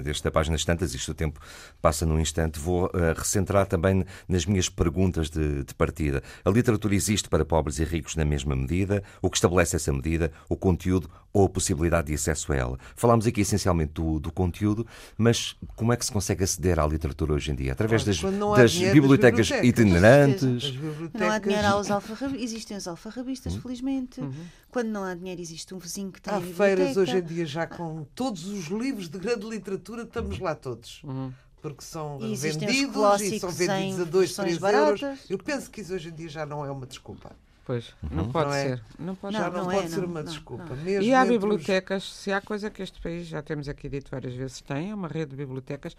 desta 0.02 0.30
página 0.30 0.56
tantas, 0.64 0.94
isto 0.94 1.12
o 1.12 1.14
tempo 1.14 1.40
passa 1.80 2.06
num 2.06 2.18
instante, 2.18 2.58
vou 2.58 2.86
uh, 2.86 2.90
recentrar 3.16 3.66
também 3.66 4.04
nas 4.28 4.46
minhas 4.46 4.68
perguntas 4.68 5.30
de, 5.30 5.64
de, 5.64 5.74
partida. 5.74 6.22
A 6.44 6.50
literatura 6.50 6.94
existe 6.94 7.28
para 7.28 7.44
pobres 7.44 7.78
e 7.78 7.84
ricos 7.84 8.16
na 8.16 8.24
mesma 8.24 8.56
medida? 8.56 9.02
O 9.20 9.30
que 9.30 9.36
estabelece 9.36 9.76
essa 9.76 9.92
medida? 9.92 10.32
O 10.48 10.56
conteúdo 10.56 11.10
ou 11.34 11.46
a 11.46 11.48
possibilidade 11.48 12.06
de 12.06 12.14
acesso 12.14 12.52
a 12.52 12.56
ela? 12.56 12.78
Falámos 12.94 13.26
aqui 13.26 13.40
essencialmente 13.40 13.92
do, 13.92 14.20
do 14.20 14.32
conteúdo, 14.32 14.86
mas 15.18 15.56
como 15.74 15.92
é 15.92 15.96
que 15.96 16.06
se 16.06 16.12
consegue 16.12 16.44
aceder 16.44 16.78
à 16.78 16.86
literatura 16.86 17.34
hoje 17.34 17.50
em 17.50 17.56
dia? 17.56 17.72
Através 17.72 18.04
das, 18.04 18.20
das 18.20 18.74
bibliotecas, 18.74 19.50
bibliotecas, 19.50 19.50
itinerantes? 19.64 20.70
Bibliotecas... 20.70 21.20
Não 21.20 21.30
há 21.30 21.38
dinheiro 21.38 21.66
aos 21.66 21.90
alfarrabistas. 21.90 22.42
Existem 22.42 22.76
os 22.76 22.86
alfarrabistas, 22.86 23.54
uhum. 23.54 23.60
felizmente. 23.60 24.20
Uhum. 24.20 24.32
Quando 24.70 24.88
não 24.88 25.02
há 25.02 25.14
dinheiro, 25.14 25.40
existe 25.40 25.74
um 25.74 25.78
vizinho 25.78 26.12
que 26.12 26.22
tem 26.22 26.32
Há 26.32 26.40
feiras 26.40 26.96
hoje 26.96 27.16
em 27.16 27.22
dia 27.22 27.44
já 27.44 27.66
com 27.66 28.06
todos 28.14 28.46
os 28.46 28.66
livros 28.66 29.08
de 29.08 29.18
grande 29.18 29.46
literatura, 29.46 30.02
estamos 30.02 30.38
lá 30.38 30.54
todos. 30.54 31.02
Uhum. 31.02 31.32
Porque 31.60 31.82
são 31.82 32.18
e 32.20 32.36
vendidos 32.36 33.20
e 33.22 33.40
são 33.40 33.50
vendidos 33.50 34.00
a 34.00 34.04
2, 34.04 34.36
3 34.36 34.62
euros. 34.62 35.00
Eu 35.30 35.38
penso 35.38 35.70
que 35.70 35.80
isso 35.80 35.94
hoje 35.94 36.10
em 36.10 36.14
dia 36.14 36.28
já 36.28 36.46
não 36.46 36.64
é 36.64 36.70
uma 36.70 36.86
desculpa. 36.86 37.34
Pois, 37.64 37.94
não 38.10 38.30
pode 38.30 38.50
não 38.50 38.54
é? 38.54 38.62
ser. 38.62 38.84
Não 38.98 39.14
pode, 39.14 39.36
já 39.36 39.44
não, 39.44 39.50
não, 39.50 39.64
não 39.64 39.70
pode 39.72 39.86
é, 39.86 39.88
ser 39.88 40.00
não, 40.00 40.08
uma 40.08 40.22
desculpa. 40.22 40.74
Mesmo 40.76 41.02
e 41.02 41.14
há 41.14 41.24
bibliotecas, 41.24 42.04
os... 42.04 42.14
se 42.14 42.32
há 42.32 42.40
coisa 42.40 42.70
que 42.70 42.82
este 42.82 43.00
país, 43.00 43.26
já 43.26 43.42
temos 43.42 43.68
aqui 43.68 43.88
dito 43.88 44.10
várias 44.10 44.34
vezes, 44.34 44.60
tem, 44.60 44.90
é 44.90 44.94
uma 44.94 45.08
rede 45.08 45.30
de 45.30 45.36
bibliotecas, 45.36 45.96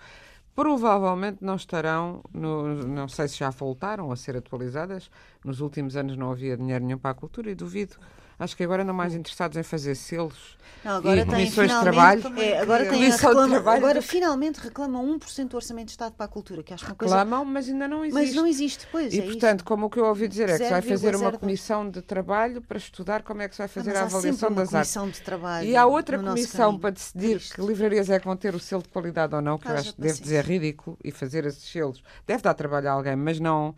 provavelmente 0.56 1.40
não 1.42 1.56
estarão, 1.56 2.24
no, 2.32 2.86
não 2.86 3.08
sei 3.08 3.28
se 3.28 3.40
já 3.40 3.50
voltaram 3.50 4.12
a 4.12 4.16
ser 4.16 4.38
atualizadas. 4.38 5.10
Nos 5.44 5.60
últimos 5.60 5.98
anos 5.98 6.16
não 6.16 6.32
havia 6.32 6.56
dinheiro 6.56 6.86
nenhum 6.86 7.00
para 7.00 7.12
a 7.12 7.16
cultura 7.16 7.50
e 7.50 7.56
duvido 7.56 7.98
Acho 8.38 8.56
que 8.56 8.64
agora 8.64 8.84
andam 8.84 8.96
mais 8.96 9.16
interessados 9.16 9.58
em 9.58 9.64
fazer 9.64 9.96
selos 9.96 10.58
não, 10.86 10.98
agora 10.98 11.22
e 11.22 11.26
comissões 11.26 11.72
de 11.72 11.80
trabalho. 11.80 12.40
É, 12.40 12.60
agora, 12.60 12.86
tem 12.86 13.10
reclama, 13.10 13.50
trabalho. 13.50 13.78
agora 13.78 14.02
finalmente 14.02 14.60
reclamam 14.60 15.18
1% 15.18 15.48
do 15.48 15.56
Orçamento 15.56 15.86
de 15.86 15.92
Estado 15.92 16.14
para 16.14 16.26
a 16.26 16.30
cultura, 16.30 16.62
que 16.62 16.74
acho 16.74 16.86
uma 16.86 16.94
coisa... 16.94 17.16
Reclamam, 17.16 17.44
mas 17.44 17.68
ainda 17.68 17.88
não 17.88 18.06
existe. 18.06 18.26
Mas 18.26 18.36
não 18.36 18.46
existe, 18.46 18.88
pois 18.92 19.14
E, 19.14 19.20
é 19.20 19.22
portanto, 19.24 19.60
isso. 19.60 19.66
como 19.66 19.88
o 19.88 19.90
que 19.90 20.00
eu 20.00 20.06
ouvi 20.06 20.28
dizer 20.28 20.48
é 20.48 20.58
que 20.58 20.64
se 20.64 20.70
vai 20.70 20.82
fazer 20.84 21.16
uma 21.16 21.32
comissão 21.32 21.90
de 21.90 22.02
trabalho 22.04 22.62
para 22.62 22.78
estudar 22.78 23.24
como 23.24 23.42
é 23.42 23.48
que 23.48 23.56
se 23.56 23.60
vai 23.60 23.68
fazer 23.68 23.96
ah, 23.96 24.02
a 24.02 24.04
avaliação 24.04 24.52
das 24.52 24.74
artes. 24.74 24.96
De 24.96 25.22
trabalho 25.22 25.68
e 25.68 25.76
há 25.76 25.86
outra 25.86 26.20
comissão 26.20 26.78
para 26.78 26.92
decidir 26.92 27.40
que 27.40 27.62
livrarias 27.62 28.10
é 28.10 28.20
que 28.20 28.26
vão 28.26 28.36
ter 28.36 28.54
o 28.54 28.60
selo 28.60 28.84
de 28.84 28.90
qualidade 28.90 29.34
ou 29.34 29.42
não, 29.42 29.58
que 29.58 29.68
ah, 29.68 29.72
eu 29.72 29.78
acho 29.78 29.96
que 29.96 30.02
deve 30.02 30.20
dizer 30.22 30.46
ridículo, 30.46 30.98
e 31.04 31.12
fazer 31.12 31.46
esses 31.46 31.64
selos. 31.64 32.04
Deve 32.28 32.44
dar 32.44 32.54
trabalho 32.54 32.90
a 32.90 32.92
alguém, 32.92 33.16
mas 33.16 33.40
não... 33.40 33.74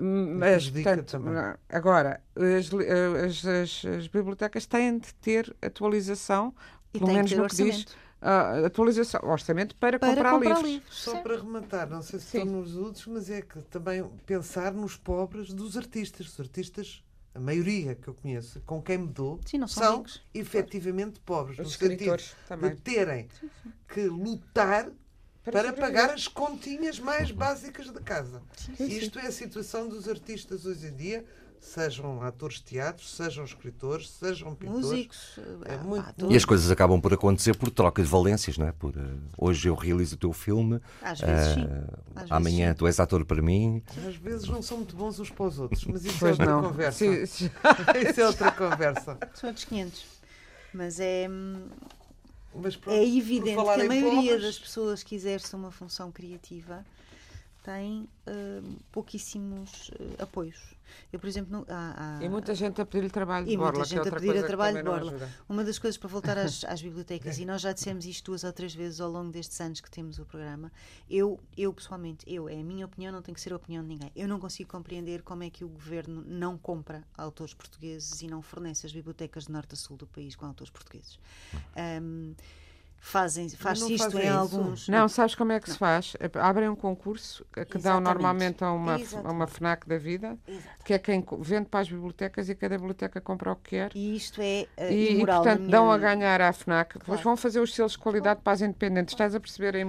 Mas, 0.00 0.68
portanto, 0.68 1.16
agora, 1.68 2.20
as, 2.34 2.70
as, 3.24 3.46
as, 3.46 3.84
as, 3.84 4.08
bibliotecas 4.08 4.66
têm 4.66 4.98
de 4.98 5.14
ter 5.14 5.54
atualização, 5.62 6.52
e 6.92 6.98
pelo 6.98 7.12
menos 7.12 7.32
no 7.32 7.48
que 7.48 7.56
diz. 7.56 7.86
Uh, 8.22 8.64
atualização, 8.64 9.20
orçamento 9.22 9.76
para, 9.76 9.98
para 9.98 10.08
comprar, 10.08 10.30
comprar, 10.32 10.54
livros. 10.54 10.70
livros. 10.70 10.98
Só 10.98 11.20
para 11.20 11.36
rematar, 11.36 11.90
não 11.90 12.00
sei 12.00 12.18
se 12.18 12.24
Sim. 12.24 12.38
estão 12.38 12.52
nos 12.54 12.74
outros, 12.74 13.06
mas 13.06 13.28
é 13.28 13.42
que 13.42 13.60
também 13.64 14.02
pensar 14.24 14.72
nos 14.72 14.96
pobres 14.96 15.52
dos 15.52 15.76
artistas. 15.76 16.28
Os 16.28 16.40
artistas, 16.40 17.04
a 17.34 17.38
maioria 17.38 17.94
que 17.94 18.08
eu 18.08 18.14
conheço, 18.14 18.62
com 18.62 18.80
quem 18.80 18.96
me 18.96 19.08
dou, 19.08 19.38
sim, 19.44 19.58
são, 19.66 19.66
são 19.68 20.04
efetivamente 20.32 21.20
pobres. 21.20 21.58
Os 21.58 21.66
no 21.66 21.70
sentido 21.88 22.16
também. 22.48 22.70
de 22.70 22.80
terem 22.80 23.28
sim, 23.38 23.50
que 23.88 24.06
lutar 24.06 24.90
para, 25.44 25.72
para 25.72 25.72
pagar 25.72 26.10
as 26.10 26.26
continhas 26.26 26.98
mais 26.98 27.30
básicas 27.30 27.90
da 27.90 28.00
casa. 28.00 28.42
Sim, 28.56 28.74
sim. 28.76 28.86
Isto 28.86 29.18
é 29.18 29.26
a 29.26 29.32
situação 29.32 29.88
dos 29.88 30.08
artistas 30.08 30.64
hoje 30.64 30.86
em 30.86 30.96
dia 30.96 31.24
sejam 31.64 32.22
atores 32.22 32.56
de 32.56 32.64
teatro, 32.64 33.04
sejam 33.04 33.44
escritores, 33.44 34.10
sejam 34.10 34.54
pintores. 34.54 34.84
Músicos. 34.84 35.40
É 35.64 35.76
muito... 35.78 36.30
E 36.30 36.36
as 36.36 36.44
coisas 36.44 36.70
acabam 36.70 37.00
por 37.00 37.12
acontecer 37.14 37.56
por 37.56 37.70
troca 37.70 38.02
de 38.02 38.08
valências, 38.08 38.58
não 38.58 38.66
é? 38.66 38.72
Por, 38.72 38.90
uh, 38.90 39.18
hoje 39.36 39.68
eu 39.68 39.74
realizo 39.74 40.14
o 40.14 40.18
teu 40.18 40.32
filme. 40.32 40.80
Às 41.00 41.20
vezes 41.20 41.52
uh, 41.52 41.54
sim. 41.54 41.68
Às 42.14 42.30
amanhã 42.30 42.66
vezes, 42.66 42.78
tu 42.78 42.86
és 42.86 43.00
ator 43.00 43.24
para 43.24 43.40
mim. 43.40 43.82
Às 44.06 44.16
vezes 44.16 44.48
não 44.48 44.60
são 44.60 44.78
muito 44.78 44.94
bons 44.94 45.18
uns 45.18 45.30
para 45.30 45.46
os 45.46 45.58
outros, 45.58 45.84
mas 45.86 46.04
isso 46.04 46.16
é 46.16 46.18
pois 46.18 46.38
é 46.38 46.42
outra 46.42 46.46
não. 46.46 46.62
conversa. 46.62 46.98
Sim, 46.98 47.26
sim. 47.26 47.50
isso 48.08 48.20
é 48.20 48.26
outra 48.26 48.52
conversa. 48.52 49.18
São 49.32 49.48
outros 49.48 49.64
500. 49.64 50.04
Mas 50.74 51.00
é. 51.00 51.28
Mas 52.54 52.76
pronto, 52.76 52.96
é 52.96 53.04
evidente 53.04 53.62
que 53.62 53.80
a 53.80 53.84
maioria 53.84 54.38
das 54.38 54.58
pessoas 54.58 55.02
que 55.02 55.14
exercem 55.14 55.58
uma 55.58 55.70
função 55.70 56.12
criativa 56.12 56.84
tem 57.64 58.06
uh, 58.28 58.76
pouquíssimos 58.92 59.88
uh, 59.88 60.22
apoios. 60.22 60.76
Eu, 61.10 61.18
por 61.18 61.26
exemplo, 61.26 61.64
há, 61.66 62.18
há, 62.18 62.22
e 62.22 62.28
muita 62.28 62.54
gente 62.54 62.78
a 62.78 62.84
pedir 62.84 63.10
trabalho 63.10 63.46
de 63.46 63.56
borla. 63.56 63.72
E 63.72 63.76
muita 63.78 63.88
gente 63.88 64.06
a 64.06 64.12
pedir 64.12 64.36
a 64.36 64.46
trabalho 64.46 64.76
de 64.76 64.82
borla. 64.82 65.30
Uma 65.48 65.64
das 65.64 65.78
coisas 65.78 65.96
para 65.96 66.08
voltar 66.08 66.36
às, 66.36 66.62
às 66.68 66.82
bibliotecas, 66.82 67.38
e 67.38 67.46
nós 67.46 67.62
já 67.62 67.72
dissemos 67.72 68.04
isto 68.04 68.26
duas 68.26 68.44
ou 68.44 68.52
três 68.52 68.74
vezes 68.74 69.00
ao 69.00 69.10
longo 69.10 69.32
destes 69.32 69.58
anos 69.62 69.80
que 69.80 69.90
temos 69.90 70.18
o 70.18 70.26
programa, 70.26 70.70
eu, 71.08 71.40
eu 71.56 71.72
pessoalmente, 71.72 72.22
eu, 72.30 72.50
é 72.50 72.60
a 72.60 72.62
minha 72.62 72.84
opinião, 72.84 73.10
não 73.10 73.22
tem 73.22 73.34
que 73.34 73.40
ser 73.40 73.54
a 73.54 73.56
opinião 73.56 73.82
de 73.82 73.88
ninguém. 73.88 74.12
Eu 74.14 74.28
não 74.28 74.38
consigo 74.38 74.70
compreender 74.70 75.22
como 75.22 75.42
é 75.42 75.48
que 75.48 75.64
o 75.64 75.68
governo 75.68 76.22
não 76.26 76.58
compra 76.58 77.02
autores 77.16 77.54
portugueses 77.54 78.20
e 78.20 78.28
não 78.28 78.42
fornece 78.42 78.84
as 78.84 78.92
bibliotecas 78.92 79.46
de 79.46 79.52
norte 79.52 79.72
a 79.72 79.76
sul 79.76 79.96
do 79.96 80.06
país 80.06 80.36
com 80.36 80.44
autores 80.44 80.70
portugueses. 80.70 81.18
Um, 82.02 82.34
fazem 83.04 83.50
faz-se 83.50 83.92
isto 83.92 84.18
em 84.18 84.30
alguns. 84.30 84.88
Não 84.88 85.06
sabes 85.08 85.34
como 85.34 85.52
é 85.52 85.60
que 85.60 85.68
não. 85.68 85.74
se 85.74 85.78
faz 85.78 86.16
abrem 86.40 86.70
um 86.70 86.74
concurso 86.74 87.44
que 87.70 87.76
dão 87.76 88.00
normalmente 88.00 88.64
a 88.64 88.72
uma 88.72 88.98
a 89.22 89.30
uma 89.30 89.46
FNAC 89.46 89.86
da 89.86 89.98
vida 89.98 90.38
Exatamente. 90.48 90.84
que 90.84 90.94
é 90.94 90.98
quem 90.98 91.24
vende 91.38 91.66
para 91.66 91.80
as 91.80 91.88
bibliotecas 91.90 92.48
e 92.48 92.54
cada 92.54 92.78
biblioteca 92.78 93.20
compra 93.20 93.52
o 93.52 93.56
que 93.56 93.70
quer. 93.70 93.90
E 93.94 94.16
isto 94.16 94.40
é 94.40 94.66
uh, 94.78 94.90
e, 94.90 95.20
e 95.20 95.26
portanto 95.26 95.60
minha... 95.60 95.70
dão 95.70 95.92
a 95.92 95.98
ganhar 95.98 96.40
à 96.40 96.50
FNAC 96.50 96.92
claro. 96.92 97.04
depois 97.04 97.20
vão 97.20 97.36
fazer 97.36 97.60
os 97.60 97.74
selos 97.74 97.92
de 97.92 97.98
qualidade 97.98 98.36
claro. 98.36 98.42
para 98.42 98.52
as 98.54 98.62
independentes. 98.62 99.12
Estás 99.12 99.34
a 99.34 99.40
perceber 99.40 99.76
a, 99.76 99.80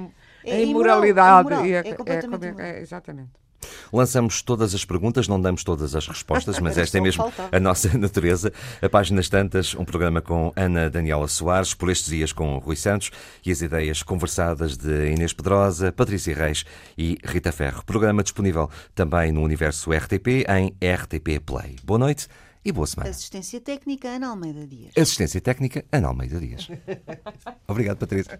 é 0.43 0.63
imoralidade. 0.63 1.47
imoral, 1.47 1.65
e 1.65 1.73
a, 1.73 1.79
é, 1.79 1.93
completamente 1.93 2.61
é, 2.61 2.79
é, 2.79 2.81
exatamente 2.81 3.44
Lançamos 3.91 4.41
todas 4.41 4.73
as 4.75 4.83
perguntas, 4.85 5.27
não 5.27 5.39
damos 5.39 5.63
todas 5.63 5.95
as 5.95 6.07
respostas, 6.07 6.59
mas 6.59 6.77
esta 6.77 6.97
é 6.97 7.01
mesmo 7.01 7.31
a 7.51 7.59
nossa 7.59 7.95
natureza. 7.97 8.51
A 8.81 8.89
Páginas 8.89 9.29
Tantas, 9.29 9.75
um 9.75 9.85
programa 9.85 10.21
com 10.21 10.51
Ana 10.55 10.89
Daniela 10.89 11.27
Soares, 11.27 11.73
por 11.73 11.89
estes 11.89 12.09
dias 12.09 12.31
com 12.31 12.57
Rui 12.57 12.75
Santos 12.75 13.11
e 13.45 13.51
as 13.51 13.61
ideias 13.61 14.03
conversadas 14.03 14.77
de 14.77 15.11
Inês 15.11 15.33
Pedrosa, 15.33 15.91
Patrícia 15.91 16.35
Reis 16.35 16.65
e 16.97 17.17
Rita 17.23 17.51
Ferro. 17.51 17.83
Programa 17.85 18.23
disponível 18.23 18.69
também 18.93 19.31
no 19.31 19.41
universo 19.41 19.91
RTP 19.91 20.45
em 20.49 20.75
RTP 20.85 21.39
Play. 21.45 21.75
Boa 21.83 21.99
noite 21.99 22.27
e 22.63 22.71
boa 22.71 22.87
semana. 22.87 23.09
Assistência 23.09 23.61
técnica 23.61 24.09
Ana 24.09 24.29
Almeida 24.29 24.65
Dias. 24.65 24.91
Assistência 24.97 25.39
técnica 25.39 25.85
Ana 25.91 26.07
Almeida 26.07 26.39
Dias. 26.39 26.67
Obrigado, 27.67 27.97
Patrícia. 27.97 28.39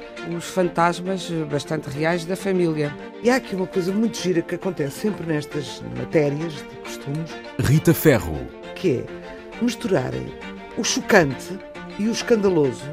os 0.29 0.45
fantasmas 0.45 1.29
bastante 1.49 1.89
reais 1.89 2.25
da 2.25 2.35
família. 2.35 2.95
E 3.23 3.29
há 3.29 3.37
aqui 3.37 3.55
uma 3.55 3.67
coisa 3.67 3.91
muito 3.91 4.17
gira 4.17 4.41
que 4.41 4.55
acontece 4.55 4.99
sempre 4.99 5.25
nestas 5.25 5.81
matérias 5.97 6.53
de 6.53 6.75
costumes. 6.83 7.31
Rita 7.59 7.93
Ferro. 7.93 8.47
Que 8.75 8.99
é 8.99 9.63
misturarem 9.63 10.33
o 10.77 10.83
chocante 10.83 11.59
e 11.99 12.07
o 12.07 12.11
escandaloso, 12.11 12.89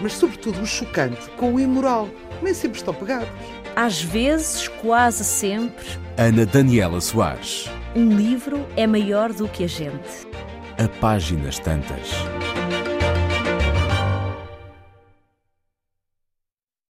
mas 0.00 0.14
sobretudo 0.14 0.60
o 0.60 0.66
chocante 0.66 1.28
com 1.36 1.54
o 1.54 1.60
imoral. 1.60 2.08
Nem 2.42 2.54
sempre 2.54 2.78
estão 2.78 2.94
pegados. 2.94 3.28
Às 3.74 4.02
vezes, 4.02 4.68
quase 4.68 5.24
sempre. 5.24 5.86
Ana 6.16 6.46
Daniela 6.46 7.00
Soares. 7.00 7.68
Um 7.94 8.10
livro 8.10 8.66
é 8.76 8.86
maior 8.86 9.32
do 9.32 9.48
que 9.48 9.64
a 9.64 9.68
gente. 9.68 10.26
A 10.78 10.88
páginas 11.00 11.58
tantas. 11.58 12.10